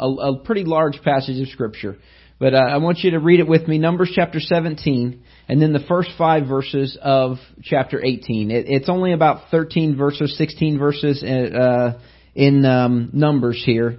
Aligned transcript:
a, 0.00 0.06
a 0.06 0.36
pretty 0.38 0.64
large 0.64 1.00
passage 1.04 1.40
of 1.40 1.48
Scripture. 1.48 1.96
But 2.38 2.54
uh, 2.54 2.58
I 2.58 2.78
want 2.78 3.00
you 3.00 3.10
to 3.12 3.18
read 3.18 3.40
it 3.40 3.46
with 3.46 3.68
me, 3.68 3.78
Numbers 3.78 4.12
chapter 4.14 4.40
17, 4.40 5.22
and 5.48 5.60
then 5.62 5.74
the 5.74 5.84
first 5.86 6.10
five 6.16 6.46
verses 6.46 6.96
of 7.00 7.36
chapter 7.62 8.02
18. 8.02 8.50
It, 8.50 8.64
it's 8.66 8.88
only 8.88 9.12
about 9.12 9.50
13 9.50 9.94
verses, 9.96 10.36
16 10.38 10.78
verses 10.78 11.22
in, 11.22 11.54
uh, 11.54 11.58
uh, 11.58 11.98
in 12.34 12.64
um, 12.64 13.10
Numbers 13.12 13.62
here. 13.64 13.98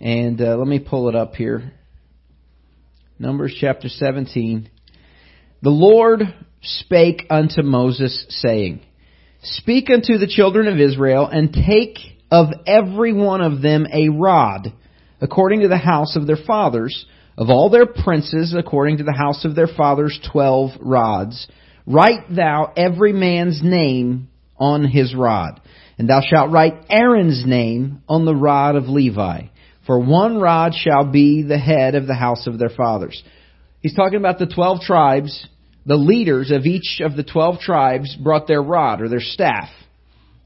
And 0.00 0.40
uh, 0.40 0.56
let 0.56 0.66
me 0.66 0.80
pull 0.80 1.08
it 1.08 1.14
up 1.14 1.36
here. 1.36 1.72
Numbers 3.18 3.56
chapter 3.58 3.88
17. 3.88 4.68
The 5.62 5.70
Lord 5.70 6.22
spake 6.62 7.22
unto 7.30 7.62
Moses, 7.62 8.26
saying, 8.28 8.80
Speak 9.42 9.90
unto 9.90 10.18
the 10.18 10.26
children 10.26 10.66
of 10.66 10.78
Israel, 10.80 11.26
and 11.28 11.52
take 11.52 11.98
of 12.32 12.48
every 12.66 13.12
one 13.12 13.40
of 13.40 13.62
them 13.62 13.86
a 13.92 14.08
rod 14.08 14.72
according 15.26 15.60
to 15.62 15.68
the 15.68 15.76
house 15.76 16.14
of 16.16 16.26
their 16.26 16.38
fathers, 16.46 17.04
of 17.36 17.50
all 17.50 17.68
their 17.68 17.84
princes, 17.86 18.54
according 18.56 18.98
to 18.98 19.04
the 19.04 19.12
house 19.12 19.44
of 19.44 19.54
their 19.56 19.66
fathers, 19.66 20.18
twelve 20.32 20.70
rods. 20.80 21.48
Write 21.84 22.34
thou 22.34 22.72
every 22.76 23.12
man's 23.12 23.60
name 23.62 24.28
on 24.56 24.84
his 24.84 25.14
rod, 25.14 25.60
and 25.98 26.08
thou 26.08 26.20
shalt 26.20 26.50
write 26.52 26.74
Aaron's 26.88 27.42
name 27.44 28.02
on 28.08 28.24
the 28.24 28.34
rod 28.34 28.76
of 28.76 28.84
Levi. 28.84 29.42
For 29.86 29.98
one 29.98 30.38
rod 30.40 30.72
shall 30.74 31.04
be 31.10 31.42
the 31.42 31.58
head 31.58 31.94
of 31.96 32.06
the 32.06 32.14
house 32.14 32.46
of 32.46 32.58
their 32.58 32.70
fathers. 32.70 33.22
He's 33.82 33.94
talking 33.94 34.18
about 34.18 34.38
the 34.38 34.46
twelve 34.52 34.80
tribes. 34.80 35.46
The 35.84 35.96
leaders 35.96 36.50
of 36.50 36.64
each 36.66 37.00
of 37.04 37.16
the 37.16 37.22
twelve 37.24 37.58
tribes 37.60 38.16
brought 38.16 38.48
their 38.48 38.62
rod 38.62 39.00
or 39.02 39.08
their 39.08 39.20
staff 39.20 39.68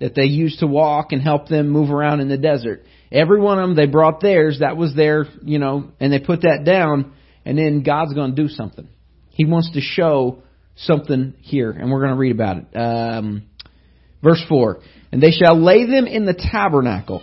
that 0.01 0.15
they 0.15 0.25
used 0.27 0.61
to 0.61 0.67
walk 0.67 1.13
and 1.13 1.23
help 1.23 1.49
them 1.49 1.69
move 1.69 1.91
around 1.91 2.21
in 2.21 2.29
the 2.29 2.37
desert. 2.39 2.83
Every 3.13 3.41
one 3.41 3.59
of 3.59 3.67
them, 3.69 3.77
they 3.77 3.87
brought 3.87 4.21
theirs. 4.21 4.59
That 4.61 4.77
was 4.77 4.95
their, 4.95 5.27
you 5.43 5.59
know, 5.59 5.91
and 5.99 6.13
they 6.13 6.21
put 6.21 6.43
that 6.43 6.63
down. 6.65 7.13
And 7.45 7.59
then 7.59 7.83
God's 7.83 8.15
going 8.15 8.35
to 8.37 8.41
do 8.43 8.49
something. 8.49 8.89
He 9.31 9.45
wants 9.45 9.73
to 9.73 9.81
show 9.81 10.43
something 10.77 11.35
here, 11.41 11.71
and 11.71 11.91
we're 11.91 12.01
going 12.01 12.13
to 12.13 12.19
read 12.19 12.33
about 12.33 12.57
it. 12.59 12.77
Um, 12.77 13.43
verse 14.23 14.43
4 14.49 14.81
And 15.11 15.21
they 15.21 15.33
shall 15.33 15.61
lay 15.61 15.87
them 15.87 16.07
in 16.07 16.25
the 16.25 16.35
tabernacle 16.35 17.23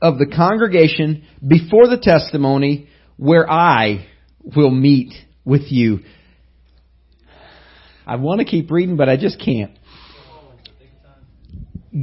of 0.00 0.18
the 0.18 0.26
congregation 0.26 1.24
before 1.46 1.86
the 1.86 1.98
testimony 2.00 2.88
where 3.16 3.48
I 3.50 4.06
will 4.44 4.70
meet 4.70 5.14
with 5.44 5.70
you. 5.70 6.00
I 8.04 8.16
want 8.16 8.40
to 8.40 8.44
keep 8.44 8.70
reading, 8.70 8.96
but 8.96 9.08
I 9.08 9.16
just 9.16 9.40
can't. 9.42 9.78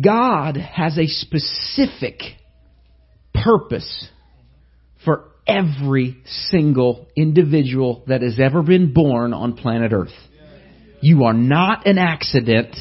God 0.02 0.56
has 0.56 0.98
a 0.98 1.08
specific 1.08 2.20
purpose 3.44 4.08
for 5.04 5.26
every 5.48 6.18
single 6.50 7.08
individual 7.16 8.04
that 8.08 8.22
has 8.22 8.40
ever 8.40 8.62
been 8.62 8.94
born 8.94 9.34
on 9.34 9.54
planet 9.54 9.92
Earth. 9.94 10.10
You 11.02 11.24
are 11.26 11.34
not 11.34 11.88
an 11.88 11.98
accident. 11.98 12.76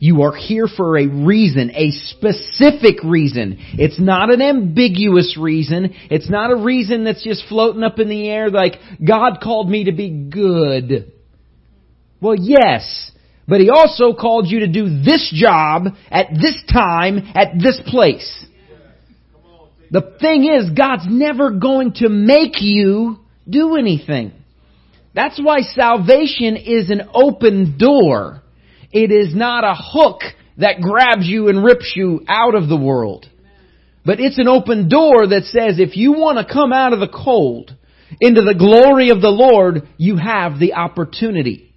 You 0.00 0.22
are 0.22 0.34
here 0.34 0.66
for 0.74 0.96
a 0.96 1.06
reason, 1.06 1.70
a 1.74 1.90
specific 1.90 3.02
reason. 3.04 3.56
It's 3.74 4.00
not 4.00 4.32
an 4.32 4.40
ambiguous 4.40 5.36
reason. 5.38 5.90
It's 6.10 6.30
not 6.30 6.50
a 6.50 6.56
reason 6.56 7.04
that's 7.04 7.22
just 7.22 7.44
floating 7.48 7.82
up 7.82 7.98
in 7.98 8.08
the 8.08 8.28
air 8.28 8.48
like, 8.50 8.74
God 9.06 9.38
called 9.42 9.68
me 9.68 9.84
to 9.84 9.92
be 9.92 10.08
good. 10.30 11.12
Well, 12.20 12.36
yes, 12.36 13.10
but 13.46 13.60
He 13.60 13.70
also 13.70 14.14
called 14.14 14.46
you 14.48 14.60
to 14.60 14.68
do 14.68 15.02
this 15.04 15.30
job 15.34 15.86
at 16.10 16.28
this 16.32 16.56
time 16.72 17.18
at 17.34 17.54
this 17.60 17.80
place. 17.86 18.46
The 19.90 20.16
thing 20.20 20.44
is, 20.44 20.70
God's 20.70 21.06
never 21.08 21.50
going 21.52 21.92
to 21.96 22.08
make 22.08 22.60
you 22.60 23.20
do 23.48 23.76
anything. 23.76 24.32
That's 25.14 25.40
why 25.42 25.60
salvation 25.60 26.56
is 26.56 26.90
an 26.90 27.02
open 27.14 27.78
door. 27.78 28.42
It 28.92 29.10
is 29.10 29.34
not 29.34 29.64
a 29.64 29.74
hook 29.74 30.20
that 30.58 30.80
grabs 30.80 31.26
you 31.26 31.48
and 31.48 31.64
rips 31.64 31.92
you 31.96 32.22
out 32.28 32.54
of 32.54 32.68
the 32.68 32.76
world. 32.76 33.26
But 34.04 34.20
it's 34.20 34.38
an 34.38 34.48
open 34.48 34.88
door 34.88 35.26
that 35.28 35.44
says 35.44 35.78
if 35.78 35.96
you 35.96 36.12
want 36.12 36.38
to 36.38 36.50
come 36.52 36.72
out 36.72 36.92
of 36.92 37.00
the 37.00 37.08
cold 37.08 37.74
into 38.20 38.42
the 38.42 38.54
glory 38.54 39.10
of 39.10 39.20
the 39.20 39.30
Lord, 39.30 39.82
you 39.96 40.16
have 40.16 40.58
the 40.58 40.74
opportunity. 40.74 41.72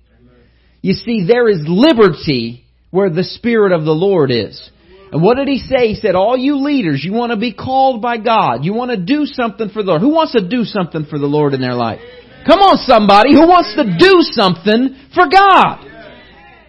You 0.82 0.94
see, 0.94 1.26
there 1.28 1.48
is 1.48 1.62
liberty 1.68 2.64
where 2.90 3.10
the 3.10 3.24
Spirit 3.24 3.72
of 3.72 3.86
the 3.86 3.92
Lord 3.94 4.32
is. 4.32 4.70
And 5.12 5.22
what 5.22 5.36
did 5.36 5.50
he 5.50 5.58
say? 5.58 5.90
He 5.92 5.96
said, 6.00 6.16
all 6.16 6.38
you 6.38 6.64
leaders, 6.64 7.02
you 7.04 7.12
want 7.12 7.32
to 7.32 7.38
be 7.38 7.54
called 7.54 8.02
by 8.02 8.18
God. 8.18 8.64
You 8.64 8.74
want 8.74 8.92
to 8.92 8.98
do 8.98 9.26
something 9.26 9.68
for 9.70 9.84
the 9.84 9.90
Lord. 9.90 10.02
Who 10.02 10.14
wants 10.14 10.32
to 10.34 10.48
do 10.48 10.64
something 10.64 11.06
for 11.10 11.20
the 11.20 11.26
Lord 11.28 11.54
in 11.54 11.60
their 11.60 11.76
life? 11.76 12.00
Come 12.48 12.60
on 12.60 12.78
somebody 12.78 13.34
who 13.34 13.46
wants 13.46 13.76
to 13.76 13.84
do 13.84 14.22
something 14.32 14.96
for 15.14 15.28
God. 15.28 15.84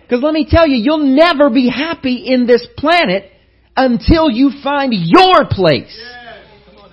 Because 0.02 0.22
let 0.22 0.34
me 0.34 0.46
tell 0.50 0.66
you, 0.66 0.74
you'll 0.76 1.14
never 1.14 1.50
be 1.50 1.68
happy 1.70 2.16
in 2.16 2.46
this 2.46 2.66
planet 2.76 3.30
until 3.76 4.28
you 4.28 4.50
find 4.62 4.92
your 4.92 5.46
place. 5.48 5.96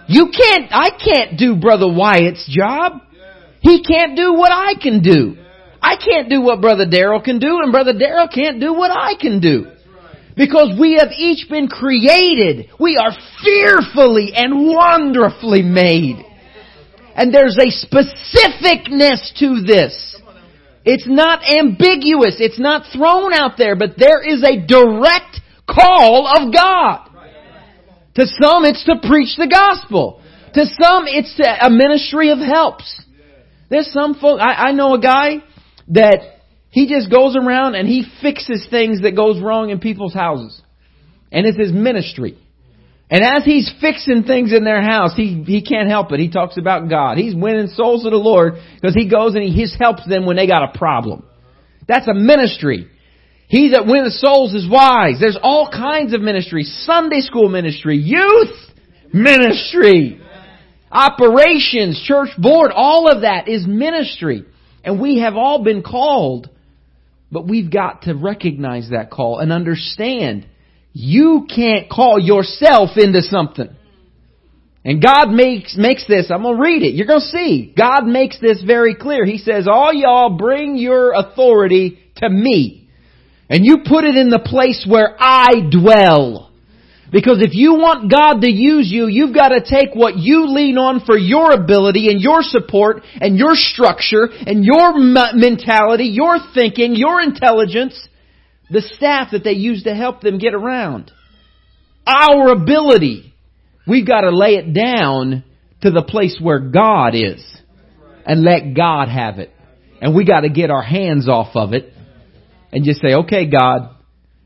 You 0.08 0.28
can't, 0.32 0.72
I 0.72 0.92
can't 0.92 1.38
do 1.38 1.56
Brother 1.56 1.92
Wyatt's 1.92 2.46
job. 2.48 3.02
He 3.62 3.84
can't 3.84 4.16
do 4.16 4.34
what 4.36 4.52
I 4.54 4.76
can 4.80 5.02
do. 5.02 5.36
I 5.82 5.96
can't 5.98 6.30
do 6.30 6.42
what 6.42 6.62
Brother 6.62 6.86
Daryl 6.86 7.24
can 7.24 7.40
do 7.40 7.60
and 7.62 7.72
Brother 7.72 7.94
Daryl 7.94 8.32
can't 8.32 8.62
do 8.62 8.72
what 8.74 8.92
I 8.92 9.16
can 9.20 9.40
do. 9.42 9.66
Because 10.40 10.72
we 10.80 10.98
have 11.02 11.12
each 11.12 11.50
been 11.50 11.68
created. 11.68 12.68
We 12.80 12.96
are 12.96 13.12
fearfully 13.44 14.32
and 14.34 14.68
wonderfully 14.70 15.62
made. 15.64 16.16
And 17.14 17.34
there's 17.34 17.58
a 17.58 17.68
specificness 17.68 19.34
to 19.40 19.62
this. 19.68 20.16
It's 20.86 21.04
not 21.10 21.42
ambiguous. 21.44 22.38
It's 22.40 22.58
not 22.58 22.84
thrown 22.96 23.34
out 23.34 23.58
there, 23.58 23.76
but 23.76 23.96
there 23.98 24.26
is 24.26 24.42
a 24.44 24.66
direct 24.66 25.42
call 25.70 26.26
of 26.26 26.54
God. 26.56 27.10
To 28.16 28.26
some, 28.42 28.64
it's 28.64 28.86
to 28.86 28.96
preach 29.06 29.36
the 29.36 29.46
gospel. 29.46 30.22
To 30.54 30.62
some, 30.82 31.04
it's 31.08 31.38
a 31.38 31.70
ministry 31.70 32.30
of 32.32 32.40
helps. 32.40 33.04
There's 33.68 33.92
some 33.92 34.14
folk, 34.14 34.40
I, 34.40 34.70
I 34.70 34.72
know 34.72 34.94
a 34.94 35.02
guy 35.02 35.44
that 35.90 36.39
he 36.72 36.88
just 36.88 37.12
goes 37.12 37.36
around 37.36 37.76
and 37.76 37.88
he 37.88 38.04
fixes 38.22 38.68
things 38.70 39.02
that 39.02 39.16
goes 39.16 39.42
wrong 39.42 39.70
in 39.70 39.80
people's 39.80 40.14
houses. 40.14 40.60
And 41.32 41.46
it's 41.46 41.58
his 41.58 41.72
ministry. 41.72 42.38
And 43.12 43.24
as 43.24 43.44
he's 43.44 43.72
fixing 43.82 44.24
things 44.24 44.54
in 44.54 44.64
their 44.64 44.82
house, 44.84 45.14
he, 45.16 45.44
he 45.46 45.64
can't 45.66 45.90
help 45.90 46.12
it. 46.12 46.20
He 46.20 46.30
talks 46.30 46.58
about 46.58 46.90
God. 46.90 47.18
He's 47.18 47.34
winning 47.34 47.68
souls 47.68 48.04
to 48.04 48.12
the 48.12 48.18
Lord 48.18 48.54
because 48.76 48.94
he 48.94 49.10
goes 49.10 49.34
and 49.34 49.44
he 49.44 49.60
just 49.62 49.80
helps 49.80 50.08
them 50.08 50.28
when 50.28 50.36
they 50.38 50.46
got 50.46 50.76
a 50.76 50.78
problem. 50.78 51.24
That's 51.88 52.08
a 52.08 52.14
ministry. 52.14 52.88
He 53.48 53.70
that 53.72 53.88
wins 53.88 54.20
souls 54.22 54.54
is 54.54 54.70
wise. 54.70 55.16
There's 55.20 55.40
all 55.42 55.72
kinds 55.72 56.14
of 56.14 56.22
ministry. 56.22 56.64
Sunday 56.64 57.22
school 57.22 57.50
ministry, 57.50 57.98
youth 57.98 58.56
ministry, 59.12 60.22
operations, 60.92 62.00
church 62.08 62.30
board, 62.38 62.72
all 62.76 63.08
of 63.08 63.22
that 63.24 63.48
is 63.48 63.66
ministry. 63.66 64.46
And 64.84 65.02
we 65.02 65.18
have 65.20 65.36
all 65.36 65.64
been 65.64 65.82
called 65.82 66.48
but 67.32 67.48
we've 67.48 67.72
got 67.72 68.04
to 68.04 68.14
recognize 68.14 68.90
that 68.90 69.12
call 69.12 69.40
and 69.40 69.52
understand 69.52 70.48
you 70.94 71.46
can't 71.54 71.90
call 71.90 72.20
yourself 72.20 72.92
into 72.98 73.22
something. 73.22 73.70
And 74.84 75.04
God 75.04 75.30
makes, 75.30 75.76
makes 75.78 76.08
this, 76.08 76.32
I'm 76.34 76.42
gonna 76.42 76.58
read 76.60 76.82
it, 76.82 76.96
you're 76.96 77.06
gonna 77.06 77.20
see. 77.22 77.72
God 77.78 78.06
makes 78.08 78.40
this 78.40 78.62
very 78.64 78.96
clear. 78.96 79.26
He 79.26 79.38
says, 79.38 79.68
all 79.68 79.94
y'all 79.94 80.36
bring 80.38 80.78
your 80.78 81.14
authority 81.14 82.00
to 82.18 82.30
me. 82.30 82.90
And 83.50 83.64
you 83.66 83.80
put 83.86 84.04
it 84.06 84.16
in 84.16 84.30
the 84.30 84.40
place 84.40 84.88
where 84.90 85.16
I 85.20 85.60
dwell. 85.70 86.49
Because 87.12 87.42
if 87.42 87.54
you 87.56 87.74
want 87.74 88.12
God 88.12 88.42
to 88.42 88.50
use 88.50 88.86
you, 88.92 89.08
you've 89.08 89.34
got 89.34 89.50
to 89.50 89.62
take 89.68 89.96
what 89.96 90.16
you 90.18 90.48
lean 90.52 90.78
on 90.78 91.02
for 91.06 91.18
your 91.18 91.52
ability 91.52 92.08
and 92.10 92.22
your 92.22 92.42
support 92.44 93.02
and 93.20 93.38
your 93.38 93.56
structure 93.56 94.28
and 94.46 94.64
your 94.64 94.98
mentality, 94.98 96.06
your 96.06 96.38
thinking, 96.54 96.94
your 96.96 97.20
intelligence, 97.20 97.98
the 98.70 98.82
staff 98.82 99.30
that 99.32 99.44
they 99.44 99.54
use 99.54 99.84
to 99.84 99.96
help 99.96 100.22
them 100.22 100.38
get 100.38 100.54
around. 100.54 101.12
Our 102.06 102.50
ability. 102.52 103.34
We've 103.88 104.06
got 104.06 104.22
to 104.22 104.30
lay 104.36 104.56
it 104.56 104.72
down 104.74 105.44
to 105.82 105.90
the 105.90 106.04
place 106.04 106.38
where 106.40 106.60
God 106.60 107.16
is 107.16 107.44
and 108.26 108.44
let 108.44 108.76
God 108.76 109.08
have 109.10 109.40
it. 109.40 109.50
And 110.00 110.14
we 110.16 110.26
got 110.26 110.42
to 110.42 110.50
get 110.50 110.70
our 110.70 110.84
hands 110.84 111.28
off 111.28 111.56
of 111.56 111.74
it 111.74 111.92
and 112.72 112.86
just 112.86 113.02
say, 113.02 113.16
okay, 113.16 113.48
God, 113.50 113.96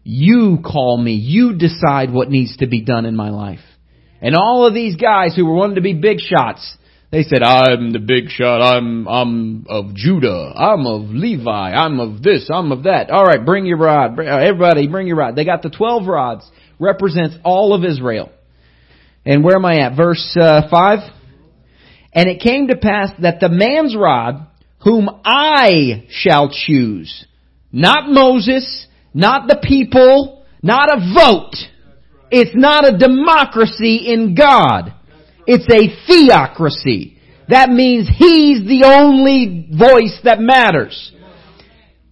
you 0.03 0.57
call 0.63 0.97
me. 0.97 1.13
You 1.13 1.57
decide 1.57 2.11
what 2.11 2.29
needs 2.29 2.57
to 2.57 2.67
be 2.67 2.81
done 2.81 3.05
in 3.05 3.15
my 3.15 3.29
life. 3.29 3.61
And 4.21 4.35
all 4.35 4.65
of 4.65 4.73
these 4.73 4.95
guys 4.95 5.35
who 5.35 5.45
were 5.45 5.53
wanting 5.53 5.75
to 5.75 5.81
be 5.81 5.93
big 5.93 6.19
shots, 6.19 6.77
they 7.11 7.23
said, 7.23 7.41
I'm 7.43 7.91
the 7.91 7.99
big 7.99 8.29
shot. 8.29 8.61
I'm, 8.61 9.07
I'm 9.07 9.65
of 9.67 9.93
Judah. 9.93 10.53
I'm 10.55 10.85
of 10.87 11.09
Levi. 11.09 11.49
I'm 11.71 11.99
of 11.99 12.21
this. 12.21 12.49
I'm 12.53 12.71
of 12.71 12.83
that. 12.83 13.09
All 13.09 13.23
right, 13.23 13.43
bring 13.45 13.65
your 13.65 13.77
rod. 13.77 14.19
Uh, 14.19 14.23
everybody, 14.23 14.87
bring 14.87 15.07
your 15.07 15.15
rod. 15.17 15.35
They 15.35 15.45
got 15.45 15.61
the 15.61 15.69
12 15.69 16.05
rods, 16.05 16.49
represents 16.79 17.35
all 17.45 17.73
of 17.73 17.85
Israel. 17.85 18.29
And 19.25 19.41
where 19.41 19.55
am 19.55 19.65
I 19.65 19.79
at? 19.81 19.95
Verse 19.95 20.35
uh, 20.39 20.63
5. 20.69 20.99
And 22.13 22.27
it 22.27 22.41
came 22.41 22.67
to 22.67 22.75
pass 22.75 23.11
that 23.21 23.39
the 23.39 23.49
man's 23.49 23.95
rod, 23.95 24.47
whom 24.83 25.09
I 25.23 26.07
shall 26.09 26.49
choose, 26.51 27.25
not 27.71 28.09
Moses, 28.09 28.87
not 29.13 29.47
the 29.47 29.59
people, 29.61 30.43
not 30.63 30.89
a 30.91 30.99
vote. 31.13 31.53
It's 32.31 32.55
not 32.55 32.87
a 32.87 32.97
democracy 32.97 34.11
in 34.11 34.33
God. 34.33 34.91
It's 35.45 35.67
a 35.69 35.87
theocracy. 36.07 37.17
That 37.49 37.69
means 37.69 38.07
He's 38.09 38.65
the 38.65 38.83
only 38.85 39.69
voice 39.71 40.19
that 40.23 40.39
matters. 40.39 41.11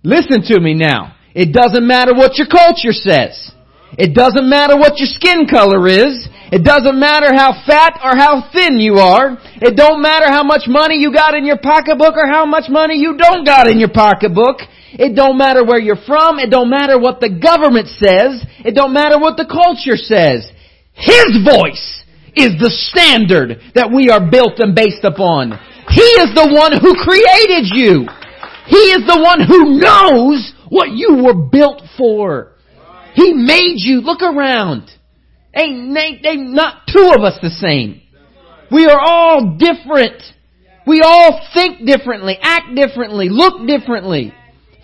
Listen 0.03 0.43
to 0.43 0.59
me 0.59 0.75
now. 0.75 1.15
It 1.33 1.53
doesn't 1.53 1.87
matter 1.87 2.13
what 2.13 2.37
your 2.37 2.47
culture 2.47 2.91
says. 2.93 3.51
It 3.97 4.13
doesn't 4.13 4.47
matter 4.47 4.77
what 4.77 4.99
your 4.99 5.07
skin 5.07 5.47
color 5.47 5.87
is. 5.87 6.27
It 6.51 6.63
doesn't 6.63 6.97
matter 6.99 7.33
how 7.33 7.63
fat 7.65 7.99
or 8.03 8.15
how 8.15 8.51
thin 8.53 8.77
you 8.77 8.95
are. 8.99 9.37
It 9.61 9.75
don't 9.75 10.01
matter 10.01 10.27
how 10.29 10.43
much 10.43 10.63
money 10.67 10.97
you 10.99 11.13
got 11.13 11.33
in 11.33 11.45
your 11.45 11.57
pocketbook 11.57 12.13
or 12.15 12.27
how 12.27 12.45
much 12.45 12.69
money 12.69 12.97
you 12.99 13.17
don't 13.17 13.43
got 13.45 13.69
in 13.69 13.79
your 13.79 13.89
pocketbook. 13.91 14.61
It 14.93 15.15
don't 15.15 15.37
matter 15.37 15.63
where 15.63 15.79
you're 15.79 15.95
from. 16.05 16.39
It 16.39 16.49
don't 16.49 16.69
matter 16.69 16.99
what 16.99 17.19
the 17.21 17.29
government 17.29 17.87
says. 17.87 18.43
It 18.65 18.75
don't 18.75 18.93
matter 18.93 19.19
what 19.19 19.37
the 19.37 19.47
culture 19.47 19.95
says. 19.97 20.47
His 20.93 21.39
voice 21.47 22.03
is 22.35 22.59
the 22.59 22.69
standard 22.71 23.59
that 23.75 23.91
we 23.93 24.09
are 24.09 24.29
built 24.29 24.59
and 24.59 24.75
based 24.75 25.03
upon. 25.03 25.51
He 25.89 26.09
is 26.21 26.33
the 26.35 26.49
one 26.51 26.73
who 26.79 26.95
created 26.99 27.71
you. 27.71 28.07
He 28.67 28.91
is 28.91 29.07
the 29.07 29.19
one 29.21 29.39
who 29.41 29.79
knows 29.79 30.53
what 30.69 30.89
you 30.91 31.23
were 31.23 31.35
built 31.49 31.81
for. 31.97 32.53
He 33.13 33.33
made 33.33 33.75
you. 33.77 34.01
Look 34.01 34.21
around. 34.21 34.89
Ain't, 35.53 35.97
ain't, 35.97 36.25
ain't 36.25 36.53
not 36.53 36.83
two 36.91 37.13
of 37.17 37.23
us 37.23 37.37
the 37.41 37.49
same. 37.49 38.01
We 38.71 38.85
are 38.85 38.99
all 38.99 39.57
different. 39.57 40.21
We 40.87 41.01
all 41.01 41.45
think 41.53 41.85
differently, 41.85 42.37
act 42.41 42.73
differently, 42.75 43.27
look 43.29 43.67
differently. 43.67 44.33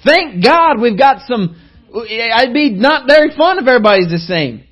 Thank 0.06 0.44
God 0.44 0.80
we've 0.82 0.98
got 0.98 1.24
some, 1.28 1.60
I'd 1.94 2.54
be 2.54 2.72
not 2.72 3.08
very 3.08 3.36
fond 3.36 3.60
if 3.62 3.68
everybody's 3.68 4.12
the 4.12 4.20
same. 4.20 4.64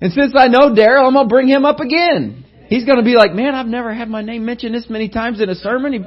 And 0.00 0.12
since 0.12 0.32
I 0.36 0.46
know 0.48 0.70
Daryl, 0.70 1.06
I'm 1.06 1.14
going 1.14 1.28
to 1.28 1.32
bring 1.32 1.48
him 1.48 1.64
up 1.64 1.80
again. 1.80 2.44
He's 2.68 2.84
going 2.84 2.98
to 2.98 3.04
be 3.04 3.14
like, 3.14 3.32
man, 3.32 3.54
I've 3.54 3.66
never 3.66 3.92
had 3.92 4.08
my 4.08 4.22
name 4.22 4.44
mentioned 4.44 4.74
this 4.74 4.86
many 4.88 5.08
times 5.08 5.40
in 5.40 5.48
a 5.48 5.54
sermon. 5.54 5.92
He, 5.92 6.04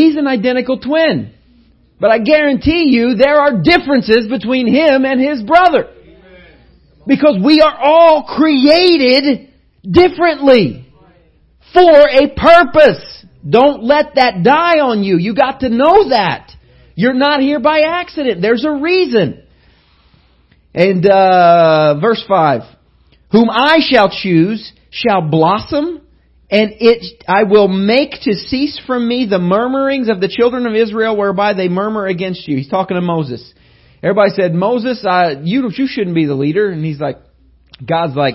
he's 0.00 0.16
an 0.16 0.26
identical 0.26 0.78
twin. 0.78 1.34
But 2.00 2.10
I 2.10 2.18
guarantee 2.18 2.86
you 2.92 3.16
there 3.16 3.36
are 3.38 3.60
differences 3.62 4.28
between 4.28 4.68
him 4.72 5.04
and 5.04 5.20
his 5.20 5.42
brother. 5.42 5.92
Because 7.06 7.36
we 7.44 7.60
are 7.60 7.74
all 7.76 8.24
created 8.24 9.48
differently 9.92 10.86
for 11.72 12.08
a 12.08 12.28
purpose. 12.34 13.15
Don't 13.48 13.84
let 13.84 14.14
that 14.16 14.42
die 14.42 14.80
on 14.80 15.02
you. 15.04 15.18
You 15.18 15.34
got 15.34 15.60
to 15.60 15.68
know 15.68 16.08
that. 16.08 16.52
You're 16.94 17.14
not 17.14 17.40
here 17.40 17.60
by 17.60 17.80
accident. 17.86 18.40
There's 18.42 18.64
a 18.66 18.72
reason. 18.72 19.42
And 20.74 21.06
uh, 21.08 21.98
verse 22.00 22.24
5 22.26 22.62
Whom 23.32 23.48
I 23.50 23.78
shall 23.88 24.10
choose 24.10 24.72
shall 24.90 25.20
blossom, 25.22 26.00
and 26.50 26.70
it 26.80 27.24
I 27.28 27.44
will 27.44 27.68
make 27.68 28.12
to 28.22 28.32
cease 28.34 28.80
from 28.86 29.06
me 29.06 29.26
the 29.30 29.38
murmurings 29.38 30.08
of 30.08 30.20
the 30.20 30.28
children 30.28 30.66
of 30.66 30.74
Israel 30.74 31.16
whereby 31.16 31.54
they 31.54 31.68
murmur 31.68 32.06
against 32.06 32.48
you. 32.48 32.56
He's 32.56 32.68
talking 32.68 32.94
to 32.96 33.00
Moses. 33.02 33.54
Everybody 34.02 34.30
said, 34.34 34.54
Moses, 34.54 35.04
I, 35.08 35.36
you, 35.42 35.70
you 35.74 35.86
shouldn't 35.88 36.14
be 36.14 36.26
the 36.26 36.34
leader. 36.34 36.68
And 36.70 36.84
he's 36.84 37.00
like, 37.00 37.16
God's 37.86 38.14
like, 38.16 38.34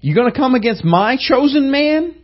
You're 0.00 0.16
going 0.16 0.30
to 0.32 0.36
come 0.38 0.54
against 0.54 0.84
my 0.84 1.16
chosen 1.18 1.70
man? 1.70 2.16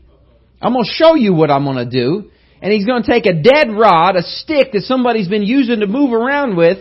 I'm 0.66 0.72
going 0.72 0.84
to 0.84 0.90
show 0.90 1.14
you 1.14 1.32
what 1.32 1.48
I'm 1.48 1.64
going 1.64 1.76
to 1.76 1.84
do. 1.88 2.28
And 2.60 2.72
he's 2.72 2.84
going 2.86 3.04
to 3.04 3.10
take 3.10 3.26
a 3.26 3.34
dead 3.40 3.68
rod, 3.70 4.16
a 4.16 4.22
stick 4.22 4.72
that 4.72 4.80
somebody's 4.80 5.28
been 5.28 5.44
using 5.44 5.78
to 5.80 5.86
move 5.86 6.12
around 6.12 6.56
with, 6.56 6.78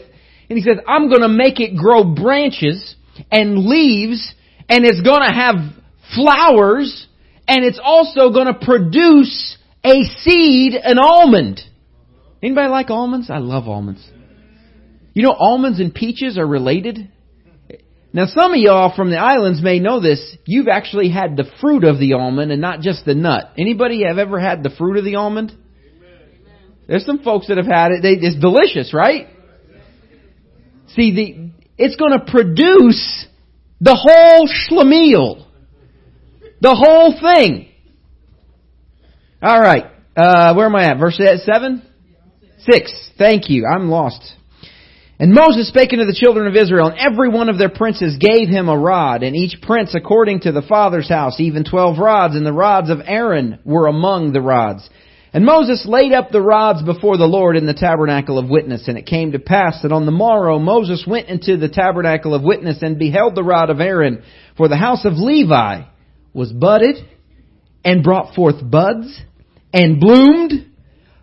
and 0.50 0.58
he 0.58 0.64
says, 0.64 0.78
I'm 0.88 1.10
going 1.10 1.22
to 1.22 1.28
make 1.28 1.60
it 1.60 1.76
grow 1.76 2.04
branches 2.04 2.96
and 3.32 3.66
leaves, 3.66 4.34
and 4.70 4.86
it's 4.86 5.02
going 5.02 5.22
to 5.28 5.34
have 5.36 5.56
flowers, 6.16 7.06
and 7.48 7.64
it's 7.64 7.80
also 7.84 8.32
going 8.32 8.48
to 8.48 8.54
produce 8.54 9.58
a 9.84 10.04
seed, 10.22 10.74
an 10.74 10.98
almond. 10.98 11.62
Anybody 12.42 12.70
like 12.70 12.90
almonds? 12.90 13.30
I 13.30 13.38
love 13.38 13.68
almonds. 13.68 14.04
You 15.14 15.24
know, 15.24 15.34
almonds 15.38 15.80
and 15.80 15.94
peaches 15.94 16.38
are 16.40 16.48
related. 16.48 17.10
Now 18.16 18.28
some 18.28 18.54
of 18.54 18.58
y'all 18.58 18.96
from 18.96 19.10
the 19.10 19.18
islands 19.20 19.62
may 19.62 19.80
know 19.80 20.00
this. 20.00 20.22
You've 20.46 20.70
actually 20.70 21.10
had 21.10 21.36
the 21.36 21.44
fruit 21.60 21.84
of 21.84 22.00
the 22.00 22.14
almond 22.14 22.50
and 22.50 22.62
not 22.62 22.80
just 22.80 23.04
the 23.04 23.14
nut. 23.14 23.52
Anybody 23.58 24.06
have 24.06 24.18
ever 24.20 24.40
had 24.40 24.64
the 24.64 24.70
fruit 24.70 24.96
of 24.96 25.04
the 25.04 25.16
almond? 25.16 25.54
There's 26.88 27.06
some 27.06 27.20
folks 27.24 27.48
that 27.50 27.58
have 27.58 27.66
had 27.66 27.92
it. 27.92 28.02
They, 28.02 28.12
it's 28.12 28.40
delicious, 28.40 28.94
right? 28.94 29.28
See, 30.96 31.14
the, 31.14 31.50
it's 31.78 31.98
going 31.98 32.14
to 32.14 32.24
produce 32.26 33.26
the 33.82 33.96
whole 33.96 34.48
schlemiel. 34.48 35.46
The 36.62 36.74
whole 36.74 37.20
thing. 37.20 37.68
All 39.44 39.60
right. 39.60 39.88
Uh, 40.16 40.54
where 40.54 40.68
am 40.68 40.76
I 40.78 40.86
at? 40.86 41.00
Verse 41.00 41.20
7? 41.44 41.82
6. 42.60 43.10
Thank 43.18 43.50
you. 43.50 43.66
I'm 43.70 43.90
lost. 43.90 44.24
And 45.18 45.34
Moses 45.34 45.70
spake 45.70 45.94
unto 45.94 46.04
the 46.04 46.18
children 46.18 46.46
of 46.46 46.58
Israel, 46.58 46.88
and 46.88 47.00
every 47.00 47.30
one 47.30 47.48
of 47.48 47.58
their 47.58 47.70
princes 47.70 48.18
gave 48.18 48.50
him 48.50 48.68
a 48.68 48.78
rod, 48.78 49.24
and 49.24 49.34
each 49.36 49.62
prince 49.62 49.96
according 49.96 50.42
to 50.42 50.52
the 50.52 50.62
father's 50.62 51.08
house, 51.08 51.40
even 51.40 51.64
twelve 51.64 51.98
rods, 52.00 52.36
and 52.36 52.46
the 52.46 52.52
rods 52.52 52.90
of 52.90 53.00
Aaron 53.06 53.60
were 53.64 53.88
among 53.88 54.34
the 54.34 54.42
rods. 54.42 54.90
And 55.34 55.46
Moses 55.46 55.86
laid 55.86 56.12
up 56.12 56.30
the 56.32 56.42
rods 56.42 56.82
before 56.84 57.18
the 57.18 57.26
Lord 57.28 57.56
in 57.56 57.66
the 57.66 57.74
tabernacle 57.74 58.38
of 58.38 58.50
witness, 58.50 58.90
and 58.90 58.98
it 58.98 59.06
came 59.06 59.32
to 59.32 59.40
pass 59.40 59.82
that 59.84 59.94
on 59.94 60.06
the 60.06 60.12
morrow 60.12 60.60
Moses 60.60 61.06
went 61.08 61.30
into 61.30 61.56
the 61.56 61.70
tabernacle 61.70 62.34
of 62.34 62.42
witness 62.44 62.82
and 62.82 63.00
beheld 63.00 63.36
the 63.36 63.44
rod 63.44 63.70
of 63.70 63.80
Aaron, 63.80 64.22
for 64.58 64.68
the 64.68 64.78
house 64.78 65.06
of 65.06 65.14
Levi 65.18 65.84
was 66.34 66.52
budded, 66.52 66.98
and 67.86 68.04
brought 68.04 68.34
forth 68.36 68.56
buds, 68.70 69.22
and 69.72 70.00
bloomed, 70.02 70.66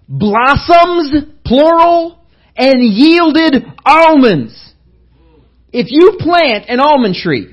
blossoms, 0.09 1.25
plural, 1.45 2.22
and 2.63 2.81
yielded 2.95 3.65
almonds. 3.85 4.57
If 5.73 5.89
you 5.91 6.17
plant 6.21 6.67
an 6.69 6.79
almond 6.79 7.17
tree, 7.17 7.49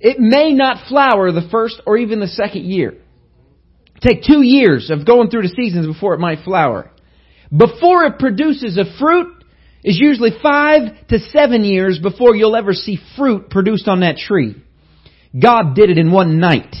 it 0.00 0.16
may 0.18 0.52
not 0.52 0.88
flower 0.88 1.30
the 1.30 1.46
first 1.48 1.80
or 1.86 1.96
even 1.96 2.18
the 2.18 2.26
second 2.26 2.64
year. 2.64 2.94
Take 4.00 4.24
two 4.24 4.42
years 4.42 4.90
of 4.90 5.06
going 5.06 5.30
through 5.30 5.42
the 5.42 5.54
seasons 5.56 5.86
before 5.86 6.12
it 6.14 6.18
might 6.18 6.40
flower. 6.44 6.90
Before 7.56 8.02
it 8.04 8.18
produces 8.18 8.78
a 8.78 8.98
fruit 8.98 9.28
is 9.84 9.96
usually 10.00 10.30
five 10.42 11.06
to 11.08 11.20
seven 11.20 11.62
years 11.62 12.00
before 12.02 12.34
you'll 12.34 12.56
ever 12.56 12.72
see 12.72 12.98
fruit 13.16 13.48
produced 13.48 13.86
on 13.86 14.00
that 14.00 14.16
tree. 14.16 14.56
God 15.40 15.76
did 15.76 15.88
it 15.88 15.98
in 15.98 16.10
one 16.10 16.40
night 16.40 16.74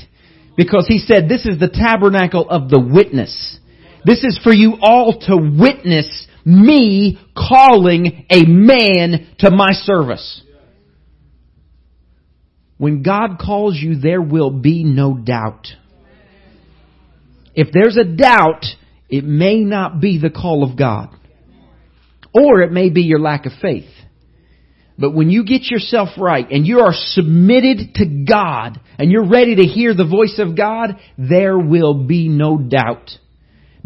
because 0.56 0.86
He 0.88 0.98
said, 0.98 1.28
this 1.28 1.46
is 1.46 1.60
the 1.60 1.68
tabernacle 1.72 2.48
of 2.50 2.68
the 2.68 2.80
witness. 2.80 3.56
This 4.04 4.24
is 4.24 4.40
for 4.42 4.52
you 4.52 4.78
all 4.82 5.20
to 5.28 5.36
witness 5.36 6.26
me 6.46 7.18
calling 7.36 8.24
a 8.30 8.44
man 8.46 9.34
to 9.40 9.50
my 9.50 9.72
service. 9.72 10.40
When 12.78 13.02
God 13.02 13.38
calls 13.44 13.76
you, 13.76 13.98
there 13.98 14.22
will 14.22 14.50
be 14.50 14.84
no 14.84 15.14
doubt. 15.16 15.66
If 17.54 17.72
there's 17.72 17.96
a 17.96 18.04
doubt, 18.04 18.64
it 19.08 19.24
may 19.24 19.60
not 19.64 20.00
be 20.00 20.18
the 20.20 20.30
call 20.30 20.62
of 20.62 20.78
God. 20.78 21.08
Or 22.32 22.60
it 22.62 22.70
may 22.70 22.90
be 22.90 23.02
your 23.02 23.18
lack 23.18 23.46
of 23.46 23.52
faith. 23.60 23.90
But 24.98 25.14
when 25.14 25.30
you 25.30 25.44
get 25.44 25.64
yourself 25.68 26.10
right 26.18 26.48
and 26.50 26.66
you 26.66 26.80
are 26.80 26.92
submitted 26.92 27.94
to 27.96 28.24
God 28.28 28.78
and 28.98 29.10
you're 29.10 29.28
ready 29.28 29.56
to 29.56 29.62
hear 29.62 29.94
the 29.94 30.06
voice 30.06 30.38
of 30.38 30.56
God, 30.56 30.98
there 31.18 31.58
will 31.58 32.04
be 32.06 32.28
no 32.28 32.56
doubt. 32.58 33.08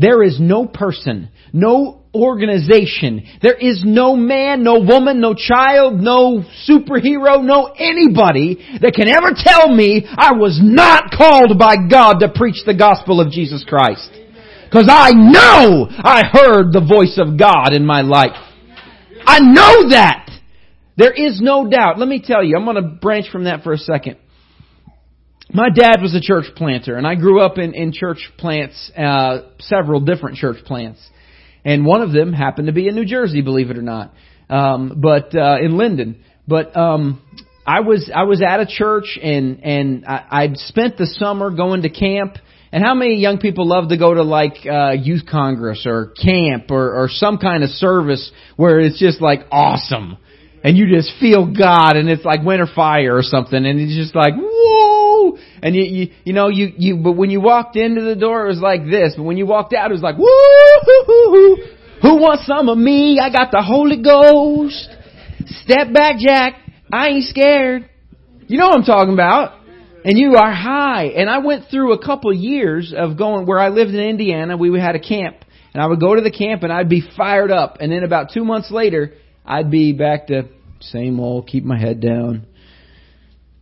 There 0.00 0.22
is 0.22 0.38
no 0.40 0.64
person, 0.64 1.28
no 1.52 2.04
organization, 2.14 3.22
there 3.42 3.52
is 3.58 3.82
no 3.84 4.16
man, 4.16 4.62
no 4.62 4.80
woman, 4.80 5.20
no 5.20 5.34
child, 5.34 6.00
no 6.00 6.42
superhero, 6.66 7.44
no 7.44 7.66
anybody 7.76 8.78
that 8.80 8.94
can 8.94 9.08
ever 9.08 9.34
tell 9.36 9.68
me 9.68 10.06
I 10.08 10.32
was 10.36 10.58
not 10.62 11.10
called 11.10 11.58
by 11.58 11.74
God 11.90 12.20
to 12.20 12.30
preach 12.34 12.64
the 12.64 12.72
gospel 12.72 13.20
of 13.20 13.30
Jesus 13.30 13.62
Christ. 13.68 14.08
Cause 14.72 14.88
I 14.88 15.10
know 15.12 15.86
I 15.92 16.22
heard 16.32 16.72
the 16.72 16.80
voice 16.80 17.18
of 17.18 17.38
God 17.38 17.74
in 17.74 17.84
my 17.84 18.00
life. 18.00 18.38
I 19.26 19.40
know 19.40 19.90
that! 19.90 20.28
There 20.96 21.12
is 21.12 21.40
no 21.42 21.68
doubt. 21.68 21.98
Let 21.98 22.08
me 22.08 22.22
tell 22.26 22.42
you, 22.42 22.56
I'm 22.56 22.64
gonna 22.64 22.80
branch 23.02 23.26
from 23.30 23.44
that 23.44 23.62
for 23.64 23.74
a 23.74 23.78
second 23.78 24.16
my 25.52 25.68
dad 25.68 26.00
was 26.00 26.14
a 26.14 26.20
church 26.20 26.44
planter, 26.56 26.96
and 26.96 27.06
I 27.06 27.14
grew 27.14 27.40
up 27.40 27.58
in, 27.58 27.74
in 27.74 27.92
church 27.92 28.30
plants, 28.38 28.90
uh, 28.96 29.42
several 29.60 30.00
different 30.00 30.36
church 30.36 30.58
plants. 30.64 31.00
And 31.64 31.84
one 31.84 32.00
of 32.02 32.12
them 32.12 32.32
happened 32.32 32.68
to 32.68 32.72
be 32.72 32.88
in 32.88 32.94
New 32.94 33.04
Jersey, 33.04 33.42
believe 33.42 33.70
it 33.70 33.76
or 33.78 33.82
not, 33.82 34.12
um, 34.48 34.98
but 35.02 35.34
uh, 35.34 35.56
in 35.60 35.76
Linden. 35.76 36.22
But 36.48 36.74
um, 36.76 37.20
I 37.66 37.80
was 37.80 38.10
I 38.14 38.22
was 38.24 38.40
at 38.42 38.60
a 38.60 38.66
church, 38.66 39.18
and 39.22 39.62
and 39.62 40.06
I, 40.06 40.24
I'd 40.30 40.56
spent 40.56 40.96
the 40.96 41.06
summer 41.06 41.50
going 41.50 41.82
to 41.82 41.90
camp. 41.90 42.36
And 42.72 42.82
how 42.84 42.94
many 42.94 43.16
young 43.20 43.38
people 43.40 43.66
love 43.66 43.88
to 43.90 43.98
go 43.98 44.14
to 44.14 44.22
like 44.22 44.64
uh, 44.64 44.92
youth 44.92 45.22
congress 45.30 45.84
or 45.88 46.12
camp 46.12 46.70
or, 46.70 46.94
or 47.02 47.08
some 47.10 47.38
kind 47.38 47.62
of 47.64 47.68
service 47.70 48.30
where 48.56 48.78
it's 48.80 48.98
just 49.00 49.20
like 49.20 49.40
awesome, 49.52 50.16
and 50.64 50.76
you 50.78 50.86
just 50.88 51.12
feel 51.20 51.46
God, 51.52 51.96
and 51.96 52.08
it's 52.08 52.24
like 52.24 52.42
winter 52.44 52.68
fire 52.74 53.14
or 53.16 53.22
something, 53.22 53.66
and 53.66 53.78
it's 53.80 53.96
just 53.96 54.14
like 54.14 54.32
whoa 54.40 54.69
and 55.62 55.74
you, 55.74 55.82
you, 55.82 56.06
you 56.24 56.32
know, 56.32 56.48
you, 56.48 56.72
you, 56.76 56.96
but 57.02 57.12
when 57.12 57.30
you 57.30 57.40
walked 57.40 57.76
into 57.76 58.02
the 58.02 58.16
door, 58.16 58.44
it 58.44 58.48
was 58.48 58.60
like 58.60 58.84
this, 58.84 59.14
but 59.16 59.22
when 59.24 59.36
you 59.36 59.46
walked 59.46 59.72
out, 59.74 59.90
it 59.90 59.94
was 59.94 60.02
like, 60.02 60.16
woo, 60.16 60.26
hoo, 60.26 61.02
hoo, 61.06 61.30
hoo. 61.34 61.72
who 62.16 62.22
wants 62.22 62.46
some 62.46 62.68
of 62.68 62.78
me? 62.78 63.20
I 63.22 63.30
got 63.32 63.50
the 63.50 63.62
Holy 63.62 64.02
Ghost. 64.02 64.88
Step 65.64 65.92
back, 65.92 66.16
Jack. 66.18 66.54
I 66.92 67.08
ain't 67.08 67.24
scared. 67.26 67.88
You 68.46 68.58
know 68.58 68.66
what 68.66 68.78
I'm 68.78 68.84
talking 68.84 69.14
about. 69.14 69.58
And 70.04 70.16
you 70.16 70.36
are 70.36 70.52
high. 70.52 71.06
And 71.08 71.28
I 71.28 71.38
went 71.38 71.64
through 71.70 71.92
a 71.92 72.04
couple 72.04 72.32
years 72.32 72.94
of 72.96 73.18
going 73.18 73.46
where 73.46 73.58
I 73.58 73.68
lived 73.68 73.90
in 73.90 74.00
Indiana. 74.00 74.56
We 74.56 74.78
had 74.80 74.94
a 74.96 75.00
camp 75.00 75.36
and 75.74 75.82
I 75.82 75.86
would 75.86 76.00
go 76.00 76.14
to 76.14 76.22
the 76.22 76.30
camp 76.32 76.62
and 76.62 76.72
I'd 76.72 76.88
be 76.88 77.06
fired 77.16 77.50
up. 77.50 77.76
And 77.80 77.92
then 77.92 78.02
about 78.02 78.32
two 78.32 78.44
months 78.44 78.70
later, 78.70 79.12
I'd 79.44 79.70
be 79.70 79.92
back 79.92 80.28
to 80.28 80.44
same 80.80 81.20
old, 81.20 81.46
keep 81.46 81.64
my 81.64 81.78
head 81.78 82.00
down, 82.00 82.46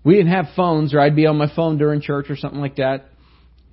we 0.05 0.15
didn't 0.15 0.33
have 0.33 0.47
phones, 0.55 0.95
or 0.95 1.01
I'd 1.01 1.17
be 1.17 1.27
on 1.27 1.37
my 1.37 1.49
phone 1.55 1.79
during 1.79 2.01
church 2.01 2.27
or 2.31 2.37
something 2.37 2.61
like 2.61 2.77
that. 2.77 3.07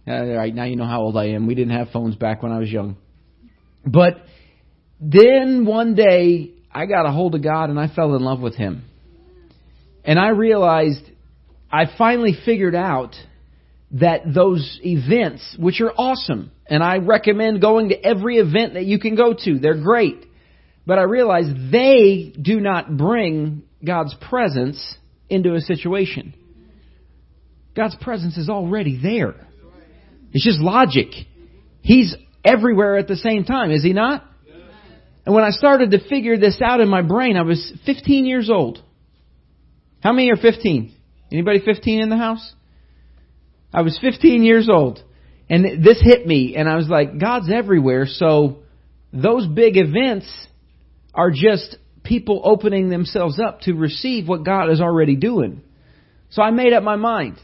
Uh, 0.08 0.12
all 0.12 0.36
right, 0.36 0.54
now 0.54 0.64
you 0.64 0.76
know 0.76 0.86
how 0.86 1.02
old 1.02 1.18
I 1.18 1.30
am. 1.30 1.48
We 1.48 1.56
didn't 1.56 1.76
have 1.76 1.90
phones 1.90 2.16
back 2.16 2.44
when 2.44 2.52
I 2.52 2.60
was 2.60 2.72
young. 2.72 2.98
But 3.86 4.18
then 5.00 5.66
one 5.66 5.96
day, 5.96 6.52
I 6.72 6.86
got 6.88 7.06
a 7.06 7.12
hold 7.12 7.36
of 7.36 7.44
God 7.44 7.70
and 7.70 7.80
I 7.80 7.88
fell 7.88 8.16
in 8.16 8.22
love 8.24 8.40
with 8.40 8.56
Him. 8.56 8.84
And 10.04 10.20
I 10.20 10.30
realized, 10.30 11.02
I 11.72 11.86
finally 11.98 12.34
figured 12.46 12.76
out 12.76 13.16
that 13.92 14.22
those 14.34 14.80
events, 14.84 15.56
which 15.60 15.80
are 15.82 15.92
awesome, 15.92 16.52
and 16.68 16.84
I 16.84 16.98
recommend 16.98 17.62
going 17.62 17.90
to 17.90 18.04
every 18.04 18.38
event 18.38 18.74
that 18.74 18.86
you 18.86 19.00
can 19.00 19.16
go 19.16 19.34
to, 19.38 19.60
they're 19.60 19.82
great. 19.82 20.26
But 20.86 21.00
I 21.00 21.04
realized 21.04 21.72
they 21.72 22.32
do 22.40 22.60
not 22.60 22.96
bring 22.98 23.64
God's 23.84 24.14
presence 24.30 24.96
into 25.30 25.56
a 25.56 25.62
situation. 25.62 26.34
God's 27.76 27.96
presence 28.00 28.38
is 28.38 28.50
already 28.50 29.00
there. 29.02 29.36
It's 30.32 30.46
just 30.46 30.60
logic. 30.60 31.08
He's 31.82 32.16
everywhere 32.44 32.98
at 32.98 33.08
the 33.08 33.16
same 33.18 33.44
time, 33.44 33.72
is 33.72 33.84
he 33.84 33.94
not? 33.94 34.24
And 35.26 35.34
when 35.34 35.44
I 35.44 35.50
started 35.50 35.92
to 35.92 36.08
figure 36.10 36.38
this 36.38 36.62
out 36.64 36.80
in 36.80 36.88
my 36.90 37.02
brain, 37.02 37.36
I 37.36 37.42
was 37.42 37.74
15 37.86 38.26
years 38.26 38.50
old. 38.50 38.82
How 40.02 40.14
many 40.14 40.30
are 40.32 40.36
15? 40.36 40.94
Anybody 41.32 41.62
15 41.66 42.00
in 42.02 42.10
the 42.10 42.18
house? 42.18 42.54
I 43.74 43.82
was 43.82 43.98
15 44.00 44.44
years 44.44 44.70
old. 44.72 45.02
And 45.50 45.84
this 45.84 46.02
hit 46.02 46.26
me, 46.26 46.56
and 46.56 46.70
I 46.70 46.76
was 46.76 46.88
like, 46.88 47.20
God's 47.20 47.50
everywhere, 47.52 48.06
so 48.08 48.64
those 49.14 49.48
big 49.48 49.78
events 49.78 50.28
are 51.14 51.30
just 51.30 51.78
people 52.06 52.42
opening 52.44 52.90
themselves 52.90 53.40
up 53.46 53.62
to 53.62 53.74
receive 53.74 54.28
what 54.28 54.46
God 54.46 54.70
is 54.70 54.80
already 54.80 55.16
doing. 55.16 55.62
So 56.30 56.42
I 56.42 56.52
made 56.52 56.72
up 56.74 56.84
my 56.84 56.96
mind. 56.96 57.38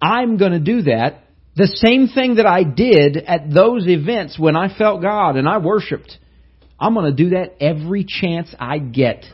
I'm 0.00 0.36
going 0.38 0.52
to 0.52 0.60
do 0.60 0.82
that. 0.82 1.24
The 1.56 1.66
same 1.66 2.06
thing 2.08 2.36
that 2.36 2.46
I 2.46 2.62
did 2.62 3.16
at 3.16 3.50
those 3.52 3.86
events 3.88 4.38
when 4.38 4.56
I 4.56 4.74
felt 4.76 5.02
God 5.02 5.36
and 5.36 5.48
I 5.48 5.58
worshiped. 5.58 6.16
I'm 6.78 6.94
going 6.94 7.10
to 7.14 7.24
do 7.24 7.30
that 7.30 7.56
every 7.60 8.04
chance 8.04 8.54
I 8.58 8.78
get. 8.78 9.24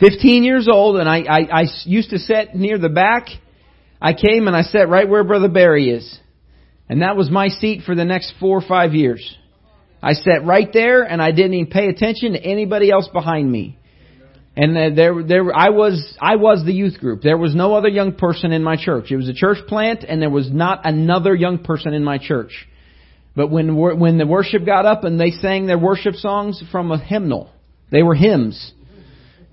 15 0.00 0.44
years 0.44 0.68
old, 0.72 0.96
and 0.96 1.08
I, 1.08 1.18
I, 1.22 1.60
I 1.62 1.64
used 1.84 2.10
to 2.10 2.18
sit 2.18 2.54
near 2.54 2.78
the 2.78 2.88
back. 2.88 3.26
I 4.00 4.14
came 4.14 4.46
and 4.46 4.56
I 4.56 4.62
sat 4.62 4.88
right 4.88 5.08
where 5.08 5.24
Brother 5.24 5.48
Barry 5.48 5.90
is. 5.90 6.18
And 6.88 7.02
that 7.02 7.16
was 7.16 7.30
my 7.30 7.48
seat 7.48 7.82
for 7.84 7.94
the 7.94 8.04
next 8.04 8.32
four 8.40 8.56
or 8.56 8.66
five 8.66 8.94
years. 8.94 9.37
I 10.02 10.12
sat 10.12 10.44
right 10.44 10.68
there 10.72 11.02
and 11.02 11.20
I 11.20 11.32
didn't 11.32 11.54
even 11.54 11.70
pay 11.72 11.88
attention 11.88 12.32
to 12.32 12.40
anybody 12.42 12.90
else 12.90 13.08
behind 13.08 13.50
me. 13.50 13.78
And 14.56 14.96
there, 14.96 15.22
there, 15.22 15.54
I 15.54 15.68
was, 15.70 16.16
I 16.20 16.34
was 16.36 16.64
the 16.64 16.72
youth 16.72 16.98
group. 16.98 17.22
There 17.22 17.38
was 17.38 17.54
no 17.54 17.74
other 17.74 17.88
young 17.88 18.14
person 18.14 18.50
in 18.50 18.62
my 18.64 18.76
church. 18.82 19.10
It 19.10 19.16
was 19.16 19.28
a 19.28 19.34
church 19.34 19.58
plant 19.68 20.04
and 20.06 20.20
there 20.20 20.30
was 20.30 20.50
not 20.52 20.80
another 20.84 21.34
young 21.34 21.62
person 21.64 21.94
in 21.94 22.02
my 22.02 22.18
church. 22.20 22.68
But 23.36 23.50
when, 23.52 23.76
when 23.76 24.18
the 24.18 24.26
worship 24.26 24.66
got 24.66 24.84
up 24.84 25.04
and 25.04 25.18
they 25.18 25.30
sang 25.30 25.66
their 25.66 25.78
worship 25.78 26.14
songs 26.16 26.60
from 26.72 26.90
a 26.90 26.98
hymnal, 26.98 27.50
they 27.92 28.02
were 28.02 28.14
hymns. 28.16 28.72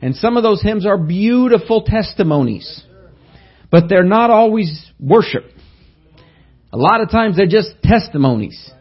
And 0.01 0.15
some 0.15 0.37
of 0.37 0.43
those 0.43 0.61
hymns 0.63 0.87
are 0.87 0.97
beautiful 0.97 1.83
testimonies. 1.85 2.81
But 3.69 3.89
they're 3.89 4.03
not 4.03 4.31
always 4.31 4.85
worship. 4.99 5.45
A 6.73 6.77
lot 6.77 7.01
of 7.01 7.11
times 7.11 7.37
they're 7.37 7.45
just 7.45 7.73
testimonies 7.83 8.71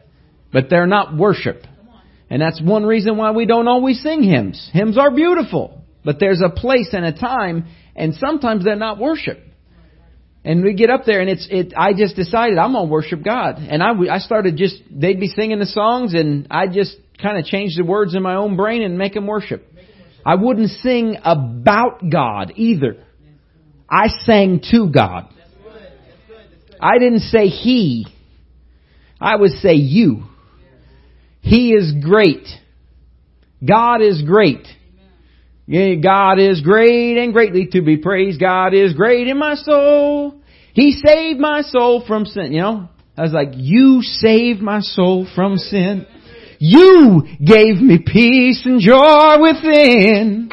but 0.55 0.71
they're 0.71 0.87
not 0.87 1.15
worship. 1.15 1.65
And 2.31 2.41
that's 2.41 2.61
one 2.63 2.87
reason 2.87 3.19
why 3.19 3.33
we 3.33 3.45
don't 3.45 3.67
always 3.69 4.01
sing 4.03 4.23
hymns. 4.23 4.71
Hymns 4.73 4.97
are 4.97 5.11
beautiful, 5.11 5.83
but 6.05 6.21
there's 6.21 6.41
a 6.43 6.49
place 6.49 6.91
and 6.93 7.05
a 7.05 7.13
time, 7.13 7.67
and 7.97 8.15
sometimes 8.15 8.65
they're 8.65 8.77
not 8.77 8.99
worship. 8.99 9.41
And 10.45 10.63
we 10.63 10.75
get 10.75 10.91
up 10.91 11.05
there, 11.07 11.21
and 11.21 11.29
it's 11.29 11.47
it. 11.51 11.75
I 11.77 11.93
just 11.93 12.15
decided 12.17 12.57
I'm 12.57 12.73
gonna 12.73 12.85
worship 12.89 13.23
God, 13.25 13.57
and 13.59 13.83
I 13.83 13.89
I 14.11 14.19
started 14.19 14.57
just 14.57 14.77
they'd 14.91 15.19
be 15.19 15.27
singing 15.29 15.59
the 15.59 15.67
songs, 15.67 16.15
and 16.15 16.47
I 16.51 16.67
just 16.69 16.97
kind 17.21 17.39
of 17.39 17.47
changed 17.47 17.79
the 17.79 17.85
words 17.85 18.15
in 18.15 18.23
my 18.23 18.35
own 18.35 18.55
brain 18.57 18.83
and 18.83 18.97
make 18.97 19.15
them 19.15 19.27
worship. 19.27 19.67
I 20.25 20.37
wouldn't 20.37 20.71
sing 20.71 21.17
about 21.25 22.01
God 22.13 22.53
either. 22.57 23.03
I 23.91 24.09
sang 24.25 24.61
to 24.71 24.89
God. 24.91 25.29
I 26.81 26.99
didn't 26.99 27.21
say 27.21 27.47
He. 27.49 28.07
I 29.21 29.35
would 29.37 29.51
say 29.53 29.75
you. 29.75 30.25
He 31.45 31.73
is 31.75 31.93
great. 32.03 32.47
God 33.63 34.01
is 34.01 34.23
great. 34.23 34.67
God 36.03 36.39
is 36.39 36.63
great 36.63 37.19
and 37.19 37.35
greatly 37.35 37.67
to 37.73 37.83
be 37.83 37.99
praised. 37.99 38.41
God 38.41 38.73
is 38.73 38.95
great 38.95 39.29
in 39.29 39.39
my 39.39 39.55
soul. 39.55 40.41
He 40.73 40.93
saved 40.93 41.39
my 41.39 41.61
soul 41.61 42.03
from 42.09 42.25
sin. 42.25 42.53
You 42.53 42.63
know, 42.63 42.89
I 43.15 43.21
was 43.23 43.33
like, 43.35 43.51
you 43.53 44.01
saved 44.01 44.63
my 44.63 44.81
soul 44.81 45.27
from 45.35 45.59
sin. 45.59 46.07
You 46.61 47.25
gave 47.45 47.77
me 47.79 47.99
peace 48.07 48.63
and 48.65 48.81
joy 48.81 49.37
within. 49.43 50.49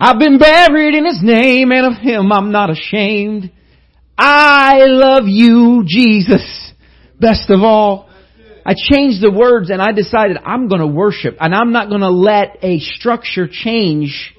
I've 0.00 0.18
been 0.18 0.38
buried 0.38 0.94
in 0.94 1.04
His 1.04 1.20
name 1.22 1.70
and 1.70 1.84
of 1.84 2.00
Him 2.00 2.32
I'm 2.32 2.50
not 2.50 2.70
ashamed. 2.70 3.52
I 4.16 4.84
love 4.86 5.24
you, 5.26 5.84
Jesus, 5.86 6.72
best 7.20 7.50
of 7.50 7.60
all. 7.60 8.08
I 8.66 8.74
changed 8.74 9.20
the 9.22 9.30
words 9.30 9.70
and 9.70 9.82
I 9.82 9.92
decided 9.92 10.38
I'm 10.44 10.68
going 10.68 10.80
to 10.80 10.86
worship 10.86 11.36
and 11.40 11.54
I'm 11.54 11.72
not 11.72 11.88
going 11.88 12.00
to 12.00 12.08
let 12.08 12.58
a 12.62 12.78
structure 12.78 13.46
change 13.50 14.34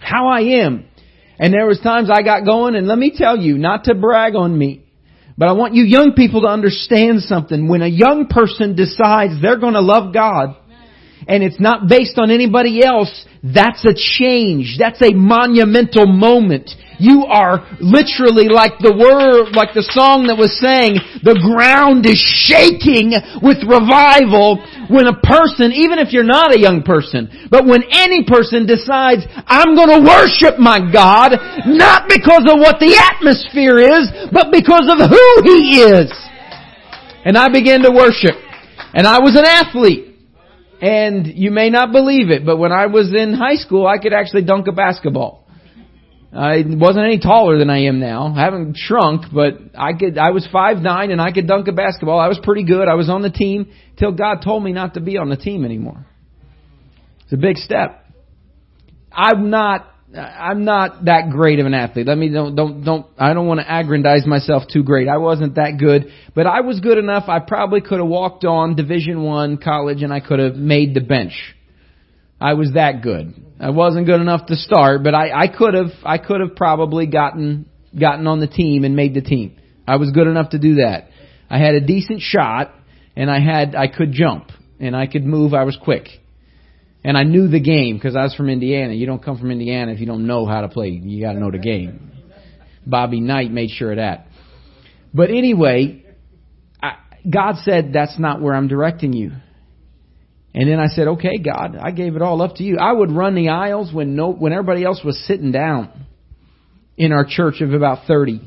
how 0.00 0.28
I 0.28 0.64
am. 0.64 0.86
And 1.38 1.52
there 1.52 1.66
was 1.66 1.78
times 1.80 2.08
I 2.10 2.22
got 2.22 2.46
going 2.46 2.76
and 2.76 2.86
let 2.86 2.98
me 2.98 3.12
tell 3.14 3.36
you, 3.36 3.58
not 3.58 3.84
to 3.84 3.94
brag 3.94 4.34
on 4.34 4.56
me, 4.56 4.86
but 5.36 5.48
I 5.48 5.52
want 5.52 5.74
you 5.74 5.84
young 5.84 6.14
people 6.16 6.42
to 6.42 6.48
understand 6.48 7.20
something. 7.20 7.68
When 7.68 7.82
a 7.82 7.86
young 7.88 8.26
person 8.28 8.74
decides 8.74 9.40
they're 9.42 9.58
going 9.58 9.74
to 9.74 9.80
love 9.82 10.14
God, 10.14 10.56
and 11.28 11.42
it's 11.42 11.60
not 11.60 11.88
based 11.88 12.18
on 12.18 12.30
anybody 12.30 12.82
else, 12.84 13.26
that's 13.42 13.84
a 13.84 13.92
change. 13.96 14.76
That's 14.78 15.00
a 15.02 15.12
monumental 15.12 16.06
moment. 16.06 16.70
You 16.98 17.24
are 17.26 17.64
literally 17.80 18.48
like 18.52 18.76
the 18.80 18.92
word, 18.92 19.56
like 19.56 19.72
the 19.72 19.84
song 19.88 20.28
that 20.28 20.36
was 20.36 20.52
saying, 20.60 20.96
the 21.24 21.36
ground 21.40 22.04
is 22.08 22.20
shaking 22.20 23.12
with 23.40 23.60
revival 23.68 24.60
when 24.92 25.08
a 25.08 25.16
person, 25.24 25.72
even 25.72 25.96
if 26.00 26.12
you're 26.12 26.24
not 26.28 26.52
a 26.56 26.60
young 26.60 26.82
person, 26.84 27.48
but 27.50 27.64
when 27.64 27.80
any 27.92 28.24
person 28.28 28.64
decides, 28.68 29.24
I'm 29.48 29.76
gonna 29.76 30.00
worship 30.04 30.56
my 30.60 30.76
God, 30.80 31.36
not 31.68 32.08
because 32.08 32.44
of 32.48 32.60
what 32.60 32.76
the 32.80 32.92
atmosphere 33.16 33.76
is, 33.80 34.08
but 34.32 34.52
because 34.52 34.84
of 34.88 34.98
who 35.04 35.28
He 35.48 35.84
is. 35.84 36.12
And 37.24 37.36
I 37.36 37.48
began 37.48 37.80
to 37.84 37.92
worship. 37.92 38.36
And 38.92 39.06
I 39.06 39.20
was 39.20 39.36
an 39.36 39.44
athlete. 39.44 40.09
And 40.80 41.26
you 41.26 41.50
may 41.50 41.68
not 41.68 41.92
believe 41.92 42.30
it, 42.30 42.46
but 42.46 42.56
when 42.56 42.72
I 42.72 42.86
was 42.86 43.12
in 43.14 43.34
high 43.34 43.56
school, 43.56 43.86
I 43.86 43.98
could 43.98 44.14
actually 44.14 44.42
dunk 44.44 44.66
a 44.66 44.72
basketball. 44.72 45.44
I 46.32 46.62
wasn't 46.66 47.04
any 47.04 47.18
taller 47.18 47.58
than 47.58 47.68
I 47.68 47.84
am 47.84 47.98
now. 48.00 48.32
I 48.34 48.42
haven't 48.44 48.76
shrunk, 48.76 49.26
but 49.32 49.54
I 49.76 49.92
could. 49.94 50.16
I 50.16 50.30
was 50.30 50.48
five 50.52 50.78
nine, 50.78 51.10
and 51.10 51.20
I 51.20 51.32
could 51.32 51.46
dunk 51.48 51.66
a 51.68 51.72
basketball. 51.72 52.18
I 52.18 52.28
was 52.28 52.38
pretty 52.42 52.64
good. 52.64 52.86
I 52.88 52.94
was 52.94 53.10
on 53.10 53.20
the 53.20 53.30
team 53.30 53.66
till 53.98 54.12
God 54.12 54.38
told 54.42 54.62
me 54.62 54.72
not 54.72 54.94
to 54.94 55.00
be 55.00 55.18
on 55.18 55.28
the 55.28 55.36
team 55.36 55.64
anymore. 55.64 56.06
It's 57.24 57.32
a 57.32 57.36
big 57.36 57.56
step. 57.58 58.06
I'm 59.12 59.50
not 59.50 59.86
I'm 60.16 60.64
not 60.64 61.04
that 61.04 61.30
great 61.30 61.60
of 61.60 61.66
an 61.66 61.74
athlete. 61.74 62.06
Let 62.08 62.18
me 62.18 62.28
don't 62.30 62.56
don't 62.56 62.82
don't 62.84 63.06
I 63.16 63.32
don't 63.32 63.46
want 63.46 63.60
to 63.60 63.66
aggrandize 63.72 64.26
myself 64.26 64.64
too 64.72 64.82
great. 64.82 65.08
I 65.08 65.18
wasn't 65.18 65.54
that 65.54 65.78
good, 65.78 66.06
but 66.34 66.46
I 66.48 66.62
was 66.62 66.80
good 66.80 66.98
enough. 66.98 67.28
I 67.28 67.38
probably 67.38 67.80
could 67.80 67.98
have 68.00 68.08
walked 68.08 68.44
on 68.44 68.74
Division 68.74 69.22
1 69.22 69.58
college 69.58 70.02
and 70.02 70.12
I 70.12 70.18
could 70.18 70.40
have 70.40 70.56
made 70.56 70.94
the 70.94 71.00
bench. 71.00 71.54
I 72.40 72.54
was 72.54 72.72
that 72.74 73.02
good. 73.02 73.34
I 73.60 73.70
wasn't 73.70 74.06
good 74.06 74.20
enough 74.20 74.46
to 74.46 74.56
start, 74.56 75.04
but 75.04 75.14
I 75.14 75.30
I 75.32 75.46
could 75.46 75.74
have 75.74 75.90
I 76.04 76.18
could 76.18 76.40
have 76.40 76.56
probably 76.56 77.06
gotten 77.06 77.66
gotten 77.98 78.26
on 78.26 78.40
the 78.40 78.46
team 78.48 78.82
and 78.84 78.96
made 78.96 79.14
the 79.14 79.20
team. 79.20 79.58
I 79.86 79.96
was 79.96 80.10
good 80.10 80.26
enough 80.26 80.50
to 80.50 80.58
do 80.58 80.76
that. 80.76 81.06
I 81.48 81.58
had 81.58 81.74
a 81.76 81.80
decent 81.80 82.20
shot 82.20 82.72
and 83.14 83.30
I 83.30 83.38
had 83.38 83.76
I 83.76 83.86
could 83.86 84.10
jump 84.10 84.50
and 84.80 84.96
I 84.96 85.06
could 85.06 85.24
move. 85.24 85.54
I 85.54 85.62
was 85.62 85.78
quick 85.80 86.08
and 87.02 87.16
I 87.16 87.24
knew 87.24 87.48
the 87.48 87.60
game 87.60 87.96
because 87.96 88.14
I 88.14 88.22
was 88.24 88.34
from 88.34 88.48
Indiana. 88.50 88.92
You 88.92 89.06
don't 89.06 89.22
come 89.24 89.38
from 89.38 89.50
Indiana 89.50 89.92
if 89.92 90.00
you 90.00 90.06
don't 90.06 90.26
know 90.26 90.44
how 90.46 90.60
to 90.60 90.68
play. 90.68 90.88
You 90.88 91.22
got 91.24 91.32
to 91.32 91.38
know 91.40 91.50
the 91.50 91.58
game. 91.58 92.10
Bobby 92.86 93.20
Knight 93.20 93.50
made 93.50 93.70
sure 93.70 93.92
of 93.92 93.96
that. 93.96 94.26
But 95.14 95.30
anyway, 95.30 96.04
I, 96.82 96.94
God 97.28 97.56
said, 97.64 97.90
That's 97.92 98.18
not 98.18 98.42
where 98.42 98.54
I'm 98.54 98.68
directing 98.68 99.12
you. 99.12 99.32
And 100.54 100.68
then 100.70 100.78
I 100.78 100.86
said, 100.88 101.08
Okay, 101.08 101.38
God, 101.38 101.76
I 101.80 101.90
gave 101.90 102.16
it 102.16 102.22
all 102.22 102.42
up 102.42 102.56
to 102.56 102.62
you. 102.64 102.78
I 102.78 102.92
would 102.92 103.10
run 103.10 103.34
the 103.34 103.48
aisles 103.48 103.92
when, 103.92 104.14
no, 104.14 104.32
when 104.32 104.52
everybody 104.52 104.84
else 104.84 105.00
was 105.04 105.18
sitting 105.26 105.52
down 105.52 105.90
in 106.96 107.12
our 107.12 107.24
church 107.26 107.60
of 107.62 107.72
about 107.72 108.06
30. 108.06 108.40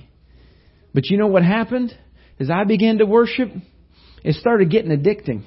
But 0.93 1.07
you 1.07 1.17
know 1.17 1.27
what 1.27 1.43
happened? 1.43 1.91
As 2.39 2.50
I 2.51 2.65
began 2.65 3.00
to 3.00 3.05
worship, 3.05 3.50
it 4.24 4.36
started 4.36 4.69
getting 4.69 4.91
addicting. 4.95 5.43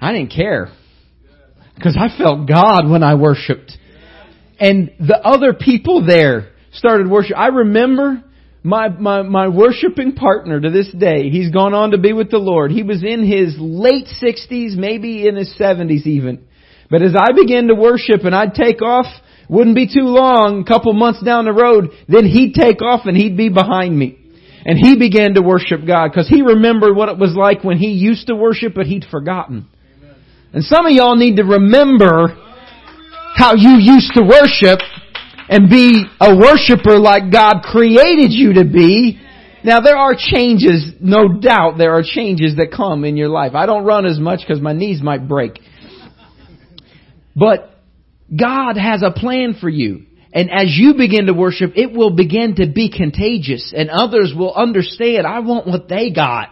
I 0.00 0.12
didn't 0.12 0.32
care. 0.32 0.68
Because 1.80 1.96
I 1.98 2.14
felt 2.16 2.46
God 2.46 2.90
when 2.90 3.02
I 3.02 3.14
worshiped. 3.14 3.72
And 4.60 4.90
the 5.00 5.16
other 5.16 5.54
people 5.54 6.04
there 6.06 6.50
started 6.74 7.08
worship. 7.08 7.38
I 7.38 7.46
remember 7.46 8.22
my, 8.62 8.88
my, 8.90 9.22
my 9.22 9.48
worshiping 9.48 10.12
partner 10.14 10.60
to 10.60 10.68
this 10.68 10.90
day, 10.92 11.30
he's 11.30 11.48
gone 11.50 11.72
on 11.72 11.92
to 11.92 11.98
be 11.98 12.12
with 12.12 12.30
the 12.30 12.36
Lord. 12.36 12.70
He 12.70 12.82
was 12.82 13.02
in 13.02 13.26
his 13.26 13.56
late 13.58 14.08
60s, 14.22 14.76
maybe 14.76 15.26
in 15.26 15.36
his 15.36 15.54
70s 15.58 16.06
even. 16.06 16.44
But 16.90 17.00
as 17.00 17.14
I 17.18 17.32
began 17.32 17.68
to 17.68 17.74
worship 17.74 18.24
and 18.26 18.34
I'd 18.34 18.52
take 18.52 18.82
off, 18.82 19.06
wouldn't 19.48 19.74
be 19.74 19.86
too 19.86 20.04
long, 20.04 20.62
a 20.66 20.70
couple 20.70 20.92
months 20.92 21.22
down 21.22 21.46
the 21.46 21.52
road, 21.54 21.88
then 22.08 22.26
he'd 22.26 22.52
take 22.54 22.82
off 22.82 23.06
and 23.06 23.16
he'd 23.16 23.38
be 23.38 23.48
behind 23.48 23.98
me. 23.98 24.18
And 24.66 24.76
he 24.76 24.98
began 24.98 25.32
to 25.34 25.40
worship 25.40 25.80
God 25.86 26.08
because 26.10 26.28
he 26.28 26.42
remembered 26.42 26.94
what 26.94 27.08
it 27.08 27.16
was 27.16 27.34
like 27.34 27.64
when 27.64 27.78
he 27.78 27.92
used 27.92 28.26
to 28.26 28.34
worship, 28.36 28.74
but 28.74 28.84
he'd 28.84 29.06
forgotten. 29.10 29.68
And 30.52 30.64
some 30.64 30.84
of 30.84 30.90
y'all 30.92 31.14
need 31.16 31.36
to 31.36 31.44
remember 31.44 32.36
how 33.36 33.54
you 33.54 33.76
used 33.80 34.12
to 34.14 34.22
worship 34.22 34.80
and 35.48 35.70
be 35.70 36.04
a 36.20 36.36
worshiper 36.36 36.98
like 36.98 37.32
God 37.32 37.60
created 37.62 38.32
you 38.32 38.54
to 38.54 38.64
be. 38.64 39.20
Now 39.62 39.80
there 39.80 39.96
are 39.96 40.14
changes, 40.18 40.92
no 41.00 41.38
doubt 41.40 41.78
there 41.78 41.92
are 41.94 42.02
changes 42.04 42.56
that 42.56 42.72
come 42.72 43.04
in 43.04 43.16
your 43.16 43.28
life. 43.28 43.52
I 43.54 43.66
don't 43.66 43.84
run 43.84 44.06
as 44.06 44.18
much 44.18 44.40
because 44.40 44.60
my 44.60 44.72
knees 44.72 45.00
might 45.00 45.28
break. 45.28 45.60
But 47.36 47.70
God 48.36 48.76
has 48.76 49.02
a 49.04 49.12
plan 49.12 49.54
for 49.60 49.68
you. 49.68 50.06
And 50.32 50.50
as 50.50 50.66
you 50.76 50.94
begin 50.94 51.26
to 51.26 51.32
worship, 51.32 51.72
it 51.76 51.92
will 51.92 52.10
begin 52.10 52.56
to 52.56 52.66
be 52.68 52.90
contagious 52.96 53.72
and 53.76 53.88
others 53.90 54.32
will 54.36 54.54
understand, 54.54 55.26
I 55.28 55.40
want 55.40 55.66
what 55.68 55.88
they 55.88 56.10
got. 56.12 56.50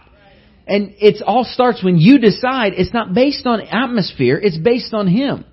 And 0.69 0.93
it 0.99 1.23
all 1.25 1.45
starts 1.45 1.83
when 1.83 1.97
you 1.97 2.19
decide 2.19 2.73
it's 2.75 2.93
not 2.93 3.15
based 3.15 3.47
on 3.47 3.59
atmosphere, 3.59 4.37
it's 4.41 4.57
based 4.57 4.93
on 4.93 5.07
Him. 5.07 5.43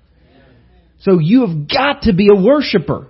So 0.99 1.17
you 1.19 1.45
have 1.47 1.67
got 1.67 2.03
to 2.03 2.13
be 2.13 2.27
a 2.31 2.39
worshiper. 2.39 3.07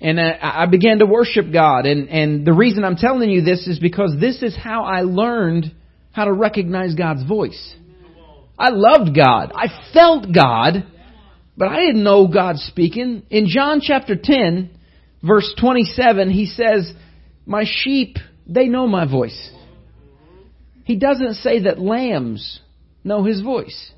And 0.00 0.18
uh, 0.18 0.24
I 0.42 0.66
began 0.66 0.98
to 0.98 1.06
worship 1.06 1.46
God. 1.52 1.86
And, 1.86 2.08
and 2.08 2.44
the 2.44 2.52
reason 2.52 2.84
I'm 2.84 2.96
telling 2.96 3.30
you 3.30 3.42
this 3.42 3.68
is 3.68 3.78
because 3.78 4.16
this 4.20 4.42
is 4.42 4.56
how 4.60 4.82
I 4.84 5.02
learned 5.02 5.72
how 6.10 6.24
to 6.24 6.32
recognize 6.32 6.94
God's 6.96 7.22
voice. 7.24 7.76
I 8.58 8.70
loved 8.70 9.14
God. 9.14 9.52
I 9.54 9.68
felt 9.94 10.26
God, 10.34 10.84
but 11.56 11.68
I 11.68 11.76
didn't 11.86 12.02
know 12.02 12.26
God 12.26 12.56
speaking. 12.56 13.22
In 13.30 13.46
John 13.46 13.80
chapter 13.80 14.16
10, 14.20 14.68
verse 15.22 15.50
27, 15.60 16.28
he 16.28 16.46
says, 16.46 16.92
My 17.46 17.62
sheep, 17.66 18.16
they 18.48 18.66
know 18.66 18.88
my 18.88 19.08
voice. 19.08 19.52
He 20.90 20.96
doesn't 20.96 21.34
say 21.34 21.60
that 21.62 21.78
lambs 21.78 22.58
know 23.04 23.22
his 23.22 23.42
voice. 23.42 23.92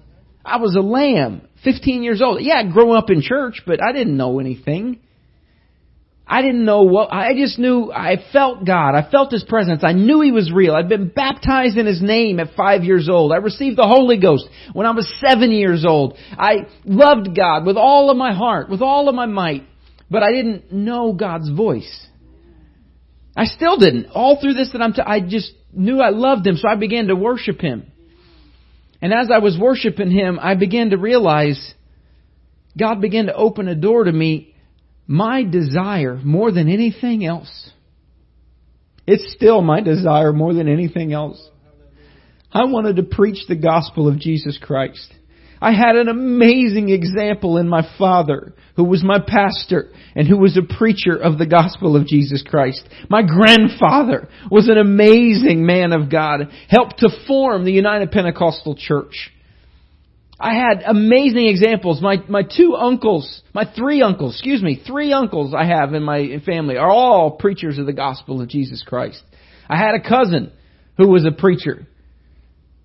I 0.45 0.59
was 0.59 0.75
a 0.77 0.83
lamb, 0.83 1.41
15 1.65 2.03
years 2.03 2.21
old. 2.21 2.43
Yeah, 2.43 2.57
I 2.59 2.65
grew 2.71 2.91
up 2.93 3.09
in 3.09 3.23
church, 3.23 3.63
but 3.67 3.83
I 3.83 3.93
didn't 3.93 4.15
know 4.15 4.41
anything. 4.41 4.99
I 6.27 6.43
didn't 6.43 6.67
know 6.67 6.83
what, 6.83 7.11
I 7.11 7.33
just 7.35 7.59
knew, 7.59 7.91
I 7.91 8.17
felt 8.31 8.67
God. 8.67 8.95
I 8.95 9.11
felt 9.11 9.33
His 9.33 9.43
presence. 9.43 9.83
I 9.83 9.95
knew 9.95 10.21
He 10.21 10.33
was 10.33 10.53
real. 10.53 10.75
I'd 10.75 10.91
been 10.91 11.09
baptized 11.09 11.79
in 11.79 11.87
His 11.87 12.03
name 12.03 12.39
at 12.39 12.53
five 12.59 12.85
years 12.85 13.09
old. 13.11 13.33
I 13.33 13.37
received 13.37 13.79
the 13.79 13.89
Holy 13.89 14.21
Ghost 14.21 14.47
when 14.75 14.85
I 14.87 14.91
was 14.91 15.11
seven 15.27 15.51
years 15.51 15.87
old. 15.89 16.19
I 16.33 16.67
loved 16.85 17.35
God 17.35 17.65
with 17.65 17.79
all 17.79 18.11
of 18.11 18.19
my 18.19 18.35
heart, 18.35 18.69
with 18.69 18.83
all 18.83 19.09
of 19.09 19.15
my 19.15 19.25
might, 19.25 19.63
but 20.11 20.23
I 20.23 20.31
didn't 20.31 20.71
know 20.75 21.15
God's 21.15 21.49
voice. 21.49 22.07
I 23.37 23.45
still 23.45 23.77
didn't. 23.79 24.07
All 24.15 24.39
through 24.41 24.55
this 24.55 24.73
that 24.73 24.83
I'm, 24.83 24.93
t- 24.93 25.03
I 25.05 25.21
just 25.21 25.53
knew 25.73 26.01
I 26.01 26.11
loved 26.11 26.47
him, 26.47 26.57
so 26.57 26.69
I 26.69 26.77
began 26.77 27.07
to 27.07 27.17
worship 27.17 27.61
him. 27.61 27.91
And 29.01 29.13
as 29.13 29.31
I 29.33 29.39
was 29.39 29.59
worshiping 29.59 30.11
him, 30.11 30.39
I 30.41 30.55
began 30.55 30.91
to 30.91 30.97
realize 30.99 31.75
God 32.79 33.01
began 33.01 33.27
to 33.27 33.35
open 33.35 33.69
a 33.69 33.75
door 33.75 34.05
to 34.05 34.13
me. 34.13 34.55
My 35.07 35.43
desire 35.45 36.19
more 36.23 36.53
than 36.53 36.69
anything 36.69 37.25
else. 37.25 37.71
It's 39.07 39.33
still 39.35 39.61
my 39.61 39.81
desire 39.81 40.33
more 40.33 40.55
than 40.55 40.69
anything 40.69 41.13
else. 41.13 41.43
I 42.53 42.67
wanted 42.67 42.97
to 42.97 43.03
preach 43.03 43.47
the 43.49 43.57
gospel 43.57 44.07
of 44.09 44.19
Jesus 44.19 44.59
Christ. 44.63 45.13
I 45.63 45.71
had 45.73 45.95
an 45.95 46.09
amazing 46.09 46.89
example 46.91 47.57
in 47.57 47.69
my 47.69 47.89
father, 47.97 48.53
who 48.75 48.83
was 48.83 49.05
my 49.05 49.21
pastor 49.25 49.91
and 50.17 50.27
who 50.27 50.37
was 50.37 50.57
a 50.57 50.63
preacher 50.77 51.15
of 51.15 51.39
the 51.39 51.47
gospel 51.47 51.95
of 51.95 52.05
Jesus 52.05 52.43
Christ. 52.43 52.83
My 53.09 53.23
grandfather 53.23 54.29
was 54.51 54.67
an 54.67 54.77
amazing 54.77 55.65
man 55.65 55.93
of 55.93 56.11
God, 56.11 56.41
helped 56.69 56.99
to 56.99 57.11
form 57.29 57.65
the 57.65 57.73
United 57.73 58.11
Pentecostal 58.11 58.75
Church. 58.77 59.31
I 60.41 60.53
had 60.53 60.83
amazing 60.85 61.47
examples. 61.47 62.03
My, 62.03 62.17
my 62.29 62.43
two 62.43 62.75
uncles, 62.75 63.43
my 63.55 63.65
three 63.73 64.03
uncles, 64.03 64.35
excuse 64.35 64.61
me, 64.63 64.83
three 64.85 65.13
uncles 65.13 65.55
I 65.57 65.65
have 65.67 65.95
in 65.95 66.03
my 66.03 66.41
family 66.45 66.77
are 66.77 66.91
all 66.91 67.37
preachers 67.37 67.79
of 67.79 67.87
the 67.87 67.93
gospel 67.93 68.41
of 68.41 68.49
Jesus 68.49 68.83
Christ. 68.85 69.23
I 69.69 69.77
had 69.79 69.95
a 69.95 70.01
cousin 70.09 70.51
who 70.99 71.07
was 71.07 71.25
a 71.25 71.31
preacher 71.31 71.87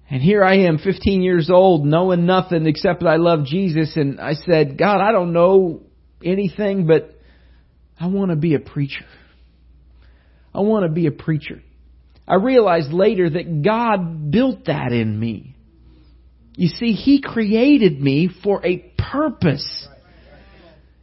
and 0.10 0.22
here 0.22 0.44
I 0.44 0.60
am, 0.60 0.78
15 0.78 1.22
years 1.22 1.50
old, 1.52 1.86
knowing 1.86 2.26
nothing 2.26 2.66
except 2.66 3.02
that 3.02 3.10
I 3.10 3.18
love 3.18 3.46
Jesus. 3.46 3.98
And 3.98 4.22
I 4.22 4.34
said, 4.34 4.78
God, 4.78 5.02
I 5.02 5.12
don't 5.12 5.34
know 5.34 5.82
anything, 6.24 6.88
but 6.88 7.12
I 8.00 8.08
want 8.08 8.30
to 8.32 8.38
be 8.38 8.54
a 8.56 8.60
preacher. 8.60 9.06
I 10.56 10.62
want 10.62 10.86
to 10.86 10.92
be 10.92 11.08
a 11.08 11.12
preacher. 11.12 11.62
I 12.28 12.36
realized 12.36 12.92
later 12.92 13.30
that 13.30 13.64
God 13.64 14.32
built 14.32 14.66
that 14.66 14.92
in 14.94 15.18
me. 15.20 15.56
You 16.56 16.70
see, 16.70 16.94
He 16.94 17.22
created 17.22 18.00
me 18.02 18.30
for 18.44 18.66
a 18.66 18.78
purpose. 19.12 19.88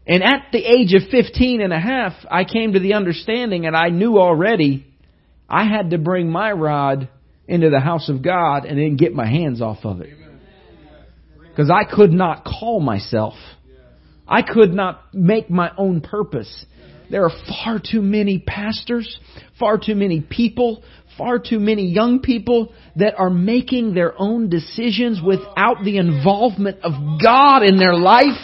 And 0.07 0.23
at 0.23 0.47
the 0.51 0.59
age 0.65 0.95
of 0.95 1.09
15 1.11 1.61
and 1.61 1.73
a 1.75 1.79
half, 1.81 2.13
I 2.31 2.45
came 2.45 2.73
to 2.73 2.81
the 2.81 2.95
understanding 2.95 3.67
and 3.67 3.77
I 3.77 3.89
knew 3.91 4.19
already 4.19 4.87
I 5.49 5.65
had 5.65 5.91
to 5.91 5.99
bring 5.99 6.31
my 6.31 6.53
rod 6.53 7.09
into 7.47 7.71
the 7.71 7.81
house 7.81 8.09
of 8.09 8.23
God 8.23 8.65
and 8.65 8.79
then 8.79 8.97
get 8.97 9.13
my 9.15 9.27
hands 9.27 9.61
off 9.61 9.79
of 9.85 10.01
it. 10.01 10.11
Because 11.49 11.71
I 11.71 11.85
could 11.85 12.11
not 12.13 12.45
call 12.45 12.81
myself. 12.81 13.35
I 14.27 14.43
could 14.43 14.73
not 14.73 15.01
make 15.15 15.51
my 15.51 15.71
own 15.77 16.01
purpose. 16.01 16.65
There 17.11 17.25
are 17.25 17.31
far 17.65 17.79
too 17.81 18.01
many 18.01 18.43
pastors, 18.45 19.21
far 19.61 19.79
too 19.79 19.95
many 19.95 20.23
people, 20.23 20.83
far 21.19 21.39
too 21.39 21.61
many 21.61 21.93
young 21.93 22.21
people 22.21 22.73
that 22.97 23.15
are 23.19 23.29
making 23.31 23.95
their 23.95 24.15
own 24.19 24.49
decisions 24.49 25.21
without 25.25 25.85
the 25.85 25.99
involvement 25.99 26.79
of 26.83 26.93
God 27.23 27.63
in 27.63 27.77
their 27.77 27.95
life. 27.95 28.41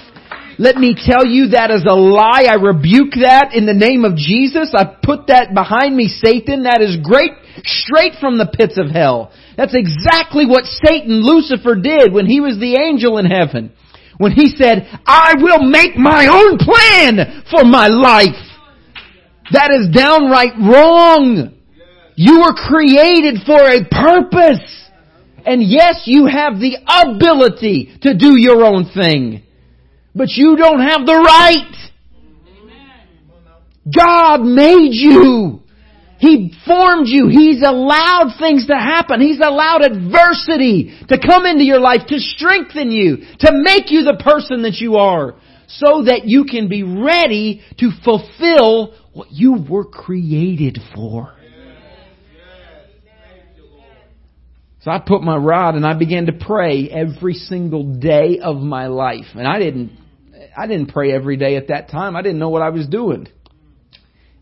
Let 0.60 0.76
me 0.76 0.92
tell 0.94 1.24
you 1.24 1.56
that 1.56 1.70
is 1.72 1.88
a 1.88 1.96
lie. 1.96 2.44
I 2.44 2.60
rebuke 2.60 3.16
that 3.24 3.56
in 3.56 3.64
the 3.64 3.72
name 3.72 4.04
of 4.04 4.12
Jesus. 4.12 4.76
I 4.76 4.84
put 4.84 5.28
that 5.32 5.54
behind 5.56 5.96
me, 5.96 6.04
Satan. 6.06 6.64
That 6.68 6.82
is 6.84 7.00
great, 7.02 7.32
straight 7.64 8.20
from 8.20 8.36
the 8.36 8.44
pits 8.44 8.76
of 8.76 8.92
hell. 8.92 9.32
That's 9.56 9.72
exactly 9.72 10.44
what 10.44 10.68
Satan, 10.84 11.24
Lucifer 11.24 11.76
did 11.80 12.12
when 12.12 12.26
he 12.26 12.42
was 12.44 12.60
the 12.60 12.76
angel 12.76 13.16
in 13.16 13.24
heaven. 13.24 13.72
When 14.18 14.32
he 14.32 14.48
said, 14.48 14.84
I 15.06 15.40
will 15.40 15.64
make 15.64 15.96
my 15.96 16.28
own 16.28 16.58
plan 16.60 17.40
for 17.50 17.64
my 17.64 17.88
life. 17.88 18.36
That 19.56 19.72
is 19.72 19.88
downright 19.96 20.60
wrong. 20.60 21.56
You 22.16 22.40
were 22.44 22.52
created 22.52 23.40
for 23.48 23.56
a 23.64 23.88
purpose. 23.88 24.68
And 25.46 25.62
yes, 25.62 26.02
you 26.04 26.26
have 26.26 26.60
the 26.60 26.76
ability 26.84 27.96
to 28.02 28.12
do 28.12 28.36
your 28.38 28.66
own 28.66 28.84
thing 28.92 29.44
but 30.14 30.30
you 30.30 30.56
don't 30.56 30.80
have 30.80 31.06
the 31.06 31.14
right. 31.14 31.76
God 33.94 34.38
made 34.42 34.90
you. 34.92 35.60
He 36.18 36.52
formed 36.66 37.06
you. 37.08 37.28
He's 37.28 37.62
allowed 37.64 38.34
things 38.38 38.66
to 38.66 38.74
happen. 38.76 39.20
He's 39.22 39.40
allowed 39.40 39.82
adversity 39.82 40.98
to 41.08 41.18
come 41.18 41.46
into 41.46 41.64
your 41.64 41.80
life 41.80 42.02
to 42.08 42.18
strengthen 42.18 42.90
you, 42.90 43.18
to 43.40 43.50
make 43.54 43.90
you 43.90 44.04
the 44.04 44.20
person 44.22 44.62
that 44.62 44.74
you 44.74 44.96
are, 44.96 45.34
so 45.66 46.02
that 46.04 46.22
you 46.26 46.44
can 46.44 46.68
be 46.68 46.82
ready 46.82 47.62
to 47.78 47.90
fulfill 48.04 48.92
what 49.14 49.30
you 49.32 49.56
were 49.68 49.86
created 49.86 50.78
for. 50.94 51.34
So 54.82 54.90
I 54.90 54.98
put 54.98 55.22
my 55.22 55.36
rod 55.36 55.74
and 55.74 55.86
I 55.86 55.94
began 55.94 56.26
to 56.26 56.32
pray 56.32 56.88
every 56.90 57.34
single 57.34 57.96
day 57.98 58.38
of 58.42 58.56
my 58.56 58.86
life. 58.86 59.26
And 59.34 59.46
I 59.46 59.58
didn't 59.58 59.99
I 60.56 60.66
didn't 60.66 60.86
pray 60.86 61.12
every 61.12 61.36
day 61.36 61.56
at 61.56 61.68
that 61.68 61.88
time. 61.90 62.16
I 62.16 62.22
didn't 62.22 62.38
know 62.38 62.48
what 62.48 62.62
I 62.62 62.70
was 62.70 62.86
doing. 62.86 63.28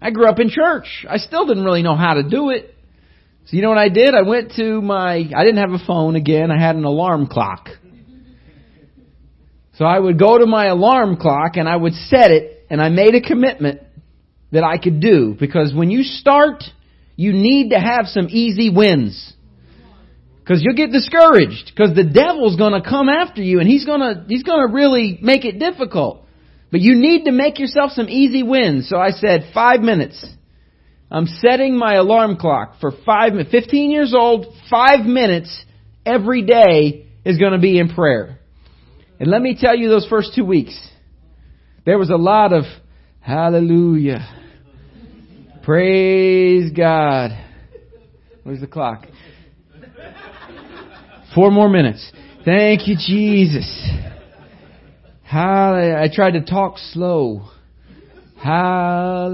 I 0.00 0.10
grew 0.10 0.28
up 0.28 0.38
in 0.40 0.50
church. 0.50 1.04
I 1.08 1.16
still 1.18 1.46
didn't 1.46 1.64
really 1.64 1.82
know 1.82 1.96
how 1.96 2.14
to 2.14 2.22
do 2.22 2.50
it. 2.50 2.74
So 3.46 3.56
you 3.56 3.62
know 3.62 3.68
what 3.70 3.78
I 3.78 3.88
did? 3.88 4.14
I 4.14 4.22
went 4.22 4.52
to 4.56 4.80
my 4.80 5.14
I 5.14 5.44
didn't 5.44 5.56
have 5.58 5.72
a 5.72 5.84
phone 5.86 6.16
again. 6.16 6.50
I 6.50 6.60
had 6.60 6.76
an 6.76 6.84
alarm 6.84 7.26
clock. 7.26 7.68
So 9.76 9.84
I 9.84 9.98
would 9.98 10.18
go 10.18 10.38
to 10.38 10.46
my 10.46 10.66
alarm 10.66 11.16
clock 11.16 11.56
and 11.56 11.68
I 11.68 11.76
would 11.76 11.94
set 11.94 12.30
it 12.30 12.66
and 12.68 12.80
I 12.80 12.88
made 12.88 13.14
a 13.14 13.20
commitment 13.20 13.80
that 14.50 14.64
I 14.64 14.76
could 14.78 15.00
do 15.00 15.36
because 15.38 15.72
when 15.74 15.90
you 15.90 16.02
start, 16.02 16.64
you 17.16 17.32
need 17.32 17.70
to 17.70 17.78
have 17.78 18.06
some 18.06 18.26
easy 18.28 18.70
wins. 18.70 19.34
Because 20.48 20.62
you'll 20.64 20.76
get 20.76 20.90
discouraged 20.92 21.66
because 21.76 21.94
the 21.94 22.04
devil's 22.04 22.56
going 22.56 22.72
to 22.72 22.80
come 22.80 23.10
after 23.10 23.42
you 23.42 23.60
and 23.60 23.68
he's 23.68 23.84
going 23.84 24.00
to 24.00 24.24
he's 24.28 24.42
going 24.44 24.66
to 24.66 24.72
really 24.72 25.18
make 25.20 25.44
it 25.44 25.58
difficult. 25.58 26.24
But 26.70 26.80
you 26.80 26.94
need 26.94 27.24
to 27.24 27.32
make 27.32 27.58
yourself 27.58 27.90
some 27.90 28.06
easy 28.08 28.42
wins. 28.42 28.88
So 28.88 28.96
I 28.98 29.10
said 29.10 29.50
5 29.52 29.80
minutes. 29.80 30.24
I'm 31.10 31.26
setting 31.26 31.76
my 31.76 31.94
alarm 31.96 32.38
clock 32.38 32.80
for 32.80 32.92
5 33.04 33.32
15 33.50 33.90
years 33.90 34.14
old, 34.18 34.46
5 34.70 35.00
minutes 35.04 35.62
every 36.06 36.40
day 36.46 37.06
is 37.26 37.36
going 37.36 37.52
to 37.52 37.58
be 37.58 37.78
in 37.78 37.90
prayer. 37.94 38.38
And 39.20 39.30
let 39.30 39.42
me 39.42 39.54
tell 39.60 39.76
you 39.76 39.90
those 39.90 40.06
first 40.06 40.32
2 40.34 40.46
weeks. 40.46 40.88
There 41.84 41.98
was 41.98 42.08
a 42.08 42.16
lot 42.16 42.54
of 42.54 42.64
hallelujah. 43.20 44.26
Praise 45.62 46.70
God. 46.74 47.32
Where's 48.44 48.60
the 48.62 48.66
clock? 48.66 49.04
Four 51.34 51.50
more 51.50 51.68
minutes. 51.68 52.10
Thank 52.44 52.88
you, 52.88 52.96
Jesus. 52.96 53.88
Hallelujah. 55.22 55.96
I 55.96 56.08
tried 56.12 56.32
to 56.32 56.40
talk 56.42 56.78
slow. 56.78 57.42
Hallelujah. 58.42 59.26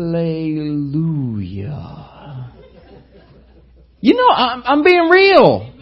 You 4.01 4.15
know, 4.15 4.29
I'm, 4.29 4.63
I'm 4.65 4.85
being 4.85 5.09
real. 5.09 5.73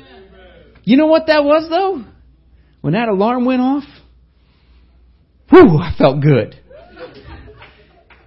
You 0.84 0.96
know 0.96 1.06
what 1.06 1.28
that 1.28 1.44
was 1.44 1.68
though? 1.70 2.04
When 2.82 2.92
that 2.94 3.08
alarm 3.08 3.44
went 3.44 3.62
off, 3.62 3.84
whew, 5.50 5.78
I 5.78 5.94
felt 5.96 6.20
good. 6.20 6.56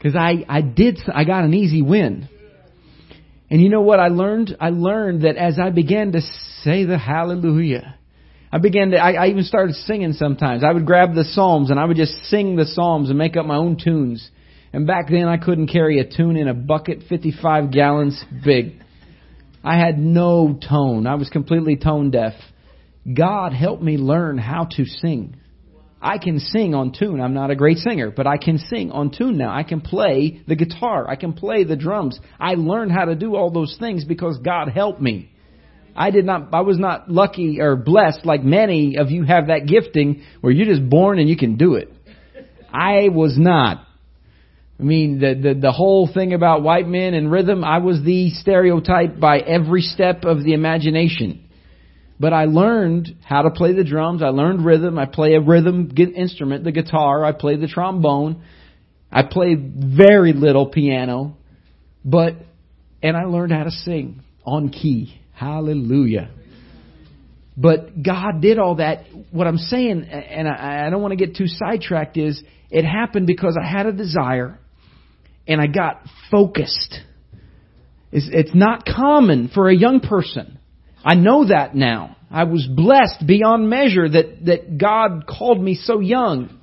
Cause 0.02 0.14
I, 0.18 0.46
I 0.48 0.62
did, 0.62 1.00
I 1.14 1.24
got 1.26 1.44
an 1.44 1.54
easy 1.54 1.82
win. 1.82 2.30
And 3.50 3.62
you 3.62 3.70
know 3.70 3.82
what 3.82 4.00
I 4.00 4.08
learned? 4.08 4.58
I 4.60 4.70
learned 4.70 5.22
that 5.22 5.36
as 5.38 5.60
I 5.60 5.70
began 5.70 6.14
to 6.14 6.22
say 6.64 6.84
the 6.86 6.98
hallelujah, 6.98 7.96
I 8.52 8.58
began 8.58 8.92
to, 8.92 8.98
I, 8.98 9.26
I 9.26 9.28
even 9.28 9.44
started 9.44 9.76
singing 9.76 10.14
sometimes. 10.14 10.64
I 10.64 10.72
would 10.72 10.86
grab 10.86 11.14
the 11.14 11.24
Psalms 11.24 11.70
and 11.70 11.80
I 11.80 11.86
would 11.86 11.98
just 11.98 12.14
sing 12.26 12.56
the 12.56 12.66
Psalms 12.66 13.10
and 13.10 13.18
make 13.18 13.36
up 13.38 13.46
my 13.46 13.58
own 13.58 13.76
tunes. 13.82 14.28
And 14.74 14.88
back 14.88 15.10
then 15.10 15.28
I 15.28 15.38
couldn't 15.38 15.68
carry 15.68 16.00
a 16.00 16.10
tune 16.18 16.36
in 16.38 16.48
a 16.48 16.54
bucket 16.54 17.04
55 17.08 17.72
gallons 17.72 18.22
big. 18.44 18.82
I 19.64 19.78
had 19.78 19.98
no 20.00 20.58
tone. 20.68 21.06
I 21.08 21.16
was 21.16 21.30
completely 21.30 21.76
tone 21.76 22.12
deaf. 22.12 22.34
God 23.12 23.54
helped 23.54 23.84
me 23.84 23.98
learn 23.98 24.38
how 24.38 24.66
to 24.76 24.86
sing. 24.86 25.36
I 26.06 26.20
can 26.20 26.38
sing 26.40 26.76
on 26.76 26.92
tune. 26.94 27.20
I'm 27.20 27.34
not 27.34 27.50
a 27.50 27.56
great 27.56 27.80
singer, 27.80 28.12
but 28.12 28.28
I 28.28 28.38
can 28.38 28.60
sing 28.60 28.92
on 28.92 29.10
tune 29.10 29.38
now. 29.40 29.50
I 29.52 29.64
can 29.64 29.82
play 29.82 30.40
the 30.48 30.56
guitar. 30.56 31.10
I 31.10 31.16
can 31.16 31.34
play 31.34 31.64
the 31.64 31.76
drums. 31.76 32.20
I 32.40 32.54
learned 32.54 32.92
how 32.92 33.06
to 33.06 33.16
do 33.16 33.36
all 33.36 33.50
those 33.50 33.76
things 33.80 34.06
because 34.06 34.38
God 34.38 34.70
helped 34.70 35.02
me. 35.02 35.32
I 35.96 36.12
did 36.12 36.24
not, 36.24 36.50
I 36.54 36.62
was 36.62 36.78
not 36.78 37.10
lucky 37.10 37.60
or 37.60 37.76
blessed 37.76 38.24
like 38.24 38.44
many 38.44 38.98
of 39.00 39.10
you 39.10 39.24
have 39.24 39.48
that 39.48 39.66
gifting 39.66 40.22
where 40.42 40.54
you're 40.54 40.68
just 40.68 40.88
born 40.88 41.18
and 41.18 41.28
you 41.28 41.38
can 41.38 41.58
do 41.58 41.74
it. 41.74 41.92
I 42.72 43.10
was 43.10 43.36
not. 43.36 43.84
I 44.80 44.84
mean, 44.84 45.20
the, 45.22 45.34
the, 45.34 45.60
the 45.60 45.72
whole 45.72 46.08
thing 46.14 46.36
about 46.36 46.62
white 46.62 46.88
men 46.88 47.16
and 47.16 47.32
rhythm, 47.32 47.64
I 47.64 47.80
was 47.80 48.04
the 48.04 48.30
stereotype 48.30 49.20
by 49.20 49.40
every 49.40 49.82
step 49.82 50.24
of 50.24 50.44
the 50.44 50.54
imagination. 50.54 51.45
But 52.20 52.34
I 52.34 52.46
learned 52.46 53.18
how 53.26 53.42
to 53.42 53.50
play 53.50 53.74
the 53.74 53.84
drums. 53.84 54.24
I 54.24 54.30
learned 54.30 54.66
rhythm. 54.66 54.98
I 54.98 55.06
play 55.06 55.34
a 55.36 55.42
rhythm 55.42 55.92
instrument, 56.16 56.64
the 56.64 56.72
guitar. 56.72 57.26
I 57.26 57.34
play 57.34 57.58
the 57.58 57.68
trombone. 57.68 58.42
I 59.12 59.24
play 59.24 59.56
very 59.56 60.34
little 60.34 60.66
piano, 60.68 61.38
but 62.04 62.36
and 63.02 63.16
I 63.16 63.26
learned 63.26 63.54
how 63.54 63.64
to 63.64 63.72
sing 63.72 64.24
on 64.46 64.70
key. 64.70 65.16
Hallelujah. 65.34 66.32
But 67.56 68.02
God 68.02 68.42
did 68.42 68.60
all 68.60 68.76
that. 68.76 69.06
What 69.32 69.48
I'm 69.48 69.58
saying, 69.58 70.04
and 70.04 70.48
I, 70.48 70.88
I 70.88 70.90
don't 70.90 71.02
want 71.02 71.12
to 71.18 71.18
get 71.18 71.36
too 71.36 71.48
sidetracked, 71.48 72.18
is 72.18 72.42
it 72.70 72.84
happened 72.84 73.28
because 73.28 73.56
I 73.62 73.66
had 73.66 73.86
a 73.86 73.94
desire 73.94 74.58
and 75.48 75.62
I 75.62 75.68
got 75.68 76.02
focused. 76.32 77.00
It's, 78.12 78.28
it's 78.32 78.56
not 78.56 78.86
common 78.86 79.50
for 79.54 79.70
a 79.70 79.76
young 79.76 80.00
person 80.02 80.55
I 81.06 81.14
know 81.14 81.46
that 81.48 81.76
now. 81.76 82.18
I 82.32 82.46
was 82.46 82.66
blessed 82.68 83.26
beyond 83.28 83.70
measure 83.70 84.10
that, 84.10 84.46
that 84.46 84.78
God 84.80 85.26
called 85.28 85.62
me 85.62 85.76
so 85.76 86.00
young. 86.00 86.58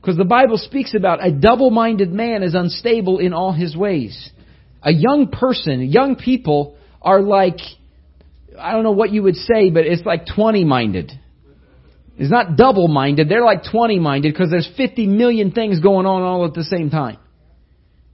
Because 0.00 0.16
the 0.16 0.24
Bible 0.24 0.56
speaks 0.56 0.94
about 0.94 1.24
a 1.24 1.30
double 1.30 1.70
minded 1.70 2.10
man 2.10 2.42
is 2.42 2.54
unstable 2.54 3.18
in 3.18 3.34
all 3.34 3.52
his 3.52 3.76
ways. 3.76 4.16
A 4.82 4.92
young 4.92 5.28
person, 5.28 5.80
young 5.82 6.16
people 6.16 6.76
are 7.02 7.20
like, 7.20 7.58
I 8.58 8.72
don't 8.72 8.82
know 8.82 8.92
what 8.92 9.12
you 9.12 9.22
would 9.22 9.36
say, 9.36 9.68
but 9.70 9.84
it's 9.84 10.04
like 10.06 10.24
20 10.34 10.64
minded. 10.64 11.12
It's 12.16 12.30
not 12.30 12.56
double 12.56 12.88
minded, 12.88 13.28
they're 13.28 13.44
like 13.44 13.64
20 13.70 13.98
minded 13.98 14.32
because 14.32 14.50
there's 14.50 14.70
50 14.76 15.06
million 15.06 15.52
things 15.52 15.80
going 15.80 16.06
on 16.06 16.22
all 16.22 16.46
at 16.46 16.54
the 16.54 16.64
same 16.64 16.88
time. 16.88 17.18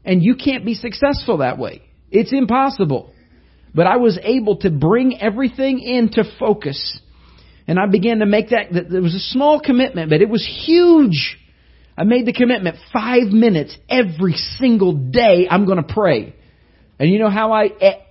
And 0.05 0.23
you 0.25 0.35
can't 0.35 0.64
be 0.64 0.75
successful 0.75 1.38
that 1.38 1.57
way. 1.59 1.83
It's 2.11 2.33
impossible. 2.33 3.12
But 3.74 3.87
I 3.87 3.96
was 3.96 4.18
able 4.22 4.56
to 4.59 4.70
bring 4.70 5.20
everything 5.20 5.80
into 5.80 6.24
focus. 6.38 6.98
And 7.68 7.78
I 7.78 7.87
began 7.87 8.18
to 8.18 8.26
make 8.26 8.50
that, 8.50 8.72
it 8.74 9.00
was 9.02 9.14
a 9.14 9.20
small 9.33 9.61
commitment, 9.61 10.11
but 10.11 10.20
it 10.22 10.28
was 10.28 10.44
huge. 10.44 11.37
I 11.96 12.04
made 12.04 12.26
the 12.26 12.33
commitment 12.33 12.76
five 12.92 13.26
minutes 13.28 13.76
every 13.88 14.33
single 14.59 14.92
day 14.92 15.46
I'm 15.48 15.66
going 15.66 15.83
to 15.85 15.92
pray. 15.92 16.35
And 16.98 17.11
you 17.11 17.18
know 17.18 17.30
how 17.30 17.52
I, 17.52 17.68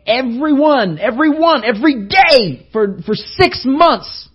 everyone, 0.07 0.97
everyone, 0.99 1.63
every 1.63 2.07
day 2.07 2.67
for, 2.71 2.99
for 3.05 3.15
six 3.15 3.63
months, 3.65 4.28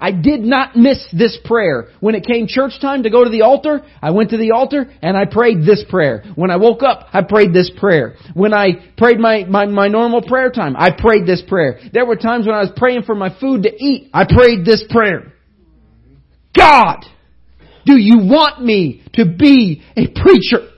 I 0.00 0.12
did 0.12 0.40
not 0.40 0.76
miss 0.76 1.04
this 1.12 1.36
prayer. 1.44 1.88
When 2.00 2.14
it 2.14 2.24
came 2.24 2.46
church 2.48 2.80
time 2.80 3.02
to 3.02 3.10
go 3.10 3.24
to 3.24 3.30
the 3.30 3.42
altar, 3.42 3.82
I 4.00 4.12
went 4.12 4.30
to 4.30 4.36
the 4.36 4.52
altar 4.52 4.88
and 5.02 5.16
I 5.16 5.24
prayed 5.24 5.62
this 5.66 5.84
prayer. 5.88 6.24
When 6.36 6.50
I 6.52 6.56
woke 6.56 6.84
up, 6.84 7.08
I 7.12 7.22
prayed 7.22 7.52
this 7.52 7.70
prayer. 7.78 8.14
When 8.34 8.54
I 8.54 8.74
prayed 8.96 9.18
my, 9.18 9.44
my, 9.44 9.66
my, 9.66 9.88
normal 9.88 10.22
prayer 10.22 10.50
time, 10.50 10.76
I 10.78 10.90
prayed 10.96 11.26
this 11.26 11.42
prayer. 11.48 11.80
There 11.92 12.06
were 12.06 12.14
times 12.14 12.46
when 12.46 12.54
I 12.54 12.60
was 12.60 12.70
praying 12.76 13.02
for 13.06 13.14
my 13.16 13.36
food 13.40 13.64
to 13.64 13.70
eat, 13.74 14.10
I 14.14 14.24
prayed 14.24 14.64
this 14.64 14.84
prayer. 14.88 15.32
God, 16.56 17.00
do 17.84 17.94
you 17.98 18.18
want 18.18 18.64
me 18.64 19.02
to 19.14 19.24
be 19.26 19.82
a 19.96 20.06
preacher? 20.14 20.70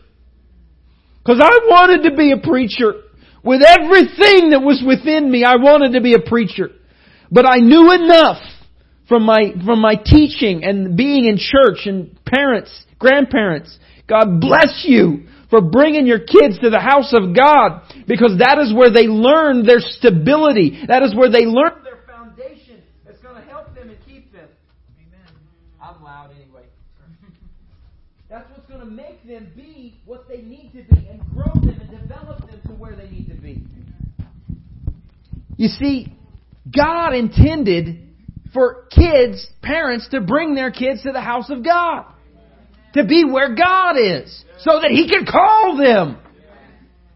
Cause 1.26 1.40
I 1.42 1.60
wanted 1.68 2.08
to 2.08 2.16
be 2.16 2.32
a 2.32 2.38
preacher. 2.38 2.94
With 3.42 3.62
everything 3.62 4.50
that 4.50 4.60
was 4.62 4.82
within 4.86 5.30
me, 5.30 5.44
I 5.44 5.56
wanted 5.56 5.92
to 5.92 6.00
be 6.00 6.14
a 6.14 6.18
preacher. 6.20 6.70
But 7.30 7.46
I 7.48 7.58
knew 7.58 7.90
enough 7.92 8.42
from 9.10 9.24
my, 9.24 9.52
from 9.66 9.80
my 9.80 9.96
teaching 9.96 10.62
and 10.62 10.96
being 10.96 11.24
in 11.26 11.36
church 11.36 11.80
and 11.86 12.16
parents, 12.24 12.70
grandparents. 13.00 13.76
God 14.08 14.40
bless 14.40 14.84
you 14.86 15.26
for 15.50 15.60
bringing 15.60 16.06
your 16.06 16.20
kids 16.20 16.60
to 16.62 16.70
the 16.70 16.78
house 16.78 17.12
of 17.12 17.34
God 17.34 17.82
because 18.06 18.38
that 18.38 18.58
is 18.62 18.72
where 18.72 18.88
they 18.92 19.08
learn 19.08 19.66
their 19.66 19.80
stability. 19.80 20.84
That 20.86 21.02
is 21.02 21.12
where 21.12 21.28
they 21.28 21.42
learn 21.44 21.82
their 21.82 21.98
foundation 22.06 22.80
that's 23.04 23.18
going 23.18 23.34
to 23.34 23.42
help 23.50 23.74
them 23.74 23.88
and 23.90 23.98
keep 24.06 24.32
them. 24.32 24.46
Amen. 25.02 25.34
I'm 25.82 26.00
loud 26.04 26.30
anyway. 26.30 26.66
that's 28.30 28.48
what's 28.52 28.66
going 28.68 28.78
to 28.78 28.86
make 28.86 29.26
them 29.26 29.48
be 29.56 29.96
what 30.04 30.28
they 30.28 30.40
need 30.42 30.70
to 30.70 30.94
be 30.94 31.08
and 31.08 31.20
grow 31.34 31.52
them 31.54 31.80
and 31.80 31.90
develop 31.90 32.48
them 32.48 32.60
to 32.68 32.72
where 32.74 32.94
they 32.94 33.10
need 33.10 33.26
to 33.26 33.34
be. 33.34 33.64
You 35.56 35.66
see, 35.66 36.14
God 36.72 37.12
intended 37.12 38.06
for 38.52 38.84
kids, 38.94 39.46
parents, 39.62 40.08
to 40.10 40.20
bring 40.20 40.54
their 40.54 40.70
kids 40.70 41.02
to 41.04 41.12
the 41.12 41.20
house 41.20 41.50
of 41.50 41.64
God. 41.64 42.06
To 42.94 43.04
be 43.04 43.24
where 43.24 43.54
God 43.54 43.96
is. 43.96 44.44
So 44.60 44.80
that 44.80 44.90
He 44.90 45.08
can 45.08 45.24
call 45.24 45.76
them. 45.76 46.18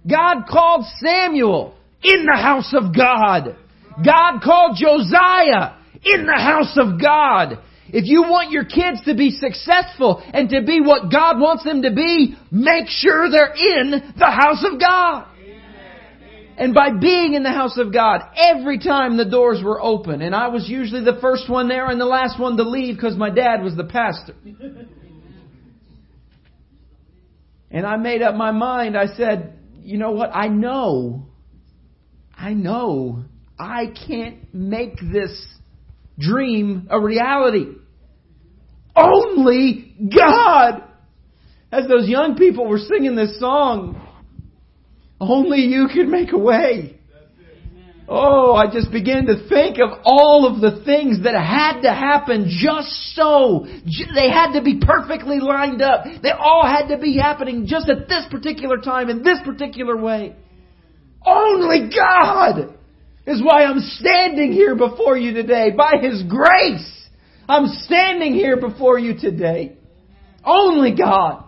God 0.09 0.45
called 0.49 0.85
Samuel 1.01 1.75
in 2.03 2.25
the 2.27 2.41
house 2.41 2.73
of 2.73 2.95
God. 2.95 3.57
God 4.05 4.41
called 4.43 4.77
Josiah 4.81 5.75
in 6.05 6.27
the 6.27 6.39
house 6.39 6.77
of 6.77 7.01
God. 7.01 7.59
If 7.89 8.05
you 8.07 8.23
want 8.23 8.51
your 8.51 8.65
kids 8.65 9.01
to 9.07 9.15
be 9.15 9.31
successful 9.31 10.23
and 10.33 10.49
to 10.51 10.63
be 10.63 10.81
what 10.81 11.11
God 11.13 11.41
wants 11.41 11.65
them 11.65 11.83
to 11.83 11.93
be, 11.93 12.37
make 12.51 12.89
sure 12.89 13.31
they're 13.31 13.55
in 13.55 13.91
the 14.17 14.31
house 14.31 14.65
of 14.71 14.79
God. 14.81 15.27
And 16.57 16.73
by 16.73 16.91
being 16.93 17.35
in 17.35 17.43
the 17.43 17.51
house 17.51 17.79
of 17.79 17.93
God, 17.93 18.21
every 18.37 18.79
time 18.79 19.17
the 19.17 19.25
doors 19.25 19.61
were 19.63 19.83
open, 19.83 20.23
and 20.23 20.35
I 20.35 20.49
was 20.49 20.69
usually 20.69 21.05
the 21.05 21.19
first 21.21 21.51
one 21.51 21.69
there 21.69 21.89
and 21.89 22.01
the 22.01 22.05
last 22.07 22.39
one 22.39 22.57
to 22.59 22.63
leave 22.63 22.95
because 22.95 23.17
my 23.17 23.31
dad 23.31 23.63
was 23.63 23.77
the 23.77 23.85
pastor. 23.85 24.35
And 27.71 27.85
I 27.85 27.97
made 27.97 28.23
up 28.23 28.37
my 28.37 28.53
mind. 28.53 28.97
I 28.97 29.07
said, 29.17 29.59
you 29.81 29.99
know 29.99 30.13
what? 30.13 30.31
I 30.33 30.47
know. 30.47 31.27
I 32.33 32.53
know. 32.55 33.25
I 33.59 33.87
can't 34.07 34.55
make 34.55 34.93
this 35.01 35.45
dream 36.17 36.87
a 36.89 37.01
reality. 37.01 37.65
Only 38.95 39.93
God. 40.17 40.85
As 41.73 41.89
those 41.89 42.09
young 42.09 42.37
people 42.37 42.69
were 42.69 42.79
singing 42.79 43.17
this 43.17 43.41
song, 43.41 44.01
only 45.21 45.61
you 45.63 45.89
can 45.89 46.11
make 46.11 46.33
a 46.33 46.39
way. 46.39 46.97
Oh, 48.07 48.53
I 48.55 48.71
just 48.71 48.93
began 48.93 49.25
to 49.27 49.49
think 49.49 49.79
of 49.79 49.89
all 50.05 50.47
of 50.47 50.61
the 50.61 50.85
things 50.85 51.23
that 51.25 51.35
had 51.35 51.83
to 51.83 51.89
happen 51.93 52.47
just 52.51 52.89
so. 53.15 53.65
They 53.67 54.29
had 54.31 54.53
to 54.55 54.63
be 54.63 54.79
perfectly 54.79 55.41
lined 55.41 55.81
up. 55.81 56.05
They 56.23 56.31
all 56.31 56.67
had 56.67 56.89
to 56.95 56.99
be 56.99 57.17
happening 57.17 57.65
just 57.67 57.89
at 57.89 58.07
this 58.09 58.27
particular 58.31 58.77
time 58.79 59.09
in 59.09 59.23
this 59.23 59.39
particular 59.45 59.97
way. 59.97 60.37
Only 61.25 61.89
God 61.97 62.75
is 63.27 63.43
why 63.43 63.65
I'm 63.65 63.81
standing 63.81 64.53
here 64.53 64.75
before 64.75 65.17
you 65.17 65.33
today. 65.33 65.71
By 65.71 65.95
His 66.03 66.25
grace, 66.25 67.07
I'm 67.49 67.69
standing 67.85 68.35
here 68.35 68.59
before 68.59 68.99
you 68.99 69.17
today. 69.19 69.79
Only 70.45 70.95
God. 70.95 71.45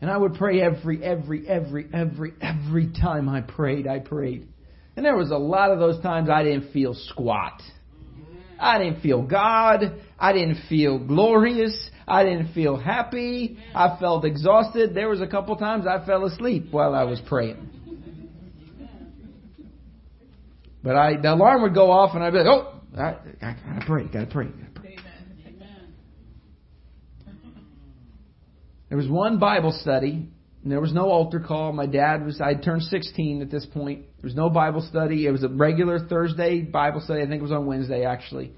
And 0.00 0.10
I 0.10 0.16
would 0.16 0.34
pray 0.34 0.60
every, 0.60 1.02
every, 1.02 1.48
every, 1.48 1.86
every, 1.92 2.32
every 2.40 2.92
time 2.92 3.28
I 3.28 3.40
prayed, 3.40 3.86
I 3.86 3.98
prayed. 3.98 4.46
And 4.96 5.04
there 5.04 5.16
was 5.16 5.30
a 5.30 5.36
lot 5.38 5.70
of 5.70 5.78
those 5.80 6.00
times 6.02 6.28
I 6.30 6.44
didn't 6.44 6.72
feel 6.72 6.94
squat. 6.94 7.62
I 8.60 8.78
didn't 8.78 9.00
feel 9.02 9.22
God. 9.22 9.82
I 10.18 10.32
didn't 10.32 10.62
feel 10.68 10.98
glorious. 10.98 11.90
I 12.06 12.24
didn't 12.24 12.52
feel 12.54 12.76
happy. 12.76 13.58
I 13.74 13.96
felt 14.00 14.24
exhausted. 14.24 14.94
There 14.94 15.08
was 15.08 15.20
a 15.20 15.26
couple 15.28 15.54
times 15.56 15.84
I 15.86 16.04
fell 16.04 16.24
asleep 16.24 16.66
while 16.72 16.94
I 16.94 17.04
was 17.04 17.20
praying. 17.28 17.68
But 20.82 20.96
I, 20.96 21.16
the 21.20 21.34
alarm 21.34 21.62
would 21.62 21.74
go 21.74 21.90
off 21.90 22.14
and 22.14 22.22
I'd 22.24 22.32
be 22.32 22.38
like, 22.38 22.46
oh, 22.46 22.80
I, 22.96 23.06
I, 23.46 23.80
I 23.80 23.84
pray, 23.86 24.04
gotta 24.04 24.26
pray. 24.30 24.46
There 28.88 28.96
was 28.98 29.08
one 29.08 29.38
Bible 29.38 29.72
study, 29.82 30.28
and 30.62 30.72
there 30.72 30.80
was 30.80 30.92
no 30.94 31.10
altar 31.10 31.40
call. 31.40 31.72
My 31.72 31.86
dad 31.86 32.24
was, 32.24 32.40
I 32.40 32.48
had 32.54 32.62
turned 32.62 32.82
16 32.82 33.42
at 33.42 33.50
this 33.50 33.66
point. 33.66 34.00
There 34.02 34.24
was 34.28 34.34
no 34.34 34.48
Bible 34.48 34.80
study. 34.80 35.26
It 35.26 35.30
was 35.30 35.44
a 35.44 35.48
regular 35.48 35.98
Thursday 35.98 36.62
Bible 36.62 37.00
study. 37.00 37.20
I 37.20 37.26
think 37.26 37.40
it 37.40 37.42
was 37.42 37.52
on 37.52 37.66
Wednesday, 37.66 38.04
actually. 38.04 38.52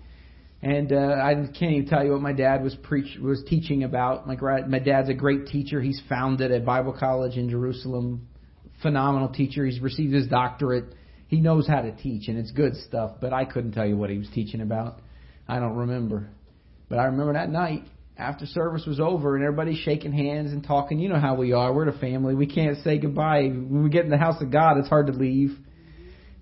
And 0.63 0.93
uh, 0.93 0.97
I 1.23 1.33
can't 1.59 1.73
even 1.73 1.89
tell 1.89 2.05
you 2.05 2.13
what 2.13 2.21
my 2.21 2.35
dad 2.35 2.63
was 2.63 2.75
preach 2.77 3.19
was 3.19 3.43
teaching 3.49 3.83
about. 3.83 4.27
My, 4.27 4.37
my 4.69 4.79
dad's 4.79 5.09
a 5.09 5.15
great 5.15 5.47
teacher. 5.47 5.81
He's 5.81 6.01
founded 6.09 6.53
a 6.53 6.61
Bible 6.61 6.95
college 6.99 7.37
in 7.37 7.49
Jerusalem. 7.49 8.29
Phenomenal 8.83 9.31
teacher. 9.31 9.65
He's 9.67 9.81
received 9.81 10.15
his 10.15 10.27
doctorate. 10.29 10.95
He 11.29 11.41
knows 11.41 11.67
how 11.67 11.81
to 11.83 11.93
teach, 11.95 12.29
and 12.29 12.39
it's 12.39 12.51
good 12.53 12.77
stuff. 12.77 13.17
But 13.21 13.33
I 13.33 13.47
couldn't 13.47 13.73
tell 13.73 13.87
you 13.87 13.97
what 13.97 14.11
he 14.11 14.19
was 14.19 14.29
teaching 14.35 14.61
about. 14.61 15.01
I 15.49 15.59
don't 15.59 15.77
remember. 15.77 16.29
But 16.89 16.99
I 16.99 17.05
remember 17.07 17.33
that 17.33 17.51
night 17.51 17.85
after 18.21 18.45
service 18.45 18.85
was 18.87 19.01
over 19.01 19.35
and 19.35 19.43
everybody's 19.45 19.79
shaking 19.79 20.13
hands 20.13 20.53
and 20.53 20.63
talking. 20.63 20.99
You 20.99 21.09
know 21.09 21.19
how 21.19 21.35
we 21.37 21.53
are. 21.53 21.73
We're 21.73 21.91
the 21.91 21.99
family. 21.99 22.35
We 22.35 22.47
can't 22.47 22.77
say 22.85 22.99
goodbye. 22.99 23.43
When 23.45 23.83
we 23.83 23.89
get 23.91 24.05
in 24.05 24.11
the 24.11 24.19
house 24.19 24.43
of 24.43 24.51
God, 24.53 24.77
it's 24.79 24.89
hard 24.91 25.07
to 25.07 25.15
leave. 25.15 25.57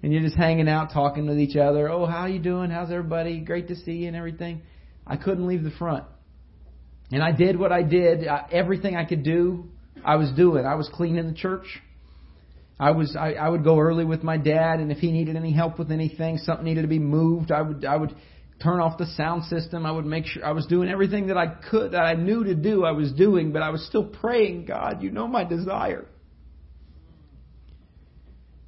And 0.03 0.12
you're 0.12 0.23
just 0.23 0.37
hanging 0.37 0.69
out, 0.69 0.93
talking 0.93 1.27
with 1.29 1.38
each 1.38 1.57
other. 1.57 1.88
Oh, 1.88 2.05
how 2.05 2.23
are 2.23 2.29
you 2.29 2.41
doing? 2.41 2.71
How's 2.71 2.91
everybody? 2.91 3.38
Great 3.41 3.69
to 3.69 3.77
see 3.77 3.93
you 3.93 4.09
and 4.09 4.17
everything. 4.17 4.62
I 5.07 5.17
couldn't 5.17 5.47
leave 5.47 5.62
the 5.62 5.71
front. 5.71 6.05
And 7.12 7.23
I 7.23 7.31
did 7.33 7.57
what 7.59 7.71
I 7.73 7.83
did. 7.85 8.27
I, 8.27 8.47
everything 8.51 8.97
I 8.97 9.05
could 9.05 9.23
do, 9.23 9.64
I 10.05 10.17
was 10.17 10.31
doing. 10.33 10.67
I 10.67 10.75
was 10.75 10.91
cleaning 10.93 11.27
the 11.29 11.33
church. 11.35 11.67
I 12.81 12.91
was 12.93 13.17
I, 13.17 13.33
I 13.33 13.49
would 13.49 13.64
go 13.64 13.79
early 13.81 14.05
with 14.05 14.23
my 14.23 14.37
dad, 14.37 14.79
and 14.79 14.93
if 14.93 14.99
he 14.99 15.11
needed 15.11 15.35
any 15.35 15.53
help 15.53 15.81
with 15.81 15.91
anything, 15.91 16.38
something 16.38 16.64
needed 16.64 16.83
to 16.83 16.88
be 16.88 17.01
moved, 17.01 17.51
I 17.51 17.61
would 17.61 17.85
I 17.85 17.97
would 17.97 18.14
turn 18.62 18.81
off 18.81 18.99
the 18.99 19.07
sound 19.07 19.44
system. 19.44 19.87
I 19.87 19.92
would 19.92 20.05
make 20.07 20.27
sure 20.27 20.44
I 20.44 20.53
was 20.53 20.66
doing 20.66 20.88
everything 20.88 21.29
that 21.29 21.37
I 21.38 21.47
could, 21.47 21.92
that 21.92 22.03
I 22.03 22.14
knew 22.14 22.44
to 22.44 22.55
do, 22.55 22.85
I 22.85 22.92
was 22.92 23.12
doing, 23.12 23.53
but 23.53 23.62
I 23.62 23.71
was 23.71 23.85
still 23.87 24.05
praying, 24.05 24.66
God, 24.66 25.03
you 25.03 25.11
know 25.11 25.29
my 25.29 25.44
desire. 25.44 26.07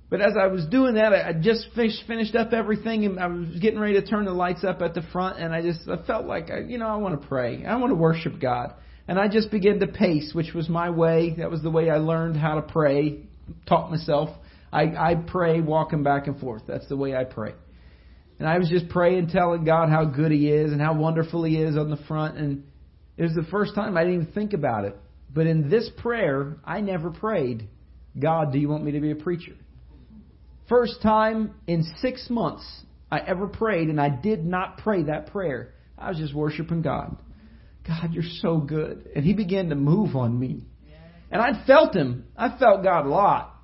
But 0.09 0.21
as 0.21 0.33
I 0.41 0.49
was 0.49 0.67
doing 0.67 0.95
that, 0.95 1.13
I 1.13 1.33
just 1.41 1.69
finished 1.75 2.35
up 2.35 2.53
everything 2.53 3.05
and 3.05 3.21
I 3.21 3.29
was 3.29 3.49
getting 3.61 3.79
ready 3.79 3.95
to 3.95 4.05
turn 4.07 4.25
the 4.25 4.33
lights 4.33 4.65
up 4.65 4.83
at 4.83 4.93
the 4.95 5.03
front 5.13 5.39
and 5.39 5.55
I 5.55 5.63
just, 5.63 5.89
I 5.89 5.99
felt 6.05 6.27
like, 6.27 6.51
I, 6.51 6.61
you 6.61 6.79
know, 6.79 6.89
I 6.89 6.97
want 6.97 7.21
to 7.21 7.29
pray. 7.29 7.65
I 7.65 7.77
want 7.77 7.93
to 7.93 7.97
worship 7.97 8.41
God. 8.41 8.75
And 9.07 9.19
I 9.21 9.29
just 9.29 9.51
began 9.53 9.79
to 9.81 9.87
pace, 9.87 10.33
which 10.35 10.53
was 10.53 10.69
my 10.69 10.91
way. 10.91 11.35
That 11.39 11.49
was 11.51 11.63
the 11.63 11.71
way 11.71 11.91
I 11.91 11.97
learned 11.99 12.37
how 12.37 12.57
to 12.57 12.63
pray, 12.63 13.21
taught 13.69 13.91
myself. 13.93 14.31
I, 14.73 14.83
I 14.99 15.15
pray 15.27 15.61
walking 15.61 16.03
back 16.03 16.27
and 16.27 16.39
forth. 16.41 16.63
That's 16.67 16.89
the 16.89 16.97
way 16.97 17.15
I 17.17 17.23
pray. 17.25 17.55
And 18.41 18.49
I 18.49 18.59
was 18.59 18.71
just 18.71 18.89
praying, 18.89 19.29
telling 19.29 19.65
God 19.65 19.91
how 19.91 20.07
good 20.07 20.33
He 20.33 20.49
is 20.49 20.73
and 20.73 20.81
how 20.81 20.95
wonderful 20.95 21.45
He 21.45 21.57
is 21.59 21.77
on 21.77 21.91
the 21.91 21.99
front. 22.09 22.39
And 22.39 22.65
it 23.19 23.23
was 23.25 23.35
the 23.35 23.45
first 23.51 23.75
time 23.75 23.99
I 23.99 24.01
didn't 24.05 24.23
even 24.23 24.33
think 24.33 24.55
about 24.55 24.87
it. 24.87 24.97
But 25.33 25.47
in 25.47 25.69
this 25.69 25.91
prayer, 25.99 26.57
I 26.65 26.81
never 26.81 27.11
prayed, 27.11 27.69
God, 28.19 28.51
do 28.51 28.59
you 28.59 28.69
want 28.71 28.83
me 28.83 28.93
to 28.93 29.01
be 29.01 29.11
a 29.11 29.15
preacher? 29.15 29.53
First 30.71 31.03
time 31.03 31.55
in 31.67 31.85
six 32.01 32.29
months 32.31 32.65
I 33.11 33.19
ever 33.19 33.47
prayed, 33.47 33.89
and 33.89 34.01
I 34.01 34.09
did 34.09 34.47
not 34.47 34.79
pray 34.79 35.03
that 35.05 35.27
prayer. 35.33 35.75
I 35.99 36.09
was 36.09 36.17
just 36.19 36.35
worshiping 36.35 36.81
God. 36.81 37.19
God, 37.87 38.15
you're 38.15 38.25
so 38.41 38.57
good. 38.57 39.07
And 39.15 39.23
He 39.23 39.35
began 39.35 39.69
to 39.69 39.75
move 39.75 40.17
on 40.17 40.39
me. 40.41 40.63
And 41.31 41.43
I 41.43 41.63
felt 41.67 41.95
Him. 41.95 42.25
I 42.39 42.57
felt 42.59 42.83
God 42.83 43.05
a 43.05 43.11
lot. 43.11 43.55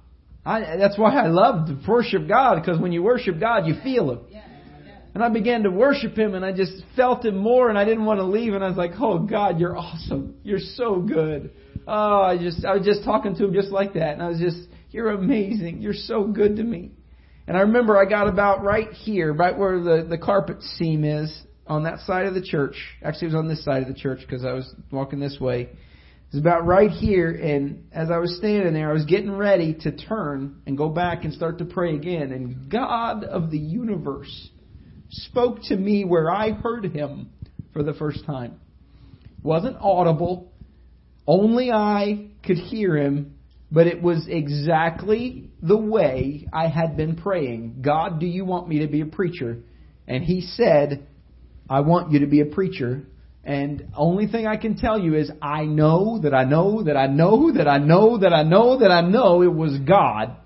I, 0.44 0.76
that's 0.76 0.98
why 0.98 1.14
I 1.16 1.28
love 1.28 1.66
to 1.68 1.78
worship 1.90 2.28
God, 2.28 2.60
because 2.60 2.78
when 2.78 2.92
you 2.92 3.02
worship 3.02 3.40
God, 3.40 3.66
you 3.66 3.76
feel 3.82 4.10
Him. 4.10 4.35
And 5.16 5.24
I 5.24 5.30
began 5.30 5.62
to 5.62 5.70
worship 5.70 6.14
him 6.14 6.34
and 6.34 6.44
I 6.44 6.52
just 6.52 6.72
felt 6.94 7.24
him 7.24 7.38
more 7.38 7.70
and 7.70 7.78
I 7.78 7.86
didn't 7.86 8.04
want 8.04 8.18
to 8.20 8.24
leave 8.24 8.52
and 8.52 8.62
I 8.62 8.68
was 8.68 8.76
like, 8.76 8.90
oh 9.00 9.18
God, 9.18 9.58
you're 9.58 9.74
awesome. 9.74 10.34
You're 10.42 10.58
so 10.58 11.00
good. 11.00 11.52
Oh, 11.88 12.20
I 12.20 12.36
just, 12.36 12.62
I 12.66 12.76
was 12.76 12.84
just 12.86 13.02
talking 13.02 13.34
to 13.34 13.44
him 13.46 13.54
just 13.54 13.70
like 13.70 13.94
that 13.94 14.12
and 14.12 14.22
I 14.22 14.28
was 14.28 14.38
just, 14.38 14.58
you're 14.90 15.08
amazing. 15.10 15.80
You're 15.80 15.94
so 15.94 16.24
good 16.24 16.56
to 16.56 16.62
me. 16.62 16.90
And 17.48 17.56
I 17.56 17.60
remember 17.62 17.96
I 17.96 18.04
got 18.04 18.28
about 18.28 18.62
right 18.62 18.90
here, 18.92 19.32
right 19.32 19.56
where 19.56 19.80
the, 19.80 20.06
the 20.06 20.18
carpet 20.18 20.60
seam 20.74 21.02
is 21.02 21.34
on 21.66 21.84
that 21.84 22.00
side 22.00 22.26
of 22.26 22.34
the 22.34 22.42
church. 22.42 22.76
Actually, 23.02 23.28
it 23.28 23.32
was 23.36 23.36
on 23.36 23.48
this 23.48 23.64
side 23.64 23.80
of 23.80 23.88
the 23.88 23.98
church 23.98 24.18
because 24.20 24.44
I 24.44 24.52
was 24.52 24.70
walking 24.92 25.18
this 25.18 25.38
way. 25.40 25.62
It 25.62 25.70
was 26.34 26.40
about 26.42 26.66
right 26.66 26.90
here, 26.90 27.30
and 27.30 27.88
as 27.92 28.10
I 28.10 28.18
was 28.18 28.36
standing 28.36 28.74
there, 28.74 28.90
I 28.90 28.92
was 28.92 29.04
getting 29.06 29.30
ready 29.30 29.72
to 29.82 29.92
turn 29.96 30.60
and 30.66 30.76
go 30.76 30.88
back 30.90 31.24
and 31.24 31.32
start 31.32 31.58
to 31.58 31.64
pray 31.64 31.94
again. 31.94 32.32
And 32.32 32.68
God 32.70 33.24
of 33.24 33.50
the 33.52 33.58
universe 33.58 34.50
spoke 35.10 35.60
to 35.64 35.76
me 35.76 36.04
where 36.04 36.30
I 36.30 36.52
heard 36.52 36.84
him 36.86 37.30
for 37.72 37.82
the 37.82 37.92
first 37.94 38.24
time. 38.24 38.60
Wasn't 39.42 39.76
audible, 39.80 40.50
only 41.26 41.70
I 41.70 42.28
could 42.44 42.56
hear 42.58 42.96
him, 42.96 43.34
but 43.70 43.86
it 43.86 44.02
was 44.02 44.26
exactly 44.28 45.50
the 45.62 45.76
way 45.76 46.46
I 46.52 46.68
had 46.68 46.96
been 46.96 47.16
praying. 47.16 47.82
God, 47.82 48.20
do 48.20 48.26
you 48.26 48.44
want 48.44 48.68
me 48.68 48.80
to 48.80 48.86
be 48.86 49.00
a 49.00 49.06
preacher? 49.06 49.58
And 50.08 50.24
he 50.24 50.40
said, 50.40 51.06
I 51.68 51.80
want 51.80 52.12
you 52.12 52.20
to 52.20 52.26
be 52.26 52.40
a 52.40 52.46
preacher. 52.46 53.02
And 53.44 53.88
only 53.96 54.26
thing 54.26 54.46
I 54.46 54.56
can 54.56 54.76
tell 54.76 54.98
you 54.98 55.14
is 55.14 55.30
I 55.40 55.62
know 55.64 56.20
that 56.22 56.34
I 56.34 56.44
know 56.44 56.82
that 56.84 56.96
I 56.96 57.06
know 57.06 57.52
that 57.52 57.68
I 57.68 57.78
know 57.78 58.18
that 58.18 58.32
I 58.32 58.42
know 58.42 58.78
that 58.78 58.90
I 58.90 59.00
know 59.02 59.42
it 59.42 59.52
was 59.54 59.78
God 59.80 60.36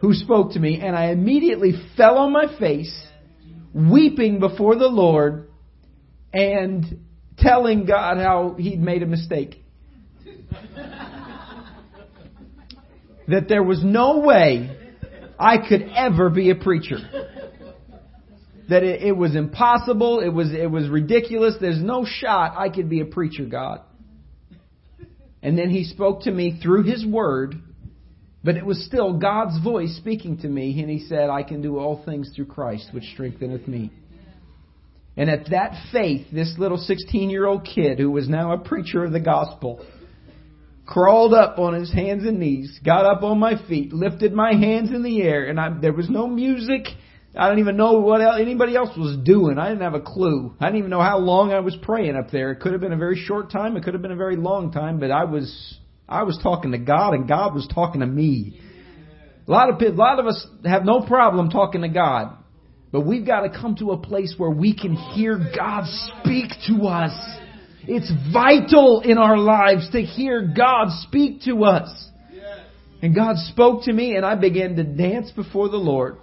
who 0.00 0.12
spoke 0.12 0.52
to 0.52 0.60
me 0.60 0.80
and 0.82 0.94
I 0.94 1.10
immediately 1.12 1.72
fell 1.96 2.18
on 2.18 2.32
my 2.32 2.58
face 2.58 2.94
weeping 3.76 4.40
before 4.40 4.74
the 4.76 4.88
Lord 4.88 5.50
and 6.32 6.84
telling 7.36 7.84
God 7.84 8.16
how 8.16 8.54
he'd 8.58 8.80
made 8.80 9.02
a 9.02 9.06
mistake. 9.06 9.62
that 13.28 13.48
there 13.48 13.62
was 13.62 13.84
no 13.84 14.20
way 14.20 14.74
I 15.38 15.58
could 15.68 15.82
ever 15.94 16.30
be 16.30 16.48
a 16.50 16.54
preacher. 16.54 16.96
That 18.70 18.82
it, 18.82 19.02
it, 19.02 19.12
was 19.16 19.36
impossible, 19.36 20.20
it 20.20 20.28
was 20.30 20.52
it 20.52 20.70
was 20.70 20.88
ridiculous, 20.88 21.54
there's 21.60 21.80
no 21.82 22.04
shot 22.06 22.54
I 22.56 22.70
could 22.70 22.88
be 22.88 23.00
a 23.00 23.04
preacher, 23.04 23.44
God. 23.44 23.80
And 25.42 25.58
then 25.58 25.68
he 25.68 25.84
spoke 25.84 26.22
to 26.22 26.30
me 26.32 26.58
through 26.62 26.84
his 26.84 27.04
word 27.04 27.56
but 28.46 28.56
it 28.56 28.64
was 28.64 28.84
still 28.84 29.18
God's 29.18 29.58
voice 29.60 29.96
speaking 29.96 30.36
to 30.38 30.48
me, 30.48 30.80
and 30.80 30.88
he 30.88 31.00
said, 31.00 31.30
I 31.30 31.42
can 31.42 31.60
do 31.62 31.80
all 31.80 32.04
things 32.04 32.30
through 32.36 32.44
Christ, 32.46 32.90
which 32.92 33.02
strengtheneth 33.12 33.66
me. 33.66 33.90
And 35.16 35.28
at 35.28 35.50
that 35.50 35.76
faith, 35.90 36.28
this 36.32 36.54
little 36.56 36.78
16 36.78 37.28
year 37.28 37.44
old 37.44 37.64
kid 37.66 37.98
who 37.98 38.08
was 38.12 38.28
now 38.28 38.52
a 38.52 38.58
preacher 38.58 39.02
of 39.04 39.10
the 39.10 39.18
gospel 39.18 39.84
crawled 40.86 41.34
up 41.34 41.58
on 41.58 41.74
his 41.74 41.90
hands 41.92 42.24
and 42.24 42.38
knees, 42.38 42.78
got 42.84 43.04
up 43.04 43.24
on 43.24 43.40
my 43.40 43.54
feet, 43.66 43.92
lifted 43.92 44.32
my 44.32 44.52
hands 44.52 44.92
in 44.92 45.02
the 45.02 45.22
air, 45.22 45.46
and 45.46 45.58
I, 45.58 45.70
there 45.80 45.92
was 45.92 46.08
no 46.08 46.28
music. 46.28 46.84
I 47.36 47.48
don't 47.48 47.58
even 47.58 47.76
know 47.76 47.98
what 47.98 48.20
anybody 48.40 48.76
else 48.76 48.96
was 48.96 49.16
doing. 49.24 49.58
I 49.58 49.70
didn't 49.70 49.82
have 49.82 49.94
a 49.94 50.00
clue. 50.00 50.54
I 50.60 50.66
didn't 50.66 50.78
even 50.78 50.90
know 50.90 51.02
how 51.02 51.18
long 51.18 51.50
I 51.52 51.58
was 51.58 51.74
praying 51.82 52.14
up 52.14 52.30
there. 52.30 52.52
It 52.52 52.60
could 52.60 52.70
have 52.72 52.80
been 52.80 52.92
a 52.92 52.96
very 52.96 53.16
short 53.16 53.50
time. 53.50 53.76
It 53.76 53.82
could 53.82 53.94
have 53.94 54.02
been 54.02 54.12
a 54.12 54.16
very 54.26 54.36
long 54.36 54.70
time, 54.70 55.00
but 55.00 55.10
I 55.10 55.24
was 55.24 55.50
I 56.08 56.22
was 56.22 56.38
talking 56.42 56.72
to 56.72 56.78
God 56.78 57.14
and 57.14 57.28
God 57.28 57.54
was 57.54 57.68
talking 57.72 58.00
to 58.00 58.06
me. 58.06 58.58
A 59.46 59.50
lot 59.50 59.68
of 59.70 59.80
a 59.80 59.94
lot 59.96 60.18
of 60.18 60.26
us 60.26 60.46
have 60.64 60.84
no 60.84 61.00
problem 61.02 61.50
talking 61.50 61.82
to 61.82 61.88
God, 61.88 62.36
but 62.92 63.02
we've 63.06 63.26
got 63.26 63.40
to 63.40 63.50
come 63.50 63.76
to 63.76 63.90
a 63.92 63.96
place 63.96 64.34
where 64.36 64.50
we 64.50 64.76
can 64.76 64.94
hear 64.94 65.38
God 65.38 65.84
speak 65.86 66.50
to 66.68 66.86
us. 66.86 67.12
It's 67.88 68.10
vital 68.32 69.02
in 69.04 69.18
our 69.18 69.36
lives 69.36 69.90
to 69.92 70.02
hear 70.02 70.52
God 70.56 70.88
speak 71.02 71.42
to 71.42 71.64
us. 71.64 71.88
And 73.02 73.14
God 73.14 73.36
spoke 73.36 73.84
to 73.84 73.92
me 73.92 74.16
and 74.16 74.24
I 74.24 74.34
began 74.34 74.74
to 74.76 74.82
dance 74.84 75.30
before 75.32 75.68
the 75.68 75.76
Lord. 75.76 76.16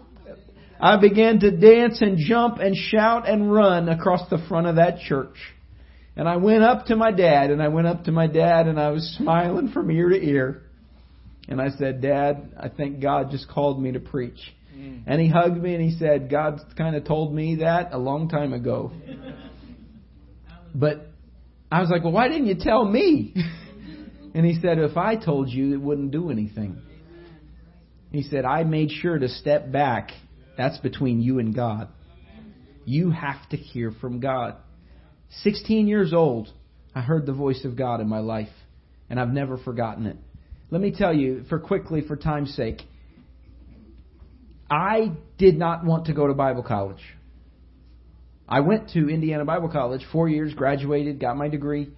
I 0.82 1.00
began 1.00 1.40
to 1.42 1.52
dance 1.52 2.02
and 2.02 2.18
jump 2.20 2.58
and 2.58 2.76
shout 2.76 3.30
and 3.30 3.54
run 3.54 3.88
across 3.88 4.30
the 4.30 4.44
front 4.50 4.68
of 4.68 4.76
that 4.78 4.98
church. 5.08 5.38
And 6.16 6.30
I 6.30 6.38
went 6.38 6.64
up 6.64 6.86
to 6.86 6.96
my 6.96 7.12
dad, 7.12 7.50
and 7.50 7.62
I 7.62 7.70
went 7.70 7.88
up 7.88 8.04
to 8.04 8.12
my 8.12 8.28
dad, 8.28 8.68
and 8.68 8.80
I 8.80 8.92
was 8.92 9.04
smiling 9.20 9.70
from 9.70 9.90
ear 9.90 10.10
to 10.10 10.16
ear. 10.22 10.62
And 11.50 11.60
I 11.60 11.70
said, 11.78 12.02
Dad, 12.02 12.52
I 12.60 12.70
think 12.70 13.02
God 13.02 13.32
just 13.32 13.50
called 13.50 13.82
me 13.82 13.94
to 13.94 14.00
preach. 14.00 14.38
Mm. 14.78 15.04
And 15.08 15.20
he 15.20 15.28
hugged 15.28 15.62
me 15.62 15.74
and 15.76 15.84
he 15.84 15.98
said, 15.98 16.32
God 16.32 16.62
kind 16.78 16.96
of 16.96 17.04
told 17.04 17.34
me 17.36 17.58
that 17.58 17.90
a 17.92 17.98
long 17.98 18.30
time 18.30 18.54
ago. 18.54 18.94
but 20.74 21.08
I 21.70 21.82
was 21.82 21.90
like, 21.90 22.04
Well, 22.04 22.14
why 22.14 22.30
didn't 22.30 22.48
you 22.48 22.56
tell 22.58 22.86
me? 22.86 23.36
and 24.34 24.46
he 24.46 24.58
said, 24.62 24.80
If 24.80 24.96
I 24.96 25.18
told 25.18 25.50
you, 25.50 25.74
it 25.74 25.82
wouldn't 25.82 26.12
do 26.12 26.32
anything. 26.32 26.78
He 28.12 28.24
said, 28.24 28.46
I 28.46 28.64
made 28.64 28.90
sure 28.90 29.18
to 29.20 29.28
step 29.28 29.70
back. 29.70 30.12
That's 30.58 30.78
between 30.78 31.20
you 31.20 31.40
and 31.40 31.54
God. 31.54 31.90
You 32.86 33.12
have 33.12 33.50
to 33.50 33.58
hear 33.58 33.92
from 34.00 34.22
God. 34.22 34.56
16 35.42 35.88
years 35.88 36.14
old, 36.14 36.50
I 36.94 37.02
heard 37.02 37.26
the 37.26 37.34
voice 37.34 37.66
of 37.66 37.76
God 37.76 38.00
in 38.02 38.08
my 38.08 38.20
life, 38.20 38.50
and 39.10 39.20
I've 39.20 39.34
never 39.34 39.58
forgotten 39.58 40.06
it. 40.06 40.18
Let 40.70 40.82
me 40.82 40.92
tell 40.96 41.14
you, 41.14 41.44
for 41.50 41.60
quickly, 41.60 42.02
for 42.08 42.16
time's 42.16 42.54
sake, 42.56 42.82
I 44.70 45.12
did 45.38 45.58
not 45.58 45.86
want 45.86 46.06
to 46.08 46.14
go 46.14 46.28
to 46.28 46.34
Bible 46.34 46.64
college. 46.64 47.02
I 48.48 48.60
went 48.62 48.90
to 48.92 49.10
Indiana 49.10 49.46
Bible 49.46 49.70
College, 49.70 50.06
four 50.12 50.28
years, 50.30 50.54
graduated, 50.54 51.18
got 51.20 51.38
my 51.38 51.48
degree. 51.48 51.90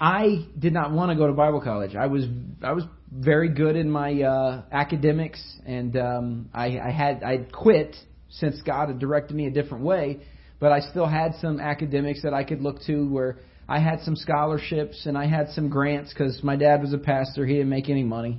I 0.00 0.46
did 0.58 0.72
not 0.72 0.90
want 0.90 1.10
to 1.10 1.16
go 1.16 1.26
to 1.26 1.32
Bible 1.34 1.60
college. 1.60 1.94
I 1.94 2.06
was 2.06 2.24
I 2.62 2.72
was 2.72 2.84
very 3.12 3.48
good 3.50 3.76
in 3.76 3.90
my 3.90 4.20
uh, 4.22 4.62
academics, 4.72 5.40
and 5.66 5.96
um, 5.96 6.50
I, 6.54 6.78
I 6.78 6.90
had 6.90 7.22
I 7.22 7.38
quit 7.52 7.94
since 8.30 8.60
God 8.62 8.88
had 8.88 8.98
directed 8.98 9.36
me 9.36 9.46
a 9.46 9.50
different 9.50 9.84
way 9.84 10.20
but 10.58 10.72
I 10.72 10.80
still 10.80 11.06
had 11.06 11.34
some 11.40 11.60
academics 11.60 12.22
that 12.22 12.32
I 12.34 12.44
could 12.44 12.60
look 12.62 12.80
to 12.86 13.08
where 13.08 13.38
I 13.68 13.78
had 13.80 14.00
some 14.00 14.16
scholarships 14.16 15.06
and 15.06 15.18
I 15.18 15.26
had 15.26 15.50
some 15.50 15.68
grants 15.68 16.12
because 16.12 16.42
my 16.42 16.56
dad 16.56 16.80
was 16.80 16.92
a 16.92 16.98
pastor. 16.98 17.44
He 17.44 17.54
didn't 17.54 17.68
make 17.68 17.88
any 17.90 18.04
money. 18.04 18.38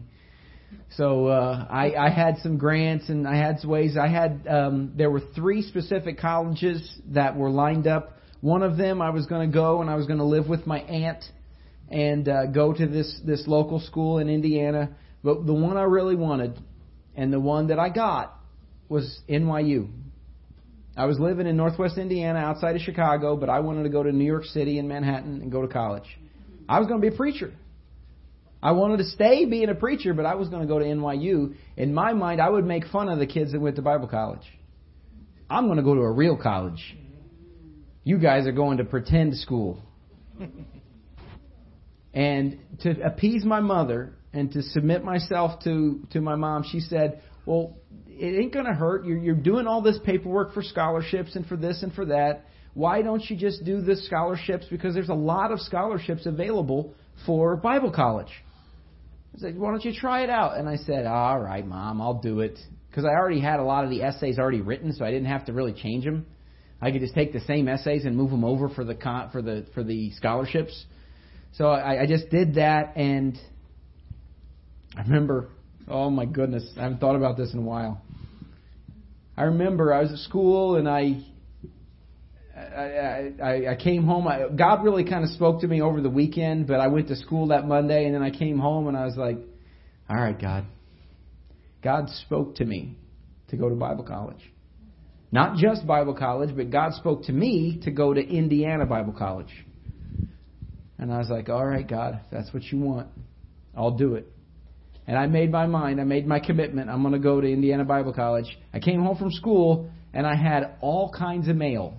So 0.95 1.27
uh, 1.27 1.67
I, 1.69 1.93
I 1.95 2.10
had 2.10 2.38
some 2.41 2.58
grants 2.58 3.10
and 3.10 3.27
I 3.27 3.36
had 3.36 3.58
ways. 3.65 3.95
I 3.97 4.08
had 4.08 4.45
um, 4.49 4.93
there 4.97 5.10
were 5.12 5.21
three 5.36 5.62
specific 5.62 6.19
colleges 6.19 6.97
that 7.10 7.36
were 7.38 7.49
lined 7.49 7.88
up. 7.88 8.17
One 8.41 8.63
of 8.63 8.77
them 8.77 9.01
I 9.01 9.10
was 9.12 9.25
going 9.27 9.49
to 9.49 9.53
go 9.53 9.82
and 9.82 9.89
I 9.89 9.95
was 9.95 10.08
going 10.08 10.19
to 10.19 10.25
live 10.25 10.47
with 10.47 10.65
my 10.65 10.80
aunt 10.80 11.23
and 11.89 12.27
uh, 12.27 12.45
go 12.47 12.73
to 12.73 12.86
this 12.86 13.19
this 13.25 13.43
local 13.47 13.80
school 13.80 14.17
in 14.19 14.27
Indiana. 14.30 14.89
But 15.23 15.45
the 15.45 15.53
one 15.53 15.77
I 15.77 15.84
really 15.84 16.15
wanted 16.15 16.60
and 17.15 17.32
the 17.32 17.39
one 17.39 17.67
that 17.67 17.80
I 17.80 17.89
got 17.89 18.34
was 18.89 19.19
NYU, 19.30 19.89
I 20.97 21.05
was 21.05 21.19
living 21.19 21.45
in 21.45 21.55
Northwest 21.55 21.99
Indiana 21.99 22.39
outside 22.39 22.75
of 22.75 22.81
Chicago, 22.81 23.38
but 23.38 23.49
I 23.51 23.60
wanted 23.60 23.83
to 23.83 23.89
go 23.89 24.01
to 24.01 24.12
New 24.12 24.25
York 24.25 24.45
City 24.45 24.79
and 24.79 24.89
Manhattan 24.89 25.41
and 25.43 25.51
go 25.51 25.62
to 25.62 25.67
college. 25.67 26.07
I 26.67 26.79
was 26.79 26.88
going 26.88 26.99
to 26.99 27.07
be 27.07 27.13
a 27.13 27.17
preacher. 27.17 27.53
I 28.63 28.71
wanted 28.71 28.97
to 28.97 29.03
stay 29.03 29.45
being 29.45 29.69
a 29.69 29.75
preacher, 29.75 30.15
but 30.15 30.25
I 30.25 30.33
was 30.33 30.49
going 30.49 30.63
to 30.63 30.67
go 30.67 30.79
to 30.79 30.86
NYU. 30.86 31.53
In 31.77 31.93
my 31.93 32.13
mind, 32.13 32.41
I 32.41 32.49
would 32.49 32.65
make 32.65 32.88
fun 32.88 33.10
of 33.10 33.19
the 33.19 33.27
kids 33.27 33.51
that 33.51 33.60
went 33.60 33.75
to 33.75 33.83
Bible 33.83 34.07
college. 34.07 34.41
I'm 35.47 35.65
going 35.67 35.77
to 35.77 35.83
go 35.83 35.93
to 35.93 36.01
a 36.01 36.12
real 36.12 36.36
college. 36.36 36.97
You 38.03 38.17
guys 38.17 38.47
are 38.47 38.51
going 38.51 38.77
to 38.79 38.83
pretend 38.83 39.38
school. 39.38 39.79
and 42.12 42.57
to 42.79 43.05
appease 43.05 43.45
my 43.45 43.60
mother 43.60 44.13
and 44.33 44.51
to 44.53 44.63
submit 44.63 45.03
myself 45.03 45.63
to, 45.65 46.07
to 46.12 46.21
my 46.21 46.33
mom, 46.36 46.63
she 46.67 46.79
said, 46.79 47.21
Well, 47.45 47.75
it 48.19 48.39
ain't 48.39 48.53
going 48.53 48.65
to 48.65 48.73
hurt. 48.73 49.06
You're, 49.06 49.17
you're 49.17 49.36
doing 49.36 49.67
all 49.67 49.82
this 49.82 49.99
paperwork 50.03 50.53
for 50.53 50.63
scholarships 50.63 51.36
and 51.36 51.45
for 51.45 51.56
this 51.56 51.84
and 51.84 51.93
for 51.93 52.06
that. 52.06 52.45
Why 52.73 53.01
don't 53.01 53.23
you 53.30 53.36
just 53.36 53.63
do 53.65 53.82
the 53.82 53.95
scholarships? 53.95 54.65
Because 54.69 54.93
there's 54.93 55.10
a 55.10 55.13
lot 55.13 55.51
of 55.51 55.60
scholarships 55.60 56.25
available 56.25 56.93
for 57.25 57.56
Bible 57.56 57.91
college. 57.91 58.32
I 59.36 59.39
said, 59.39 59.58
why 59.60 59.71
don't 59.71 59.84
you 59.84 59.93
try 59.93 60.23
it 60.23 60.30
out? 60.30 60.58
And 60.58 60.67
I 60.67 60.77
said, 60.77 61.06
all 61.06 61.39
right, 61.39 61.65
mom, 61.65 62.01
I'll 62.01 62.19
do 62.21 62.41
it. 62.41 62.58
Because 62.89 63.06
I 63.06 63.10
already 63.10 63.39
had 63.39 63.60
a 63.60 63.63
lot 63.63 63.84
of 63.84 63.89
the 63.89 64.01
essays 64.01 64.39
already 64.39 64.62
written, 64.62 64.93
so 64.93 65.06
I 65.06 65.12
didn't 65.12 65.27
have 65.27 65.45
to 65.45 65.53
really 65.53 65.73
change 65.73 66.03
them. 66.06 66.25
I 66.82 66.91
could 66.91 67.01
just 67.01 67.15
take 67.15 67.34
the 67.34 67.39
same 67.41 67.67
essays 67.67 68.06
and 68.06 68.15
move 68.15 68.30
them 68.32 68.43
over 68.43 68.69
for 68.69 68.84
the 68.86 68.95
for 69.32 69.41
the 69.41 69.65
for 69.73 69.84
the 69.84 70.12
scholarships. 70.12 70.86
So 71.53 71.67
I, 71.69 72.03
I 72.03 72.06
just 72.06 72.30
did 72.30 72.56
that, 72.56 72.93
and 72.95 73.36
I 74.95 75.01
remember, 75.01 75.49
oh 75.88 76.12
my 76.12 76.25
goodness, 76.25 76.71
I 76.77 76.84
haven't 76.84 76.99
thought 76.99 77.15
about 77.15 77.36
this 77.36 77.51
in 77.51 77.60
a 77.60 77.63
while. 77.63 78.01
I 79.38 79.43
remember 79.43 79.93
I 79.93 80.02
was 80.02 80.12
at 80.12 80.17
school 80.19 80.78
and 80.78 80.89
I 80.89 81.21
I, 82.58 83.32
I, 83.41 83.71
I 83.73 83.76
came 83.76 84.04
home. 84.04 84.28
I, 84.28 84.45
God 84.56 84.84
really 84.84 85.04
kind 85.04 85.23
of 85.23 85.30
spoke 85.30 85.62
to 85.62 85.67
me 85.67 85.80
over 85.82 86.02
the 86.02 86.10
weekend, 86.10 86.65
but 86.65 86.80
I 86.80 86.88
went 86.88 87.08
to 87.10 87.15
school 87.15 87.47
that 87.50 87.67
Monday, 87.67 88.06
and 88.06 88.15
then 88.15 88.23
I 88.23 88.32
came 88.32 88.58
home 88.58 88.88
and 88.88 88.97
I 88.97 89.06
was 89.06 89.15
like, 89.15 89.38
"All 90.10 90.15
right, 90.15 90.39
God, 90.39 90.65
God 91.84 92.10
spoke 92.26 92.56
to 92.56 92.65
me 92.65 92.97
to 93.50 93.58
go 93.58 93.69
to 93.69 93.76
Bible 93.76 94.04
college, 94.06 94.41
not 95.32 95.58
just 95.58 95.86
Bible 95.86 96.15
college, 96.15 96.56
but 96.56 96.71
God 96.71 96.93
spoke 96.93 97.23
to 97.26 97.32
me 97.32 97.80
to 97.84 97.91
go 97.91 98.12
to 98.12 98.19
Indiana 98.21 98.88
Bible 98.88 99.13
College." 99.13 99.54
And 100.97 101.13
I 101.13 101.19
was 101.19 101.30
like, 101.30 101.50
"All 101.50 101.65
right, 101.65 101.88
God, 101.88 102.15
if 102.26 102.32
that's 102.32 102.52
what 102.56 102.63
you 102.63 102.80
want, 102.80 103.08
I'll 103.76 103.97
do 103.97 104.15
it." 104.15 104.26
and 105.08 105.17
I 105.17 105.26
made 105.26 105.52
my 105.52 105.65
mind. 105.65 106.02
I 106.02 106.04
made 106.04 106.28
my 106.28 106.39
commitment. 106.39 106.89
I'm 106.89 107.02
going 107.02 107.13
to 107.13 107.20
go 107.20 107.39
to 107.39 107.48
Indiana 107.48 107.86
Bible 107.86 108.13
College. 108.13 108.58
I 108.74 108.80
came 108.80 109.02
home 109.02 109.17
from 109.17 109.32
school 109.32 109.89
and 110.13 110.28
I 110.28 110.36
had 110.36 110.76
all 110.82 111.12
kinds 111.17 111.48
of 111.48 111.56
mail. 111.56 111.93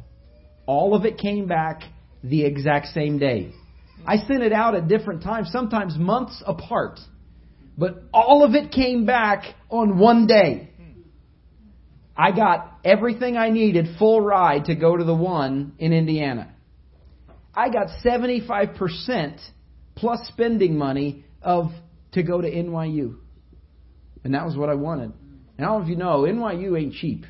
All 0.66 0.94
of 0.94 1.06
it 1.06 1.16
came 1.16 1.46
back 1.46 1.80
the 2.22 2.44
exact 2.44 2.88
same 2.88 3.18
day. 3.18 3.52
I 4.06 4.16
sent 4.18 4.42
it 4.42 4.52
out 4.52 4.74
at 4.74 4.88
different 4.88 5.22
times, 5.22 5.48
sometimes 5.50 5.96
months 5.96 6.42
apart, 6.46 7.00
but 7.76 8.02
all 8.12 8.44
of 8.44 8.54
it 8.54 8.70
came 8.72 9.06
back 9.06 9.44
on 9.70 9.98
one 9.98 10.26
day. 10.26 10.70
I 12.16 12.32
got 12.32 12.78
everything 12.84 13.36
I 13.36 13.50
needed 13.50 13.96
full 13.98 14.20
ride 14.20 14.66
to 14.66 14.74
go 14.74 14.96
to 14.96 15.04
the 15.04 15.14
one 15.14 15.72
in 15.78 15.92
Indiana. 15.92 16.52
I 17.54 17.70
got 17.70 17.86
75% 18.04 18.76
plus 19.94 20.20
spending 20.28 20.76
money 20.76 21.24
of 21.42 21.70
to 22.12 22.22
go 22.22 22.40
to 22.40 22.50
NYU. 22.50 23.16
And 24.24 24.34
that 24.34 24.44
was 24.44 24.56
what 24.56 24.68
I 24.68 24.74
wanted. 24.74 25.12
And 25.56 25.66
all 25.66 25.80
of 25.80 25.88
you 25.88 25.96
know, 25.96 26.22
NYU 26.22 26.80
ain't 26.80 26.94
cheap. 26.94 27.24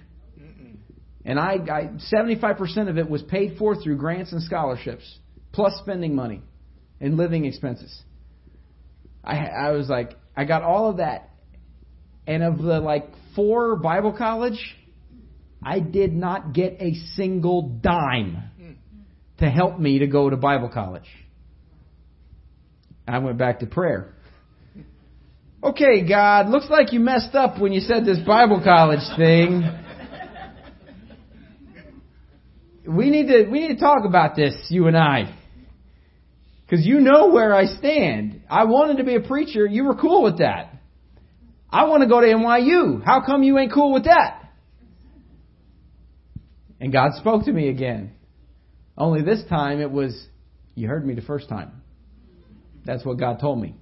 And 1.25 1.39
I, 1.39 1.55
I 1.71 1.91
75% 2.13 2.89
of 2.89 2.97
it 2.97 3.09
was 3.09 3.23
paid 3.23 3.59
for 3.59 3.77
through 3.81 3.97
grants 3.97 4.33
and 4.33 4.43
scholarships, 4.43 5.05
plus 5.53 5.73
spending 5.83 6.15
money 6.15 6.43
and 7.01 7.17
living 7.17 7.45
expenses. 7.45 7.95
I, 9.23 9.37
I 9.37 9.71
was 9.73 9.89
like, 9.89 10.15
I 10.37 10.45
got 10.45 10.63
all 10.63 10.89
of 10.89 10.99
that. 10.99 11.31
And 12.27 12.43
of 12.43 12.59
the 12.59 12.81
like 12.81 13.11
four 13.35 13.77
Bible 13.77 14.15
college, 14.17 14.59
I 15.63 15.81
did 15.81 16.15
not 16.15 16.53
get 16.55 16.75
a 16.81 16.95
single 17.15 17.63
dime 17.63 18.43
hmm. 18.59 18.73
to 19.39 19.47
help 19.51 19.79
me 19.79 19.99
to 19.99 20.07
go 20.07 20.31
to 20.31 20.37
Bible 20.37 20.71
college. 20.73 21.09
I 23.07 23.19
went 23.19 23.39
back 23.39 23.61
to 23.61 23.67
prayer. 23.67 24.15
Okay, 25.63 26.07
God, 26.09 26.51
looks 26.51 26.71
like 26.71 26.93
you 26.93 27.01
messed 27.01 27.35
up 27.35 27.59
when 27.61 27.73
you 27.73 27.81
said 27.81 28.05
this 28.05 28.19
Bible 28.21 28.61
college 28.63 29.01
thing. 29.17 29.65
We 32.87 33.11
need 33.11 33.27
to 33.27 33.49
we 33.51 33.61
need 33.67 33.75
to 33.77 33.81
talk 33.81 34.05
about 34.07 34.37
this, 34.37 34.55
you 34.71 34.87
and 34.87 34.97
I. 34.97 35.35
Cuz 36.71 36.87
you 36.87 37.01
know 37.01 37.29
where 37.33 37.53
I 37.55 37.65
stand. 37.67 38.43
I 38.49 38.65
wanted 38.67 38.99
to 38.99 39.05
be 39.05 39.17
a 39.17 39.21
preacher. 39.21 39.67
You 39.67 39.85
were 39.85 39.97
cool 39.97 40.23
with 40.23 40.39
that. 40.39 40.77
I 41.71 41.87
want 41.87 42.03
to 42.03 42.09
go 42.09 42.21
to 42.21 42.27
NYU. 42.27 43.05
How 43.05 43.21
come 43.27 43.43
you 43.43 43.59
ain't 43.59 43.73
cool 43.73 43.93
with 43.93 44.05
that? 44.05 44.39
And 46.81 46.93
God 46.93 47.13
spoke 47.15 47.45
to 47.47 47.53
me 47.53 47.69
again. 47.69 48.13
Only 48.97 49.23
this 49.23 49.43
time 49.49 49.81
it 49.81 49.91
was 49.91 50.25
you 50.77 50.87
heard 50.87 51.05
me 51.05 51.15
the 51.15 51.21
first 51.23 51.49
time. 51.49 51.83
That's 52.85 53.05
what 53.05 53.19
God 53.19 53.41
told 53.41 53.61
me. 53.61 53.75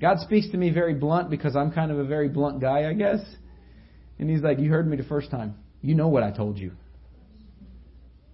God 0.00 0.18
speaks 0.20 0.48
to 0.50 0.56
me 0.56 0.70
very 0.70 0.94
blunt 0.94 1.30
because 1.30 1.56
I'm 1.56 1.70
kind 1.72 1.90
of 1.90 1.98
a 1.98 2.04
very 2.04 2.28
blunt 2.28 2.60
guy, 2.60 2.88
I 2.88 2.92
guess. 2.92 3.20
And 4.18 4.28
he's 4.28 4.40
like, 4.40 4.58
You 4.58 4.70
heard 4.70 4.86
me 4.88 4.96
the 4.96 5.04
first 5.04 5.30
time. 5.30 5.54
You 5.80 5.94
know 5.94 6.08
what 6.08 6.22
I 6.22 6.30
told 6.30 6.58
you. 6.58 6.72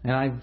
And 0.05 0.13
I'm 0.13 0.43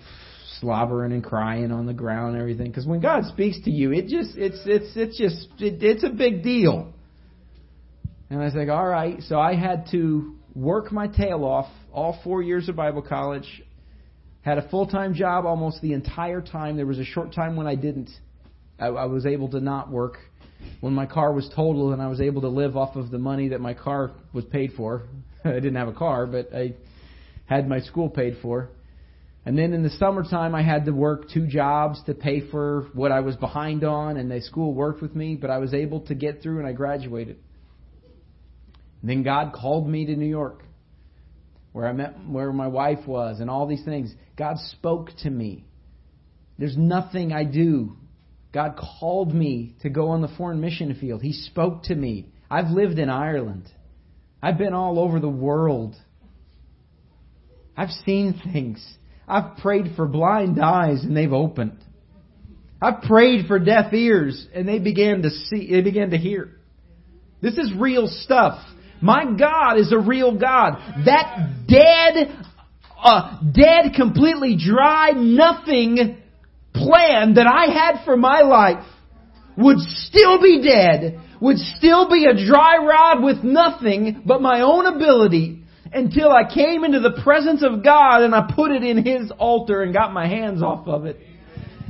slobbering 0.59 1.11
and 1.11 1.23
crying 1.23 1.71
on 1.71 1.85
the 1.85 1.93
ground 1.93 2.33
and 2.33 2.41
everything. 2.41 2.67
Because 2.67 2.85
when 2.85 2.99
God 2.99 3.25
speaks 3.25 3.59
to 3.65 3.71
you, 3.71 3.91
it 3.91 4.07
just 4.07 4.37
it's 4.37 4.59
it's 4.65 4.91
it's 4.95 5.17
just 5.17 5.47
it, 5.59 5.81
it's 5.83 6.03
a 6.03 6.09
big 6.09 6.43
deal. 6.43 6.91
And 8.29 8.41
I 8.41 8.45
was 8.45 8.55
like, 8.55 8.69
all 8.69 8.85
right. 8.87 9.21
So 9.23 9.39
I 9.39 9.55
had 9.55 9.87
to 9.91 10.35
work 10.55 10.91
my 10.91 11.05
tail 11.07 11.43
off 11.43 11.67
all 11.93 12.17
four 12.23 12.41
years 12.41 12.67
of 12.69 12.75
Bible 12.75 13.03
college. 13.03 13.61
Had 14.41 14.57
a 14.57 14.67
full 14.69 14.87
time 14.87 15.13
job 15.13 15.45
almost 15.45 15.81
the 15.81 15.93
entire 15.93 16.41
time. 16.41 16.75
There 16.77 16.85
was 16.87 16.97
a 16.99 17.05
short 17.05 17.33
time 17.33 17.55
when 17.55 17.67
I 17.67 17.75
didn't 17.75 18.09
I, 18.79 18.87
I 18.87 19.05
was 19.05 19.25
able 19.25 19.49
to 19.49 19.59
not 19.59 19.89
work 19.91 20.17
when 20.81 20.93
my 20.93 21.05
car 21.05 21.31
was 21.31 21.49
totaled 21.55 21.93
and 21.93 22.01
I 22.01 22.07
was 22.07 22.21
able 22.21 22.41
to 22.41 22.49
live 22.49 22.75
off 22.75 22.95
of 22.95 23.11
the 23.11 23.19
money 23.19 23.49
that 23.49 23.61
my 23.61 23.73
car 23.73 24.11
was 24.33 24.45
paid 24.45 24.71
for. 24.75 25.03
I 25.45 25.51
didn't 25.53 25.75
have 25.75 25.87
a 25.87 25.93
car, 25.93 26.25
but 26.25 26.53
I 26.53 26.73
had 27.45 27.67
my 27.69 27.79
school 27.81 28.09
paid 28.09 28.37
for. 28.41 28.69
And 29.45 29.55
then 29.57 29.73
in 29.73 29.83
the 29.83 29.91
summertime, 29.91 30.55
I 30.55 30.63
had 30.63 30.85
to 30.85 30.91
work 30.91 31.29
two 31.31 31.45
jobs 31.45 32.01
to 32.07 32.15
pay 32.15 32.49
for 32.49 32.87
what 32.95 33.11
I 33.11 33.19
was 33.19 33.35
behind 33.35 33.83
on, 33.83 34.17
and 34.17 34.29
the 34.31 34.41
school 34.41 34.73
worked 34.73 35.03
with 35.03 35.15
me, 35.15 35.35
but 35.39 35.51
I 35.51 35.59
was 35.59 35.71
able 35.71 36.01
to 36.07 36.15
get 36.15 36.41
through 36.41 36.57
and 36.57 36.67
I 36.67 36.71
graduated. 36.71 37.37
And 39.01 39.09
then 39.11 39.21
God 39.21 39.53
called 39.53 39.87
me 39.87 40.07
to 40.07 40.15
New 40.15 40.25
York, 40.25 40.63
where 41.73 41.85
I 41.85 41.91
met 41.93 42.27
where 42.27 42.51
my 42.51 42.67
wife 42.67 43.05
was, 43.05 43.39
and 43.39 43.47
all 43.47 43.67
these 43.67 43.85
things. 43.85 44.11
God 44.35 44.57
spoke 44.71 45.11
to 45.21 45.29
me. 45.29 45.63
There's 46.57 46.75
nothing 46.75 47.31
I 47.31 47.43
do 47.43 47.97
God 48.55 48.79
called 48.99 49.35
me 49.35 49.75
to 49.81 49.89
go 49.89 50.11
on 50.11 50.21
the 50.21 50.29
foreign 50.29 50.61
mission 50.61 50.97
field. 50.99 51.21
He 51.21 51.33
spoke 51.33 51.83
to 51.83 51.95
me. 51.95 52.27
I've 52.49 52.69
lived 52.71 52.97
in 52.99 53.09
Ireland. 53.09 53.69
I've 54.41 54.57
been 54.57 54.73
all 54.73 54.97
over 54.97 55.19
the 55.19 55.27
world. 55.27 55.93
I've 57.75 57.89
seen 58.05 58.39
things. 58.53 58.81
I've 59.27 59.57
prayed 59.57 59.95
for 59.97 60.07
blind 60.07 60.57
eyes 60.63 61.03
and 61.03 61.17
they've 61.17 61.33
opened. 61.33 61.83
I've 62.81 63.01
prayed 63.01 63.47
for 63.47 63.59
deaf 63.59 63.93
ears 63.93 64.47
and 64.55 64.65
they 64.65 64.79
began 64.79 65.23
to 65.23 65.31
see, 65.31 65.69
they 65.71 65.81
began 65.81 66.11
to 66.11 66.17
hear. 66.17 66.49
This 67.41 67.57
is 67.57 67.73
real 67.77 68.07
stuff. 68.07 68.57
My 69.01 69.25
God 69.37 69.79
is 69.79 69.91
a 69.91 69.99
real 69.99 70.39
God. 70.39 70.75
That 71.05 71.65
dead, 71.67 72.37
uh, 73.03 73.41
dead, 73.51 73.95
completely 73.97 74.55
dry, 74.57 75.09
nothing 75.11 76.21
plan 76.75 77.35
that 77.35 77.47
I 77.47 77.71
had 77.73 78.05
for 78.05 78.15
my 78.17 78.41
life 78.41 78.83
would 79.57 79.79
still 79.79 80.41
be 80.41 80.61
dead, 80.61 81.19
would 81.39 81.57
still 81.57 82.09
be 82.09 82.25
a 82.25 82.45
dry 82.45 82.77
rod 82.77 83.23
with 83.23 83.37
nothing 83.43 84.23
but 84.25 84.41
my 84.41 84.61
own 84.61 84.85
ability 84.85 85.63
until 85.93 86.29
I 86.31 86.43
came 86.53 86.83
into 86.83 86.99
the 86.99 87.19
presence 87.23 87.63
of 87.63 87.83
God 87.83 88.23
and 88.23 88.35
I 88.35 88.49
put 88.53 88.71
it 88.71 88.83
in 88.83 89.03
His 89.05 89.31
altar 89.39 89.81
and 89.81 89.93
got 89.93 90.11
my 90.13 90.27
hands 90.27 90.61
off 90.61 90.87
of 90.87 91.05
it. 91.05 91.19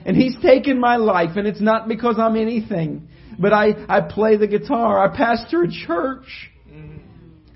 And 0.05 0.15
He's 0.15 0.39
taken 0.41 0.79
my 0.79 0.97
life 0.97 1.37
and 1.37 1.47
it's 1.47 1.61
not 1.61 1.87
because 1.87 2.15
I'm 2.19 2.35
anything, 2.35 3.07
but 3.39 3.51
I, 3.51 3.69
I 3.89 4.01
play 4.01 4.37
the 4.37 4.47
guitar. 4.47 5.03
I 5.03 5.15
pastor 5.15 5.63
a 5.63 5.67
church. 5.71 6.51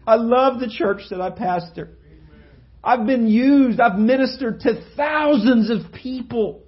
I 0.07 0.15
love 0.15 0.59
the 0.59 0.67
church 0.75 1.03
that 1.11 1.21
I 1.21 1.29
pastor. 1.29 1.89
I've 2.83 3.05
been 3.05 3.27
used. 3.27 3.79
I've 3.79 3.99
ministered 3.99 4.61
to 4.61 4.83
thousands 4.95 5.69
of 5.69 5.91
people. 5.93 6.63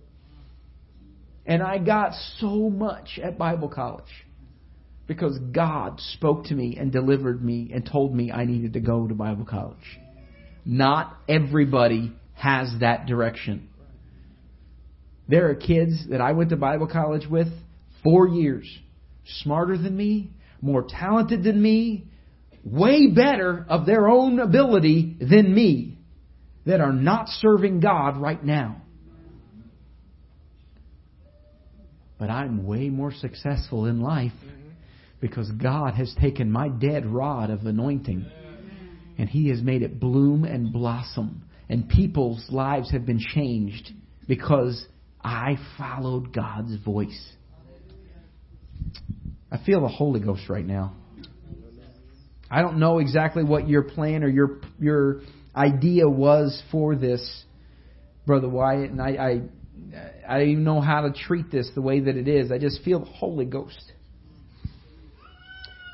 And 1.51 1.61
I 1.61 1.79
got 1.79 2.13
so 2.37 2.69
much 2.69 3.19
at 3.21 3.37
Bible 3.37 3.67
college 3.67 4.05
because 5.05 5.37
God 5.37 5.99
spoke 6.13 6.45
to 6.45 6.53
me 6.55 6.77
and 6.79 6.93
delivered 6.93 7.43
me 7.43 7.71
and 7.73 7.85
told 7.85 8.15
me 8.15 8.31
I 8.31 8.45
needed 8.45 8.71
to 8.71 8.79
go 8.79 9.05
to 9.05 9.13
Bible 9.15 9.43
college. 9.43 9.75
Not 10.63 11.13
everybody 11.27 12.13
has 12.35 12.73
that 12.79 13.05
direction. 13.05 13.67
There 15.27 15.49
are 15.49 15.55
kids 15.55 16.07
that 16.09 16.21
I 16.21 16.31
went 16.31 16.51
to 16.51 16.55
Bible 16.55 16.87
college 16.87 17.27
with 17.29 17.49
four 18.01 18.29
years, 18.29 18.65
smarter 19.41 19.77
than 19.77 19.97
me, 19.97 20.29
more 20.61 20.83
talented 20.87 21.43
than 21.43 21.61
me, 21.61 22.05
way 22.63 23.07
better 23.13 23.65
of 23.67 23.85
their 23.85 24.07
own 24.07 24.39
ability 24.39 25.17
than 25.19 25.53
me, 25.53 25.97
that 26.65 26.79
are 26.79 26.93
not 26.93 27.27
serving 27.27 27.81
God 27.81 28.15
right 28.21 28.41
now. 28.41 28.77
but 32.21 32.29
I'm 32.29 32.67
way 32.67 32.87
more 32.89 33.11
successful 33.11 33.87
in 33.87 33.99
life 33.99 34.31
mm-hmm. 34.45 34.69
because 35.19 35.49
God 35.53 35.95
has 35.95 36.13
taken 36.21 36.51
my 36.51 36.69
dead 36.69 37.03
rod 37.07 37.49
of 37.49 37.61
anointing 37.65 38.19
mm-hmm. 38.19 38.69
and 39.17 39.27
He 39.27 39.49
has 39.49 39.59
made 39.63 39.81
it 39.81 39.99
bloom 39.99 40.43
and 40.45 40.71
blossom. 40.71 41.41
And 41.67 41.89
people's 41.89 42.45
lives 42.51 42.91
have 42.91 43.07
been 43.07 43.17
changed 43.19 43.89
because 44.27 44.85
I 45.23 45.55
followed 45.79 46.31
God's 46.31 46.75
voice. 46.85 47.33
I 49.51 49.57
feel 49.65 49.81
the 49.81 49.87
Holy 49.87 50.19
Ghost 50.19 50.43
right 50.47 50.65
now. 50.65 50.93
I 52.51 52.61
don't 52.61 52.77
know 52.77 52.99
exactly 52.99 53.43
what 53.43 53.67
your 53.67 53.81
plan 53.83 54.23
or 54.23 54.27
your 54.29 54.59
your 54.79 55.21
idea 55.55 56.07
was 56.07 56.61
for 56.71 56.95
this, 56.95 57.45
Brother 58.27 58.49
Wyatt, 58.49 58.91
and 58.91 59.01
I, 59.01 59.07
I 59.13 59.41
I 60.27 60.39
don't 60.39 60.49
even 60.49 60.63
know 60.63 60.81
how 60.81 61.01
to 61.01 61.11
treat 61.13 61.51
this 61.51 61.69
the 61.75 61.81
way 61.81 61.99
that 62.01 62.15
it 62.15 62.27
is. 62.27 62.51
I 62.51 62.57
just 62.57 62.83
feel 62.83 62.99
the 62.99 63.05
Holy 63.05 63.45
Ghost. 63.45 63.83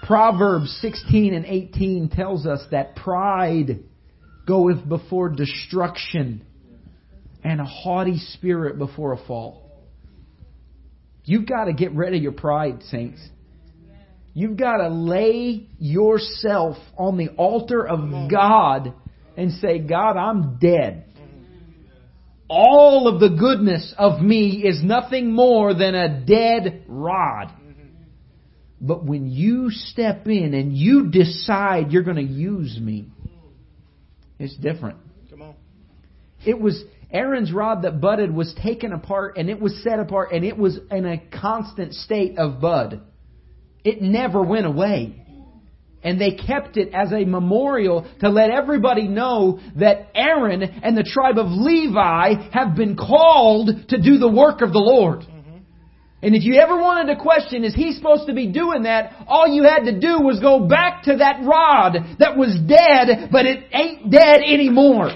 Proverbs 0.06 0.78
16 0.82 1.34
and 1.34 1.46
18 1.46 2.10
tells 2.10 2.46
us 2.46 2.62
that 2.72 2.96
pride 2.96 3.80
goeth 4.48 4.88
before 4.88 5.30
destruction 5.30 6.46
and 7.44 7.60
a 7.60 7.66
haughty 7.66 8.18
spirit 8.18 8.78
before 8.78 9.14
a 9.14 9.26
fall. 9.28 9.64
You've 11.26 11.46
got 11.48 11.66
to 11.66 11.74
get 11.74 11.92
rid 11.92 12.14
of 12.14 12.22
your 12.22 12.32
pride, 12.32 12.84
saints. 12.84 13.20
You've 14.34 14.56
got 14.56 14.78
to 14.78 14.88
lay 14.90 15.68
yourself 15.80 16.78
on 16.98 17.18
the 17.18 17.30
altar 17.30 17.86
of 17.86 18.30
God 18.32 18.94
and 19.36 19.52
say, 19.54 19.80
God, 19.80 20.14
I'm 20.16 20.58
dead 20.60 21.07
all 22.50 23.08
of 23.08 23.20
the 23.20 23.36
goodness 23.38 23.94
of 23.98 24.22
me 24.22 24.62
is 24.64 24.82
nothing 24.84 25.32
more 25.32 25.74
than 25.74 25.96
a 25.96 26.08
dead 26.26 26.84
rod. 26.88 27.52
But 28.80 29.04
when 29.04 29.28
you 29.30 29.72
step 29.72 30.28
in 30.28 30.54
and 30.54 30.76
you 30.76 31.10
decide 31.10 31.92
you're 31.92 32.04
going 32.04 32.18
to 32.18 32.22
use 32.24 32.78
me, 32.80 33.08
it's 34.40 34.56
different. 34.56 35.00
Come 35.32 35.42
on. 35.42 35.56
It 36.46 36.60
was 36.62 36.82
Aaron's 37.12 37.52
rod 37.52 37.82
that 37.84 38.00
budded 38.00 38.34
was 38.34 38.54
taken 38.62 38.94
apart 38.94 39.38
and 39.38 39.50
it 39.50 39.60
was 39.60 39.82
set 39.84 40.00
apart 40.00 40.32
and 40.32 40.46
it 40.46 40.56
was 40.58 40.80
in 40.92 41.06
a 41.06 41.18
constant 41.18 41.96
state 41.96 42.38
of 42.38 42.62
bud. 42.62 43.02
It 43.84 44.02
never 44.02 44.44
went 44.44 44.68
away. 44.68 45.26
And 46.04 46.22
they 46.22 46.32
kept 46.32 46.78
it 46.78 46.92
as 46.94 47.12
a 47.12 47.26
memorial 47.26 48.06
to 48.20 48.30
let 48.30 48.52
everybody 48.52 49.08
know 49.08 49.60
that 49.78 50.10
Aaron 50.14 50.62
and 50.62 50.96
the 50.96 51.04
tribe 51.04 51.38
of 51.40 51.48
Levi 51.48 52.36
have 52.54 52.76
been 52.76 52.96
called 52.96 53.70
to 53.90 54.02
do 54.02 54.18
the 54.18 54.30
work 54.30 54.62
of 54.62 54.72
the 54.72 54.80
Lord. 54.80 55.22
Mm-hmm. 55.22 55.34
And 56.22 56.36
if 56.36 56.44
you 56.44 56.56
ever 56.62 56.78
wanted 56.78 57.14
to 57.16 57.20
question, 57.22 57.64
is 57.64 57.74
he 57.74 57.94
supposed 57.94 58.28
to 58.28 58.34
be 58.36 58.48
doing 58.52 58.84
that? 58.84 59.26
All 59.28 59.48
you 59.48 59.64
had 59.64 59.86
to 59.86 60.00
do 60.00 60.20
was 60.22 60.40
go 60.40 60.68
back 60.68 61.04
to 61.04 61.18
that 61.18 61.42
rod 61.44 61.98
that 62.20 62.38
was 62.38 62.56
dead, 62.68 63.30
but 63.32 63.46
it 63.48 63.66
ain't 63.74 64.12
dead 64.12 64.42
anymore. 64.42 65.10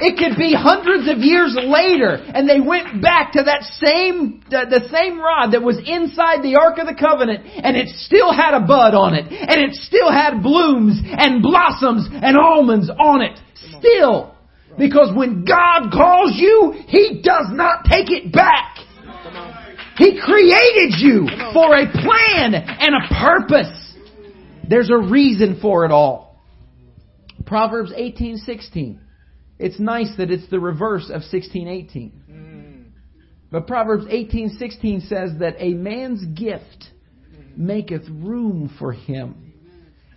It 0.00 0.16
could 0.16 0.38
be 0.38 0.54
hundreds 0.56 1.08
of 1.08 1.18
years 1.18 1.52
later, 1.56 2.14
and 2.16 2.48
they 2.48 2.60
went 2.60 3.02
back 3.02 3.32
to 3.34 3.42
that 3.44 3.62
same, 3.76 4.42
the 4.48 4.88
same 4.90 5.20
rod 5.20 5.52
that 5.52 5.60
was 5.62 5.76
inside 5.84 6.42
the 6.42 6.56
Ark 6.56 6.78
of 6.78 6.86
the 6.86 6.94
Covenant, 6.96 7.44
and 7.44 7.76
it 7.76 7.88
still 7.88 8.32
had 8.32 8.54
a 8.54 8.60
bud 8.60 8.94
on 8.94 9.14
it, 9.14 9.26
and 9.28 9.60
it 9.60 9.74
still 9.76 10.10
had 10.10 10.42
blooms 10.42 10.98
and 11.04 11.42
blossoms 11.42 12.08
and 12.10 12.36
almonds 12.36 12.88
on 12.90 13.20
it. 13.20 13.38
Still. 13.78 14.30
Because 14.78 15.14
when 15.14 15.44
God 15.44 15.90
calls 15.92 16.32
you, 16.40 16.72
He 16.88 17.20
does 17.22 17.48
not 17.50 17.84
take 17.84 18.08
it 18.10 18.32
back. 18.32 18.78
He 19.98 20.18
created 20.18 20.94
you 20.96 21.28
for 21.52 21.76
a 21.76 21.84
plan 21.92 22.54
and 22.54 22.94
a 22.94 23.14
purpose. 23.20 23.94
There's 24.66 24.88
a 24.88 24.96
reason 24.96 25.58
for 25.60 25.84
it 25.84 25.90
all. 25.90 26.40
Proverbs 27.44 27.92
18:16 27.94 29.01
it's 29.62 29.78
nice 29.78 30.10
that 30.18 30.30
it's 30.30 30.48
the 30.50 30.58
reverse 30.58 31.04
of 31.04 31.22
1618. 31.32 32.10
Hmm. 32.92 33.00
But 33.50 33.66
Proverbs 33.68 34.06
18:16 34.08 35.02
says 35.08 35.38
that 35.38 35.54
a 35.58 35.72
man's 35.74 36.24
gift 36.38 36.88
hmm. 37.30 37.64
maketh 37.66 38.02
room 38.10 38.74
for 38.78 38.92
him 38.92 39.52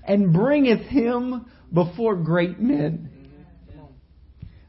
and 0.04 0.34
bringeth 0.34 0.82
him 0.88 1.46
before 1.72 2.16
great 2.16 2.60
men. 2.60 3.10
Hmm. 3.72 3.92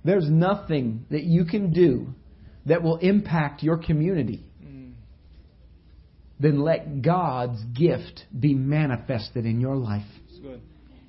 There's 0.05 0.29
nothing 0.29 1.07
that 1.11 1.23
you 1.25 1.47
can 1.47 1.73
do 1.73 2.09
that 2.67 2.83
will 2.83 2.99
impact 2.99 3.63
your 3.63 3.79
community. 3.79 4.43
Then 6.39 6.61
let 6.61 7.01
God's 7.01 7.65
gift 7.75 8.27
be 8.39 8.53
manifested 8.53 9.47
in 9.47 9.59
your 9.59 9.75
life. 9.75 10.05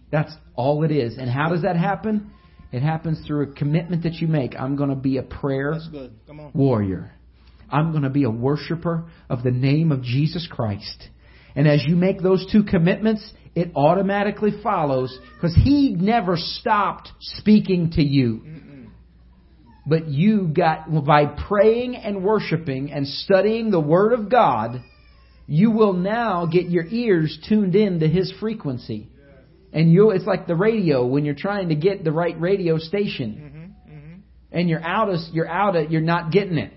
That's 0.09 0.31
all 0.55 0.85
it 0.85 0.91
is. 0.91 1.17
And 1.17 1.29
how 1.29 1.49
does 1.49 1.63
that 1.63 1.75
happen? 1.75 2.31
It 2.71 2.81
happens 2.81 3.21
through 3.25 3.43
a 3.49 3.53
commitment 3.55 4.03
that 4.03 4.15
you 4.19 4.27
make. 4.27 4.53
I'm 4.59 4.75
going 4.75 4.89
to 4.89 4.95
be 4.95 5.17
a 5.17 5.23
prayer 5.23 5.77
warrior. 6.53 7.11
I'm 7.69 7.91
going 7.91 8.03
to 8.03 8.09
be 8.09 8.23
a 8.23 8.29
worshiper 8.29 9.05
of 9.29 9.43
the 9.43 9.51
name 9.51 9.91
of 9.91 10.03
Jesus 10.03 10.47
Christ. 10.51 11.03
And 11.55 11.67
as 11.67 11.83
you 11.87 11.95
make 11.95 12.21
those 12.21 12.45
two 12.51 12.63
commitments, 12.63 13.31
it 13.55 13.71
automatically 13.75 14.51
follows 14.61 15.17
because 15.35 15.55
He 15.55 15.93
never 15.97 16.35
stopped 16.37 17.09
speaking 17.19 17.91
to 17.91 18.03
you. 18.03 18.41
But 19.85 20.07
you 20.09 20.47
got, 20.49 20.81
by 21.05 21.25
praying 21.25 21.95
and 21.95 22.23
worshiping 22.23 22.91
and 22.91 23.07
studying 23.07 23.71
the 23.71 23.79
Word 23.79 24.11
of 24.11 24.29
God, 24.29 24.81
you 25.47 25.71
will 25.71 25.93
now 25.93 26.45
get 26.45 26.67
your 26.69 26.85
ears 26.85 27.37
tuned 27.47 27.75
in 27.75 28.01
to 28.01 28.07
His 28.09 28.31
frequency 28.41 29.07
and 29.73 29.91
you 29.91 30.11
it's 30.11 30.25
like 30.25 30.47
the 30.47 30.55
radio 30.55 31.05
when 31.05 31.25
you're 31.25 31.35
trying 31.35 31.69
to 31.69 31.75
get 31.75 32.03
the 32.03 32.11
right 32.11 32.39
radio 32.39 32.77
station 32.77 33.75
mm-hmm, 33.87 33.93
mm-hmm. 33.93 34.13
and 34.51 34.69
you're 34.69 34.83
out 34.83 35.09
of 35.09 35.19
you're 35.33 35.47
out 35.49 35.75
of 35.75 35.91
you're 35.91 36.01
not 36.01 36.31
getting 36.31 36.57
it 36.57 36.73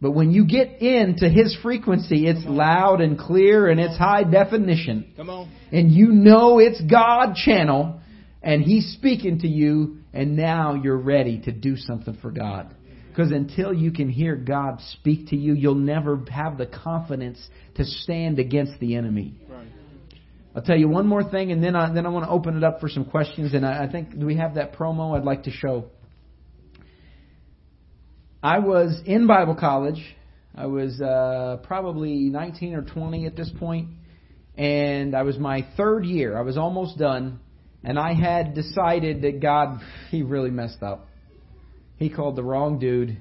but 0.00 0.12
when 0.12 0.30
you 0.30 0.44
get 0.44 0.80
into 0.80 1.28
his 1.28 1.56
frequency 1.60 2.26
it's 2.28 2.44
loud 2.46 3.00
and 3.00 3.18
clear 3.18 3.66
and 3.68 3.80
it's 3.80 3.96
high 3.96 4.22
definition 4.22 5.12
come 5.16 5.28
on 5.28 5.50
and 5.72 5.90
you 5.90 6.08
know 6.08 6.60
it's 6.60 6.80
god 6.82 7.34
channel 7.34 7.98
and 8.42 8.62
he's 8.62 8.92
speaking 8.96 9.40
to 9.40 9.48
you 9.48 9.98
and 10.12 10.36
now 10.36 10.74
you're 10.74 10.96
ready 10.96 11.40
to 11.40 11.50
do 11.50 11.76
something 11.76 12.16
for 12.22 12.30
god 12.30 12.72
because 13.08 13.32
until 13.32 13.72
you 13.74 13.90
can 13.90 14.08
hear 14.08 14.36
god 14.36 14.80
speak 14.92 15.30
to 15.30 15.36
you 15.36 15.52
you'll 15.54 15.74
never 15.74 16.20
have 16.32 16.56
the 16.58 16.66
confidence 16.66 17.48
to 17.74 17.84
stand 17.84 18.38
against 18.38 18.78
the 18.78 18.94
enemy 18.94 19.40
right 19.50 19.66
I'll 20.56 20.62
tell 20.62 20.76
you 20.78 20.88
one 20.88 21.06
more 21.06 21.22
thing, 21.28 21.52
and 21.52 21.62
then 21.62 21.76
I, 21.76 21.92
then 21.92 22.06
I 22.06 22.08
want 22.08 22.24
to 22.24 22.30
open 22.30 22.56
it 22.56 22.64
up 22.64 22.80
for 22.80 22.88
some 22.88 23.04
questions. 23.04 23.52
And 23.54 23.66
I, 23.66 23.84
I 23.84 23.90
think 23.92 24.18
do 24.18 24.24
we 24.26 24.36
have 24.36 24.54
that 24.54 24.74
promo 24.74 25.16
I'd 25.16 25.24
like 25.24 25.44
to 25.44 25.50
show? 25.50 25.86
I 28.42 28.60
was 28.60 29.00
in 29.04 29.26
Bible 29.26 29.54
college. 29.56 30.02
I 30.54 30.66
was 30.66 31.00
uh, 31.00 31.58
probably 31.64 32.14
19 32.30 32.74
or 32.74 32.82
20 32.82 33.26
at 33.26 33.36
this 33.36 33.50
point, 33.60 33.88
and 34.56 35.14
I 35.14 35.22
was 35.22 35.38
my 35.38 35.66
third 35.76 36.04
year. 36.04 36.36
I 36.36 36.40
was 36.40 36.56
almost 36.56 36.98
done, 36.98 37.38
and 37.84 37.98
I 37.98 38.14
had 38.14 38.54
decided 38.54 39.22
that 39.22 39.40
God, 39.40 39.80
He 40.10 40.22
really 40.22 40.50
messed 40.50 40.82
up. 40.82 41.06
He 41.96 42.08
called 42.08 42.36
the 42.36 42.44
wrong 42.44 42.78
dude. 42.78 43.18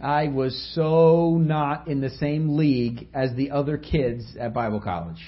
I 0.00 0.28
was 0.28 0.72
so 0.74 1.38
not 1.40 1.86
in 1.88 2.00
the 2.00 2.10
same 2.10 2.56
league 2.56 3.08
as 3.14 3.30
the 3.36 3.52
other 3.52 3.78
kids 3.78 4.34
at 4.38 4.52
Bible 4.52 4.80
college. 4.80 5.22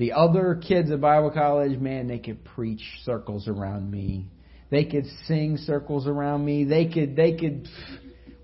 The 0.00 0.12
other 0.12 0.54
kids 0.54 0.90
at 0.90 1.02
Bible 1.02 1.30
college, 1.30 1.78
man, 1.78 2.08
they 2.08 2.18
could 2.18 2.42
preach 2.42 2.80
circles 3.04 3.46
around 3.48 3.90
me. 3.90 4.24
They 4.70 4.84
could 4.86 5.04
sing 5.26 5.58
circles 5.58 6.06
around 6.06 6.42
me. 6.42 6.64
They 6.64 6.86
could, 6.86 7.16
they 7.16 7.34
could, 7.36 7.68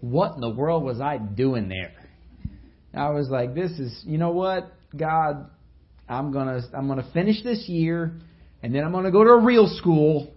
what 0.02 0.34
in 0.34 0.42
the 0.42 0.50
world 0.50 0.84
was 0.84 1.00
I 1.00 1.16
doing 1.16 1.70
there? 1.70 1.94
I 2.92 3.08
was 3.08 3.30
like, 3.30 3.54
this 3.54 3.70
is, 3.70 3.98
you 4.04 4.18
know 4.18 4.32
what, 4.32 4.70
God, 4.94 5.48
I'm 6.06 6.30
gonna, 6.30 6.60
I'm 6.76 6.88
gonna 6.88 7.08
finish 7.14 7.42
this 7.42 7.64
year, 7.70 8.12
and 8.62 8.74
then 8.74 8.84
I'm 8.84 8.92
gonna 8.92 9.10
go 9.10 9.24
to 9.24 9.30
a 9.30 9.40
real 9.42 9.66
school, 9.78 10.30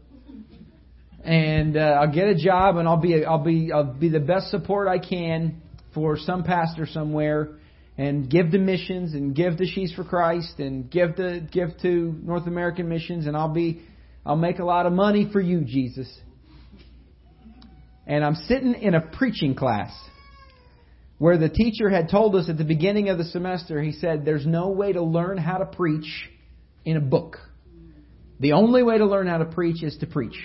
and 1.25 1.75
uh, 1.75 1.79
I'll 1.99 2.13
get 2.13 2.27
a 2.27 2.35
job, 2.35 2.77
and 2.77 2.87
I'll 2.87 2.95
be, 2.95 3.25
i 3.25 3.29
I'll 3.29 3.43
be, 3.43 3.73
I'll 3.73 3.83
be 3.91 4.07
the 4.07 4.19
best 4.21 4.51
support 4.51 4.87
I 4.87 4.99
can 4.99 5.61
for 5.93 6.15
some 6.15 6.45
pastor 6.45 6.85
somewhere, 6.85 7.58
and 7.99 8.29
give 8.29 8.51
to 8.51 8.57
missions 8.57 9.13
and 9.13 9.35
give 9.35 9.57
to 9.57 9.65
Sheaves 9.65 9.91
for 9.93 10.05
Christ 10.05 10.59
and 10.59 10.89
give 10.89 11.17
to 11.17 11.41
give 11.51 11.77
to 11.81 12.17
North 12.23 12.47
American 12.47 12.87
missions 12.87 13.27
and 13.27 13.35
I'll 13.35 13.53
be 13.53 13.81
I'll 14.25 14.37
make 14.37 14.59
a 14.59 14.63
lot 14.63 14.85
of 14.85 14.93
money 14.93 15.29
for 15.33 15.41
you, 15.41 15.65
Jesus. 15.65 16.07
And 18.07 18.23
I'm 18.23 18.35
sitting 18.35 18.73
in 18.73 18.95
a 18.95 19.01
preaching 19.01 19.53
class 19.53 19.91
where 21.17 21.37
the 21.37 21.49
teacher 21.49 21.89
had 21.89 22.09
told 22.09 22.37
us 22.37 22.47
at 22.47 22.57
the 22.57 22.63
beginning 22.63 23.09
of 23.09 23.17
the 23.17 23.25
semester, 23.25 23.81
he 23.81 23.91
said, 23.91 24.23
There's 24.23 24.45
no 24.45 24.69
way 24.69 24.93
to 24.93 25.01
learn 25.03 25.37
how 25.37 25.57
to 25.57 25.65
preach 25.65 26.07
in 26.85 26.95
a 26.95 27.01
book. 27.01 27.35
The 28.39 28.53
only 28.53 28.81
way 28.81 28.97
to 28.97 29.05
learn 29.05 29.27
how 29.27 29.39
to 29.39 29.45
preach 29.45 29.83
is 29.83 29.97
to 29.97 30.07
preach. 30.07 30.39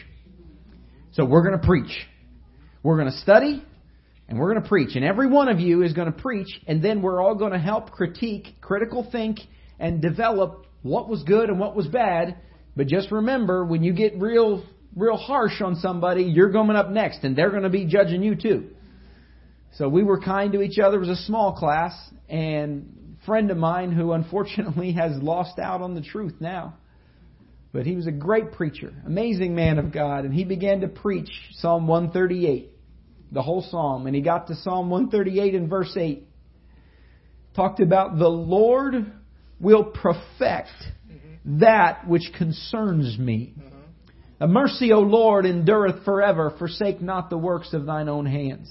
So 1.13 1.25
we're 1.25 1.47
going 1.49 1.61
to 1.61 1.65
preach. 1.65 1.97
We're 2.83 2.99
going 2.99 3.13
to 3.13 3.19
study 3.19 3.63
and 4.29 4.39
we're 4.39 4.51
going 4.51 4.63
to 4.63 4.69
preach, 4.69 4.97
and 4.97 5.05
every 5.05 5.27
one 5.29 5.49
of 5.49 5.61
you 5.61 5.83
is 5.83 5.93
going 5.93 6.11
to 6.13 6.19
preach, 6.19 6.61
and 6.67 6.83
then 6.83 7.03
we're 7.03 7.23
all 7.23 7.35
going 7.35 7.53
to 7.53 7.59
help 7.59 7.91
critique, 7.91 8.47
critical 8.61 9.07
think, 9.11 9.39
and 9.79 10.01
develop 10.01 10.67
what 10.83 11.09
was 11.09 11.23
good 11.25 11.51
and 11.51 11.59
what 11.61 11.77
was 11.77 11.87
bad. 11.87 12.37
But 12.75 12.87
just 12.87 13.11
remember, 13.13 13.65
when 13.65 13.83
you 13.83 13.93
get 13.93 14.15
real, 14.19 14.65
real 14.97 15.17
harsh 15.17 15.61
on 15.61 15.77
somebody, 15.77 16.23
you're 16.25 16.51
going 16.51 16.75
up 16.77 16.91
next, 16.91 17.23
and 17.23 17.37
they're 17.37 17.51
going 17.51 17.63
to 17.65 17.69
be 17.71 17.85
judging 17.85 18.23
you 18.23 18.35
too. 18.35 18.71
So 19.75 19.89
we 19.89 20.03
were 20.03 20.21
kind 20.21 20.53
to 20.53 20.63
each 20.63 20.79
other. 20.79 20.97
It 20.97 21.01
was 21.01 21.09
a 21.21 21.25
small 21.25 21.55
class, 21.55 21.93
and 22.29 23.17
a 23.23 23.27
friend 23.27 23.51
of 23.51 23.59
mine 23.59 23.93
who 23.93 24.13
unfortunately 24.13 24.93
has 24.93 25.21
lost 25.23 25.59
out 25.59 25.83
on 25.83 25.95
the 25.95 26.03
truth 26.03 26.35
now. 26.41 26.79
But 27.73 27.85
he 27.85 27.97
was 27.97 28.07
a 28.07 28.13
great 28.13 28.53
preacher, 28.53 28.95
amazing 29.05 29.55
man 29.55 29.79
of 29.79 29.93
God, 29.93 30.25
and 30.25 30.33
he 30.33 30.45
began 30.45 30.81
to 30.81 30.89
preach 30.89 31.29
Psalm 31.59 31.87
138 31.87 32.71
the 33.35 33.43
whole 33.43 33.63
psalm, 33.63 34.07
and 34.07 34.17
he 34.17 34.23
got 34.23 34.47
to 34.47 34.55
Psalm 34.55 34.89
138 34.89 35.55
and 35.55 35.69
verse 35.69 35.95
8. 35.95 36.25
Talked 37.57 37.81
about 37.81 38.17
the 38.19 38.29
Lord 38.29 39.13
will 39.61 39.85
perfect 39.85 40.23
mm-hmm. 40.41 41.59
that 41.61 42.09
which 42.09 42.33
concerns 42.39 43.19
me. 43.19 43.55
Mm-hmm. 43.59 43.69
The 44.39 44.47
mercy, 44.47 44.93
O 44.93 45.01
Lord, 45.01 45.47
endureth 45.47 46.05
forever. 46.05 46.55
Forsake 46.59 47.01
not 47.01 47.29
the 47.31 47.39
works 47.39 47.73
of 47.73 47.87
thine 47.87 48.09
own 48.09 48.27
hands. 48.27 48.71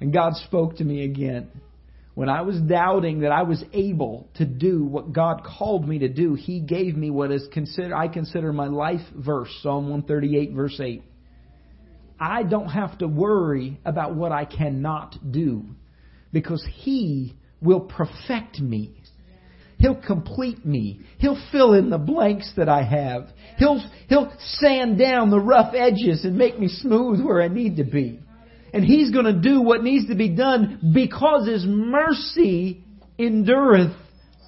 And 0.00 0.12
God 0.12 0.34
spoke 0.34 0.76
to 0.76 0.84
me 0.84 1.04
again. 1.04 1.48
When 2.14 2.28
I 2.28 2.42
was 2.42 2.60
doubting 2.60 3.20
that 3.20 3.32
I 3.32 3.44
was 3.44 3.64
able 3.72 4.28
to 4.34 4.44
do 4.44 4.84
what 4.84 5.12
God 5.12 5.44
called 5.46 5.88
me 5.88 6.00
to 6.00 6.08
do, 6.08 6.34
He 6.34 6.60
gave 6.60 6.94
me 6.96 7.08
what 7.10 7.32
is 7.32 7.46
considered 7.52 7.94
I 7.94 8.08
consider 8.08 8.52
my 8.52 8.66
life 8.66 9.00
verse, 9.16 9.48
Psalm 9.62 9.84
138 9.88 10.52
verse 10.52 10.78
8. 10.78 11.02
I 12.22 12.44
don't 12.44 12.68
have 12.68 12.96
to 12.98 13.08
worry 13.08 13.80
about 13.84 14.14
what 14.14 14.30
I 14.30 14.44
cannot 14.44 15.16
do 15.32 15.64
because 16.32 16.64
He 16.76 17.34
will 17.60 17.80
perfect 17.80 18.60
me. 18.60 18.92
He'll 19.80 20.00
complete 20.00 20.64
me. 20.64 21.00
He'll 21.18 21.38
fill 21.50 21.72
in 21.74 21.90
the 21.90 21.98
blanks 21.98 22.52
that 22.56 22.68
I 22.68 22.84
have. 22.84 23.26
He'll, 23.58 23.82
he'll 24.08 24.32
sand 24.38 24.98
down 25.00 25.30
the 25.30 25.40
rough 25.40 25.74
edges 25.74 26.24
and 26.24 26.38
make 26.38 26.58
me 26.60 26.68
smooth 26.68 27.20
where 27.22 27.42
I 27.42 27.48
need 27.48 27.76
to 27.78 27.84
be. 27.84 28.20
And 28.72 28.84
He's 28.84 29.10
going 29.10 29.24
to 29.24 29.32
do 29.40 29.60
what 29.60 29.82
needs 29.82 30.06
to 30.06 30.14
be 30.14 30.28
done 30.28 30.92
because 30.94 31.48
His 31.48 31.64
mercy 31.66 32.84
endureth 33.18 33.96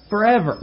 forever. 0.09 0.57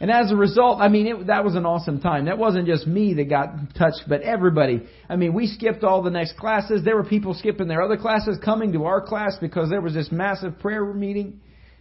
And 0.00 0.10
as 0.12 0.30
a 0.30 0.36
result, 0.36 0.80
I 0.80 0.88
mean, 0.88 1.06
it, 1.06 1.26
that 1.26 1.44
was 1.44 1.56
an 1.56 1.66
awesome 1.66 2.00
time. 2.00 2.26
That 2.26 2.38
wasn't 2.38 2.66
just 2.68 2.86
me 2.86 3.14
that 3.14 3.28
got 3.28 3.48
touched, 3.76 4.02
but 4.06 4.22
everybody. 4.22 4.82
I 5.08 5.16
mean, 5.16 5.34
we 5.34 5.46
skipped 5.48 5.82
all 5.82 6.02
the 6.02 6.10
next 6.10 6.36
classes. 6.38 6.84
There 6.84 6.96
were 6.96 7.04
people 7.04 7.34
skipping 7.34 7.66
their 7.66 7.82
other 7.82 7.96
classes, 7.96 8.38
coming 8.44 8.72
to 8.74 8.84
our 8.84 9.00
class 9.00 9.36
because 9.40 9.70
there 9.70 9.80
was 9.80 9.94
this 9.94 10.10
massive 10.12 10.58
prayer 10.60 10.84
meeting. 10.84 11.40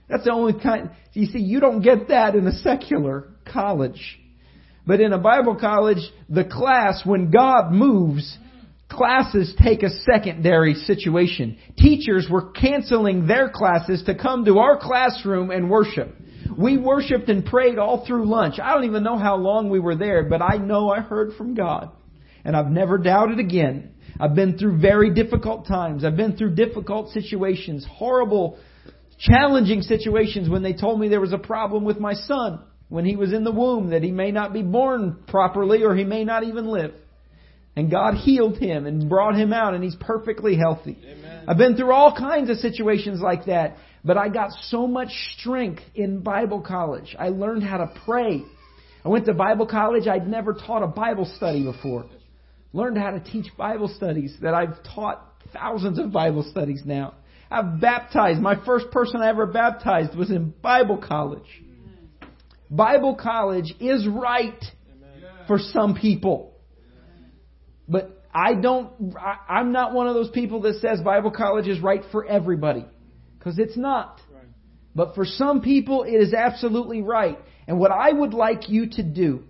That's 0.09 0.23
the 0.23 0.31
only 0.31 0.53
kind. 0.59 0.89
You 1.13 1.27
see, 1.27 1.39
you 1.39 1.59
don't 1.59 1.81
get 1.81 2.07
that 2.07 2.33
in 2.33 2.47
a 2.47 2.53
secular 2.53 3.27
college. 3.51 4.19
But 4.85 4.99
in 5.01 5.13
a 5.13 5.17
Bible 5.19 5.55
college, 5.57 5.99
the 6.29 6.45
class, 6.45 7.01
when 7.05 7.29
God 7.29 7.71
moves, 7.71 8.35
classes 8.89 9.53
take 9.61 9.83
a 9.83 9.89
secondary 9.89 10.73
situation. 10.73 11.57
Teachers 11.77 12.25
were 12.31 12.51
canceling 12.51 13.27
their 13.27 13.49
classes 13.49 14.03
to 14.07 14.15
come 14.15 14.45
to 14.45 14.57
our 14.59 14.77
classroom 14.79 15.51
and 15.51 15.69
worship. 15.69 16.15
We 16.57 16.75
worshiped 16.77 17.29
and 17.29 17.45
prayed 17.45 17.77
all 17.77 18.03
through 18.05 18.25
lunch. 18.27 18.55
I 18.59 18.73
don't 18.73 18.85
even 18.85 19.03
know 19.03 19.17
how 19.19 19.35
long 19.37 19.69
we 19.69 19.79
were 19.79 19.95
there, 19.95 20.23
but 20.23 20.41
I 20.41 20.57
know 20.57 20.89
I 20.89 21.01
heard 21.01 21.33
from 21.37 21.53
God. 21.53 21.91
And 22.43 22.55
I've 22.55 22.71
never 22.71 22.97
doubted 22.97 23.39
again. 23.39 23.91
I've 24.19 24.33
been 24.33 24.57
through 24.57 24.79
very 24.79 25.13
difficult 25.13 25.67
times. 25.67 26.03
I've 26.03 26.17
been 26.17 26.35
through 26.35 26.55
difficult 26.55 27.09
situations, 27.11 27.85
horrible, 27.87 28.57
challenging 29.19 29.83
situations 29.83 30.49
when 30.49 30.63
they 30.63 30.73
told 30.73 30.99
me 30.99 31.07
there 31.09 31.21
was 31.21 31.33
a 31.33 31.37
problem 31.37 31.83
with 31.83 31.99
my 31.99 32.13
son 32.15 32.59
when 32.89 33.05
he 33.05 33.15
was 33.15 33.33
in 33.33 33.43
the 33.43 33.51
womb, 33.51 33.89
that 33.89 34.01
he 34.01 34.11
may 34.11 34.31
not 34.31 34.53
be 34.53 34.63
born 34.63 35.17
properly 35.27 35.83
or 35.83 35.93
he 35.93 36.05
may 36.05 36.23
not 36.23 36.43
even 36.45 36.65
live. 36.65 36.93
And 37.75 37.91
God 37.91 38.15
healed 38.15 38.57
him 38.57 38.87
and 38.87 39.07
brought 39.09 39.35
him 39.35 39.51
out, 39.53 39.75
and 39.75 39.83
he's 39.83 39.97
perfectly 39.99 40.55
healthy. 40.55 40.97
Amen. 41.05 41.45
I've 41.49 41.57
been 41.57 41.75
through 41.75 41.91
all 41.91 42.15
kinds 42.17 42.49
of 42.49 42.57
situations 42.57 43.19
like 43.21 43.45
that. 43.45 43.75
But 44.03 44.17
I 44.17 44.29
got 44.29 44.51
so 44.63 44.87
much 44.87 45.09
strength 45.37 45.81
in 45.95 46.21
Bible 46.21 46.61
college. 46.61 47.15
I 47.17 47.29
learned 47.29 47.63
how 47.63 47.77
to 47.77 47.91
pray. 48.05 48.43
I 49.03 49.09
went 49.09 49.25
to 49.25 49.33
Bible 49.33 49.65
college. 49.67 50.07
I'd 50.07 50.27
never 50.27 50.53
taught 50.53 50.83
a 50.83 50.87
Bible 50.87 51.25
study 51.37 51.63
before. 51.63 52.05
Learned 52.73 52.97
how 52.97 53.11
to 53.11 53.19
teach 53.19 53.47
Bible 53.57 53.87
studies 53.87 54.37
that 54.41 54.53
I've 54.53 54.81
taught 54.83 55.23
thousands 55.53 55.99
of 55.99 56.11
Bible 56.11 56.43
studies 56.51 56.81
now. 56.85 57.13
I've 57.49 57.79
baptized. 57.79 58.39
My 58.41 58.63
first 58.65 58.91
person 58.91 59.21
I 59.21 59.29
ever 59.29 59.45
baptized 59.45 60.15
was 60.15 60.29
in 60.29 60.53
Bible 60.61 60.97
college. 60.97 61.47
Bible 62.69 63.15
college 63.15 63.73
is 63.79 64.05
right 64.07 64.61
for 65.47 65.57
some 65.57 65.95
people. 65.95 66.53
But 67.87 68.21
I 68.35 68.55
don't, 68.55 69.15
I, 69.17 69.61
am 69.61 69.71
not 69.71 69.93
one 69.93 70.07
of 70.07 70.13
those 70.13 70.29
people 70.29 70.61
that 70.63 70.75
says 70.81 70.99
Bible 70.99 71.31
college 71.31 71.67
is 71.69 71.79
right 71.79 72.01
for 72.11 72.25
everybody 72.27 72.85
because 73.55 73.59
it's 73.59 73.77
not. 73.77 74.19
But 74.93 75.15
for 75.15 75.25
some 75.25 75.61
people, 75.61 76.03
it 76.03 76.11
is 76.15 76.33
absolutely 76.33 77.01
right. 77.01 77.37
And 77.67 77.79
what 77.79 77.91
I 77.91 78.11
would 78.11 78.33
like 78.33 78.67
you 78.69 78.89
to 78.91 79.03
do, 79.03 79.43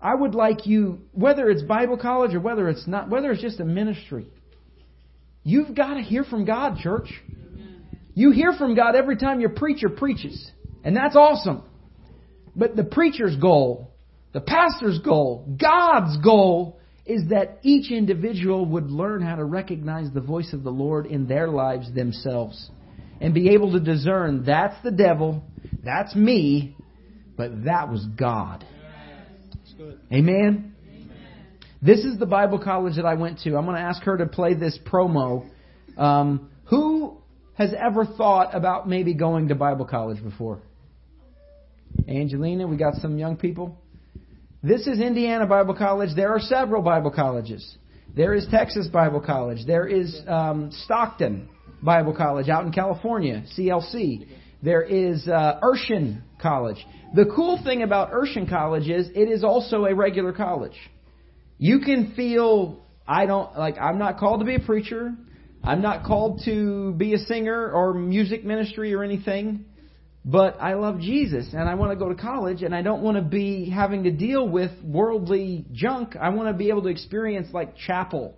I 0.00 0.14
would 0.14 0.34
like 0.34 0.66
you, 0.66 1.00
whether 1.12 1.48
it's 1.50 1.62
Bible 1.62 1.96
college 1.96 2.34
or 2.34 2.40
whether 2.40 2.68
it's 2.68 2.86
not, 2.86 3.08
whether 3.08 3.32
it's 3.32 3.42
just 3.42 3.60
a 3.60 3.64
ministry, 3.64 4.26
you've 5.42 5.74
got 5.74 5.94
to 5.94 6.00
hear 6.00 6.22
from 6.24 6.44
God, 6.44 6.78
church. 6.78 7.08
You 8.14 8.30
hear 8.30 8.52
from 8.52 8.74
God 8.76 8.94
every 8.94 9.16
time 9.16 9.40
your 9.40 9.50
preacher 9.50 9.88
preaches, 9.88 10.50
and 10.84 10.94
that's 10.94 11.16
awesome. 11.16 11.62
But 12.54 12.76
the 12.76 12.84
preacher's 12.84 13.36
goal, 13.36 13.90
the 14.32 14.40
pastor's 14.40 14.98
goal, 14.98 15.56
God's 15.60 16.18
goal 16.22 16.78
is 17.04 17.28
that 17.30 17.58
each 17.62 17.90
individual 17.90 18.64
would 18.66 18.90
learn 18.90 19.22
how 19.22 19.36
to 19.36 19.44
recognize 19.44 20.10
the 20.12 20.20
voice 20.20 20.52
of 20.52 20.62
the 20.62 20.70
Lord 20.70 21.06
in 21.06 21.26
their 21.26 21.48
lives 21.48 21.92
themselves 21.92 22.70
and 23.20 23.34
be 23.34 23.50
able 23.50 23.72
to 23.72 23.80
discern 23.80 24.44
that's 24.44 24.80
the 24.84 24.90
devil, 24.90 25.42
that's 25.82 26.14
me, 26.14 26.76
but 27.36 27.64
that 27.64 27.90
was 27.90 28.06
God. 28.16 28.64
Amen? 30.12 30.74
Amen? 30.90 31.08
This 31.80 32.04
is 32.04 32.18
the 32.18 32.26
Bible 32.26 32.60
college 32.62 32.94
that 32.96 33.06
I 33.06 33.14
went 33.14 33.40
to. 33.40 33.56
I'm 33.56 33.64
going 33.66 33.76
to 33.76 33.82
ask 33.82 34.02
her 34.04 34.16
to 34.16 34.26
play 34.26 34.54
this 34.54 34.78
promo. 34.86 35.48
Um, 35.98 36.50
who 36.66 37.18
has 37.54 37.74
ever 37.76 38.04
thought 38.04 38.54
about 38.54 38.88
maybe 38.88 39.12
going 39.14 39.48
to 39.48 39.56
Bible 39.56 39.86
college 39.86 40.22
before? 40.22 40.60
Angelina, 42.08 42.68
we 42.68 42.76
got 42.76 42.94
some 42.94 43.18
young 43.18 43.36
people. 43.36 43.76
This 44.64 44.86
is 44.86 45.00
Indiana 45.00 45.44
Bible 45.44 45.74
College. 45.74 46.10
There 46.14 46.30
are 46.32 46.38
several 46.38 46.82
Bible 46.82 47.10
colleges. 47.10 47.68
There 48.14 48.32
is 48.32 48.46
Texas 48.48 48.86
Bible 48.86 49.20
College. 49.20 49.66
There 49.66 49.88
is 49.88 50.20
um, 50.28 50.70
Stockton 50.84 51.48
Bible 51.82 52.14
College 52.16 52.48
out 52.48 52.64
in 52.64 52.70
California, 52.70 53.42
CLC. 53.58 54.28
There 54.62 54.82
is 54.82 55.26
uh, 55.26 55.58
Urshan 55.60 56.22
College. 56.40 56.76
The 57.16 57.24
cool 57.34 57.60
thing 57.64 57.82
about 57.82 58.12
Urshan 58.12 58.48
College 58.48 58.88
is 58.88 59.08
it 59.16 59.28
is 59.28 59.42
also 59.42 59.84
a 59.86 59.94
regular 59.96 60.32
college. 60.32 60.78
You 61.58 61.80
can 61.80 62.12
feel 62.14 62.80
I 63.06 63.26
don't 63.26 63.58
like 63.58 63.78
I'm 63.80 63.98
not 63.98 64.18
called 64.18 64.40
to 64.42 64.46
be 64.46 64.54
a 64.54 64.60
preacher. 64.60 65.12
I'm 65.64 65.82
not 65.82 66.04
called 66.04 66.42
to 66.44 66.92
be 66.92 67.14
a 67.14 67.18
singer 67.18 67.68
or 67.68 67.94
music 67.94 68.44
ministry 68.44 68.94
or 68.94 69.02
anything 69.02 69.64
but 70.24 70.58
I 70.60 70.74
love 70.74 71.00
Jesus 71.00 71.48
and 71.52 71.68
I 71.68 71.74
want 71.74 71.92
to 71.92 71.96
go 71.96 72.08
to 72.08 72.14
college 72.14 72.62
and 72.62 72.74
I 72.74 72.82
don't 72.82 73.02
want 73.02 73.16
to 73.16 73.22
be 73.22 73.68
having 73.70 74.04
to 74.04 74.10
deal 74.12 74.48
with 74.48 74.70
worldly 74.82 75.64
junk. 75.72 76.16
I 76.20 76.28
want 76.28 76.48
to 76.48 76.54
be 76.54 76.68
able 76.70 76.82
to 76.82 76.88
experience 76.88 77.48
like 77.52 77.76
chapel. 77.76 78.36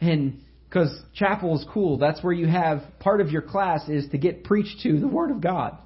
And 0.00 0.38
because 0.68 0.94
chapel 1.14 1.54
is 1.56 1.66
cool, 1.72 1.98
that's 1.98 2.22
where 2.22 2.32
you 2.32 2.46
have 2.46 2.82
part 2.98 3.20
of 3.20 3.30
your 3.30 3.42
class 3.42 3.86
is 3.88 4.08
to 4.10 4.18
get 4.18 4.44
preached 4.44 4.80
to 4.84 4.98
the 4.98 5.08
Word 5.08 5.30
of 5.30 5.40
God. 5.40 5.76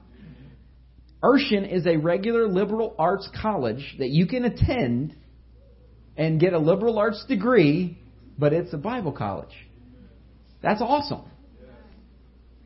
Urshan 1.23 1.71
is 1.71 1.87
a 1.87 1.97
regular 1.97 2.49
liberal 2.49 2.95
arts 2.99 3.29
college 3.43 3.97
that 3.99 4.09
you 4.09 4.27
can 4.27 4.45
attend 4.45 5.15
and 6.17 6.41
get 6.41 6.55
a 6.55 6.59
liberal 6.59 6.99
arts 6.99 7.23
degree, 7.29 7.99
but 8.39 8.53
it's 8.53 8.73
a 8.73 8.79
Bible 8.79 9.13
college. 9.13 9.49
That's 10.63 10.81
awesome. 10.81 11.25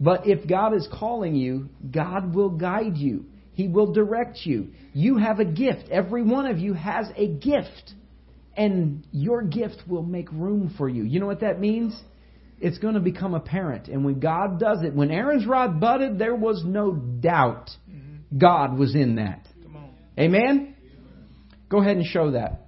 But 0.05 0.27
if 0.27 0.47
God 0.47 0.75
is 0.75 0.87
calling 0.93 1.35
you, 1.35 1.71
God 1.91 2.35
will 2.35 2.51
guide 2.51 2.99
you. 2.99 3.25
He 3.55 3.69
will 3.69 3.95
direct 3.95 4.41
you. 4.45 4.69
You 4.93 5.17
have 5.17 5.39
a 5.41 5.47
gift. 5.47 5.85
Every 5.91 6.23
one 6.23 6.45
of 6.45 6.59
you 6.59 6.75
has 6.75 7.07
a 7.17 7.27
gift. 7.27 7.93
And 8.55 9.07
your 9.13 9.41
gift 9.43 9.83
will 9.89 10.03
make 10.03 10.31
room 10.31 10.75
for 10.77 10.91
you. 10.91 11.05
You 11.05 11.21
know 11.21 11.27
what 11.27 11.41
that 11.41 11.59
means? 11.59 11.99
It's 12.61 12.77
going 12.77 12.95
to 12.95 13.01
become 13.01 13.33
apparent. 13.33 13.89
And 13.89 14.05
when 14.05 14.21
God 14.21 14.61
does 14.61 14.83
it, 14.83 14.95
when 14.95 15.11
Aaron's 15.11 15.47
rod 15.47 15.81
budded, 15.81 16.19
there 16.19 16.35
was 16.37 16.63
no 16.67 16.93
doubt 16.93 17.71
mm-hmm. 17.91 18.37
God 18.37 18.79
was 18.79 18.95
in 18.95 19.15
that. 19.15 19.49
Amen? 20.19 20.77
Go 21.71 21.81
ahead 21.81 21.97
and 21.97 22.05
show 22.05 22.33
that. 22.33 22.64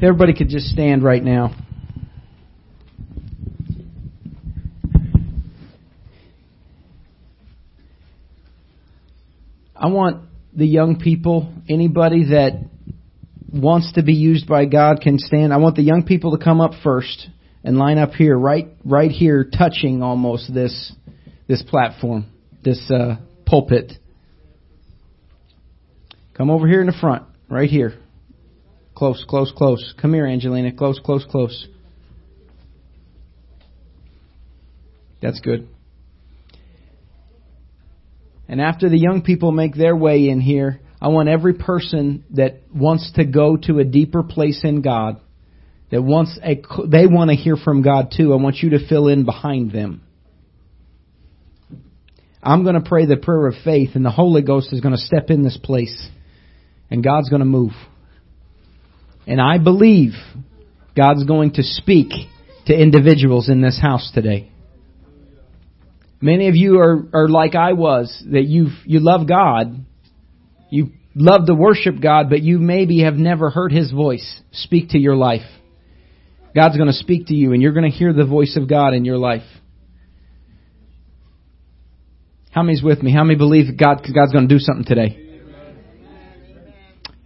everybody 0.04 0.34
could 0.34 0.48
just 0.48 0.66
stand 0.66 1.02
right 1.02 1.22
now. 1.22 1.54
I 9.74 9.88
want 9.88 10.26
the 10.54 10.66
young 10.66 10.98
people, 11.00 11.52
anybody 11.68 12.26
that 12.30 12.52
wants 13.52 13.92
to 13.92 14.02
be 14.02 14.14
used 14.14 14.46
by 14.48 14.66
God 14.66 15.00
can 15.00 15.18
stand. 15.18 15.52
I 15.52 15.58
want 15.58 15.76
the 15.76 15.82
young 15.82 16.04
people 16.04 16.36
to 16.36 16.42
come 16.42 16.60
up 16.60 16.72
first 16.82 17.28
and 17.64 17.76
line 17.78 17.98
up 17.98 18.10
here, 18.10 18.38
right, 18.38 18.68
right 18.84 19.10
here, 19.10 19.48
touching 19.56 20.02
almost 20.02 20.52
this, 20.52 20.92
this 21.48 21.62
platform, 21.62 22.26
this 22.62 22.90
uh, 22.90 23.16
pulpit. 23.46 23.92
Come 26.34 26.50
over 26.50 26.66
here 26.66 26.80
in 26.80 26.86
the 26.86 26.96
front, 27.00 27.24
right 27.48 27.68
here. 27.70 27.94
Close, 28.94 29.24
close, 29.28 29.52
close. 29.56 29.92
Come 30.00 30.14
here, 30.14 30.24
Angelina. 30.26 30.72
Close, 30.72 31.00
close, 31.04 31.24
close. 31.28 31.66
That's 35.20 35.40
good. 35.40 35.68
And 38.46 38.60
after 38.60 38.88
the 38.88 38.98
young 38.98 39.22
people 39.22 39.50
make 39.52 39.74
their 39.74 39.96
way 39.96 40.28
in 40.28 40.40
here, 40.40 40.80
I 41.00 41.08
want 41.08 41.28
every 41.28 41.54
person 41.54 42.24
that 42.34 42.60
wants 42.72 43.10
to 43.16 43.24
go 43.24 43.56
to 43.62 43.78
a 43.80 43.84
deeper 43.84 44.22
place 44.22 44.60
in 44.62 44.80
God, 44.80 45.18
that 45.90 46.02
wants 46.02 46.38
a, 46.42 46.54
they 46.86 47.06
want 47.06 47.30
to 47.30 47.36
hear 47.36 47.56
from 47.56 47.82
God 47.82 48.12
too. 48.16 48.32
I 48.32 48.36
want 48.36 48.56
you 48.58 48.70
to 48.70 48.88
fill 48.88 49.08
in 49.08 49.24
behind 49.24 49.72
them. 49.72 50.02
I'm 52.42 52.62
going 52.62 52.74
to 52.80 52.86
pray 52.86 53.06
the 53.06 53.16
prayer 53.16 53.46
of 53.46 53.54
faith, 53.64 53.90
and 53.94 54.04
the 54.04 54.10
Holy 54.10 54.42
Ghost 54.42 54.72
is 54.72 54.80
going 54.80 54.94
to 54.94 55.00
step 55.00 55.30
in 55.30 55.42
this 55.42 55.58
place, 55.62 56.08
and 56.90 57.02
God's 57.02 57.30
going 57.30 57.40
to 57.40 57.46
move. 57.46 57.72
And 59.26 59.40
I 59.40 59.58
believe 59.58 60.12
God's 60.96 61.24
going 61.24 61.52
to 61.54 61.62
speak 61.62 62.10
to 62.66 62.74
individuals 62.74 63.48
in 63.48 63.60
this 63.60 63.78
house 63.80 64.10
today. 64.14 64.50
Many 66.20 66.48
of 66.48 66.56
you 66.56 66.78
are, 66.80 67.06
are 67.12 67.28
like 67.28 67.54
I 67.54 67.72
was, 67.74 68.22
that 68.30 68.44
you 68.44 68.68
you 68.86 69.00
love 69.00 69.28
God, 69.28 69.84
you 70.70 70.90
love 71.14 71.46
to 71.46 71.54
worship 71.54 71.96
God, 72.00 72.30
but 72.30 72.40
you 72.40 72.58
maybe 72.58 73.00
have 73.00 73.14
never 73.14 73.50
heard 73.50 73.72
His 73.72 73.90
voice 73.92 74.40
speak 74.52 74.90
to 74.90 74.98
your 74.98 75.16
life. 75.16 75.42
God's 76.54 76.76
going 76.76 76.86
to 76.88 76.94
speak 76.94 77.26
to 77.26 77.34
you, 77.34 77.52
and 77.52 77.60
you're 77.60 77.72
going 77.72 77.90
to 77.90 77.96
hear 77.96 78.12
the 78.14 78.24
voice 78.24 78.56
of 78.60 78.68
God 78.68 78.94
in 78.94 79.04
your 79.04 79.18
life. 79.18 79.42
How 82.52 82.62
many's 82.62 82.82
with 82.82 83.02
me? 83.02 83.12
How 83.12 83.24
many 83.24 83.36
believe 83.36 83.76
God, 83.76 83.96
God's 84.14 84.32
going 84.32 84.48
to 84.48 84.54
do 84.54 84.60
something 84.60 84.84
today? 84.84 85.23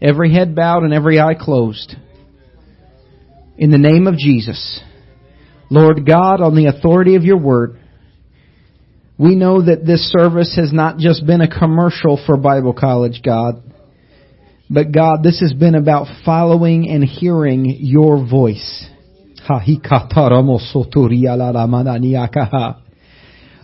Every 0.01 0.33
head 0.33 0.55
bowed 0.55 0.85
and 0.85 0.93
every 0.95 1.19
eye 1.21 1.35
closed. 1.35 1.95
In 3.57 3.71
the 3.73 3.79
name 3.79 4.07
of 4.07 4.17
Jesus. 4.17 4.81
Lord 5.71 6.07
God, 6.07 6.41
on 6.41 6.55
the 6.55 6.67
authority 6.67 7.17
of 7.17 7.25
your 7.25 7.39
word, 7.39 7.79
we 9.19 9.35
know 9.35 9.61
that 9.63 9.85
this 9.85 10.13
service 10.17 10.55
has 10.55 10.73
not 10.73 10.99
just 10.99 11.27
been 11.27 11.41
a 11.41 11.51
commercial 11.59 12.19
for 12.25 12.37
Bible 12.37 12.73
college, 12.73 13.21
God, 13.25 13.63
but 14.71 14.93
God, 14.93 15.25
this 15.25 15.41
has 15.41 15.53
been 15.53 15.75
about 15.75 16.07
following 16.25 16.89
and 16.89 17.03
hearing 17.03 17.65
your 17.79 18.25
voice. 18.25 18.89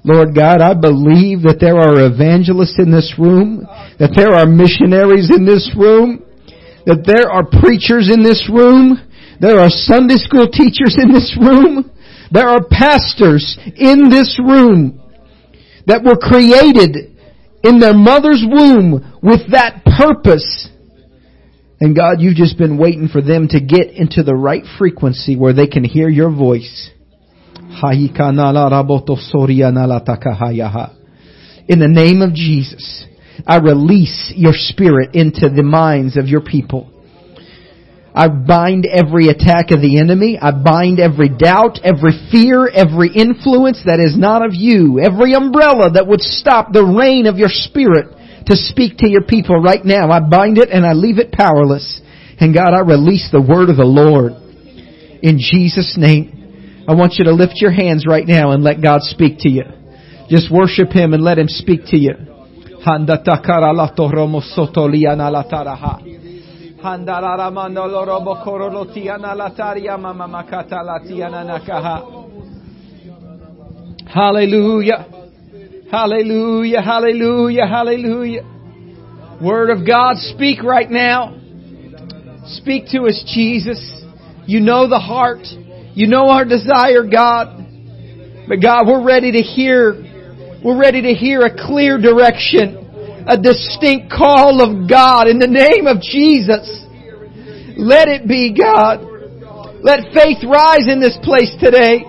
Lord 0.04 0.34
God, 0.36 0.60
I 0.60 0.74
believe 0.74 1.40
that 1.48 1.56
there 1.64 1.80
are 1.80 2.04
evangelists 2.04 2.76
in 2.78 2.92
this 2.92 3.14
room, 3.18 3.64
that 3.98 4.12
there 4.14 4.36
are 4.36 4.44
missionaries 4.44 5.32
in 5.34 5.46
this 5.48 5.72
room, 5.74 6.20
that 6.84 7.08
there 7.08 7.24
are 7.32 7.48
preachers 7.48 8.12
in 8.12 8.22
this 8.22 8.44
room, 8.52 9.00
there 9.40 9.58
are 9.58 9.72
Sunday 9.72 10.20
school 10.20 10.46
teachers 10.46 11.00
in 11.00 11.08
this 11.08 11.32
room, 11.40 11.90
there 12.30 12.50
are 12.52 12.60
pastors 12.68 13.56
in 13.80 14.10
this 14.12 14.38
room 14.44 15.00
that 15.86 16.04
were 16.04 16.20
created 16.20 17.16
in 17.64 17.80
their 17.80 17.94
mother's 17.96 18.44
womb 18.44 19.00
with 19.22 19.50
that 19.52 19.80
purpose. 19.88 20.68
And 21.80 21.96
God, 21.96 22.20
you've 22.20 22.36
just 22.36 22.58
been 22.58 22.76
waiting 22.76 23.08
for 23.08 23.22
them 23.22 23.48
to 23.48 23.58
get 23.58 23.88
into 23.96 24.22
the 24.22 24.36
right 24.36 24.64
frequency 24.78 25.34
where 25.34 25.54
they 25.54 25.66
can 25.66 25.82
hear 25.82 26.10
your 26.10 26.30
voice 26.30 26.90
in 27.76 27.90
the 31.80 31.90
name 31.90 32.22
of 32.22 32.34
Jesus, 32.34 33.04
I 33.46 33.56
release 33.58 34.32
your 34.36 34.52
spirit 34.54 35.14
into 35.14 35.50
the 35.50 35.62
minds 35.64 36.16
of 36.16 36.26
your 36.28 36.40
people. 36.42 36.88
I 38.14 38.28
bind 38.28 38.86
every 38.86 39.26
attack 39.26 39.72
of 39.74 39.82
the 39.82 39.98
enemy. 39.98 40.38
I 40.40 40.52
bind 40.54 41.00
every 41.00 41.28
doubt, 41.28 41.80
every 41.82 42.14
fear, 42.30 42.70
every 42.70 43.10
influence 43.10 43.82
that 43.90 43.98
is 43.98 44.16
not 44.16 44.44
of 44.46 44.54
you, 44.54 45.00
every 45.02 45.34
umbrella 45.34 45.90
that 45.98 46.06
would 46.06 46.20
stop 46.22 46.70
the 46.72 46.84
rain 46.86 47.26
of 47.26 47.38
your 47.42 47.50
spirit 47.50 48.06
to 48.46 48.54
speak 48.56 48.98
to 48.98 49.08
your 49.10 49.22
people 49.26 49.58
right 49.60 49.82
now. 49.84 50.12
I 50.14 50.20
bind 50.20 50.58
it 50.58 50.68
and 50.70 50.86
I 50.86 50.92
leave 50.92 51.18
it 51.18 51.32
powerless. 51.32 52.00
And 52.38 52.54
God, 52.54 52.70
I 52.72 52.82
release 52.86 53.30
the 53.32 53.42
word 53.42 53.68
of 53.68 53.76
the 53.76 53.88
Lord. 53.88 54.30
In 55.24 55.38
Jesus' 55.42 55.96
name. 55.98 56.42
I 56.86 56.92
want 56.92 57.14
you 57.18 57.24
to 57.24 57.32
lift 57.34 57.54
your 57.62 57.70
hands 57.72 58.04
right 58.06 58.26
now 58.26 58.50
and 58.50 58.62
let 58.62 58.82
God 58.82 59.00
speak 59.02 59.38
to 59.40 59.48
you. 59.48 59.62
Just 60.28 60.52
worship 60.52 60.90
Him 60.90 61.14
and 61.14 61.22
let 61.22 61.38
Him 61.38 61.48
speak 61.48 61.80
to 61.86 61.96
you. 61.96 62.12
Hallelujah. 74.14 75.06
Hallelujah, 75.90 76.82
hallelujah, 76.82 77.66
hallelujah. 77.66 78.50
Word 79.40 79.70
of 79.70 79.86
God, 79.86 80.16
speak 80.18 80.62
right 80.62 80.90
now. 80.90 81.34
Speak 82.46 82.84
to 82.92 83.04
us, 83.06 83.24
Jesus. 83.32 84.02
You 84.46 84.60
know 84.60 84.86
the 84.88 84.98
heart. 84.98 85.46
You 85.96 86.08
know 86.08 86.28
our 86.28 86.44
desire, 86.44 87.04
God. 87.06 87.54
But 88.48 88.58
God, 88.60 88.86
we're 88.88 89.04
ready 89.04 89.30
to 89.30 89.38
hear, 89.38 89.94
we're 90.64 90.76
ready 90.78 91.02
to 91.02 91.14
hear 91.14 91.42
a 91.42 91.54
clear 91.54 91.98
direction, 92.02 93.22
a 93.28 93.38
distinct 93.38 94.10
call 94.10 94.58
of 94.60 94.90
God 94.90 95.28
in 95.28 95.38
the 95.38 95.46
name 95.46 95.86
of 95.86 96.02
Jesus. 96.02 96.66
Let 97.78 98.08
it 98.08 98.26
be, 98.26 98.52
God. 98.58 99.06
Let 99.86 100.12
faith 100.12 100.42
rise 100.42 100.90
in 100.90 100.98
this 101.00 101.16
place 101.22 101.54
today. 101.62 102.02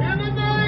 In 0.00 0.18
the 0.18 0.30
name 0.34 0.67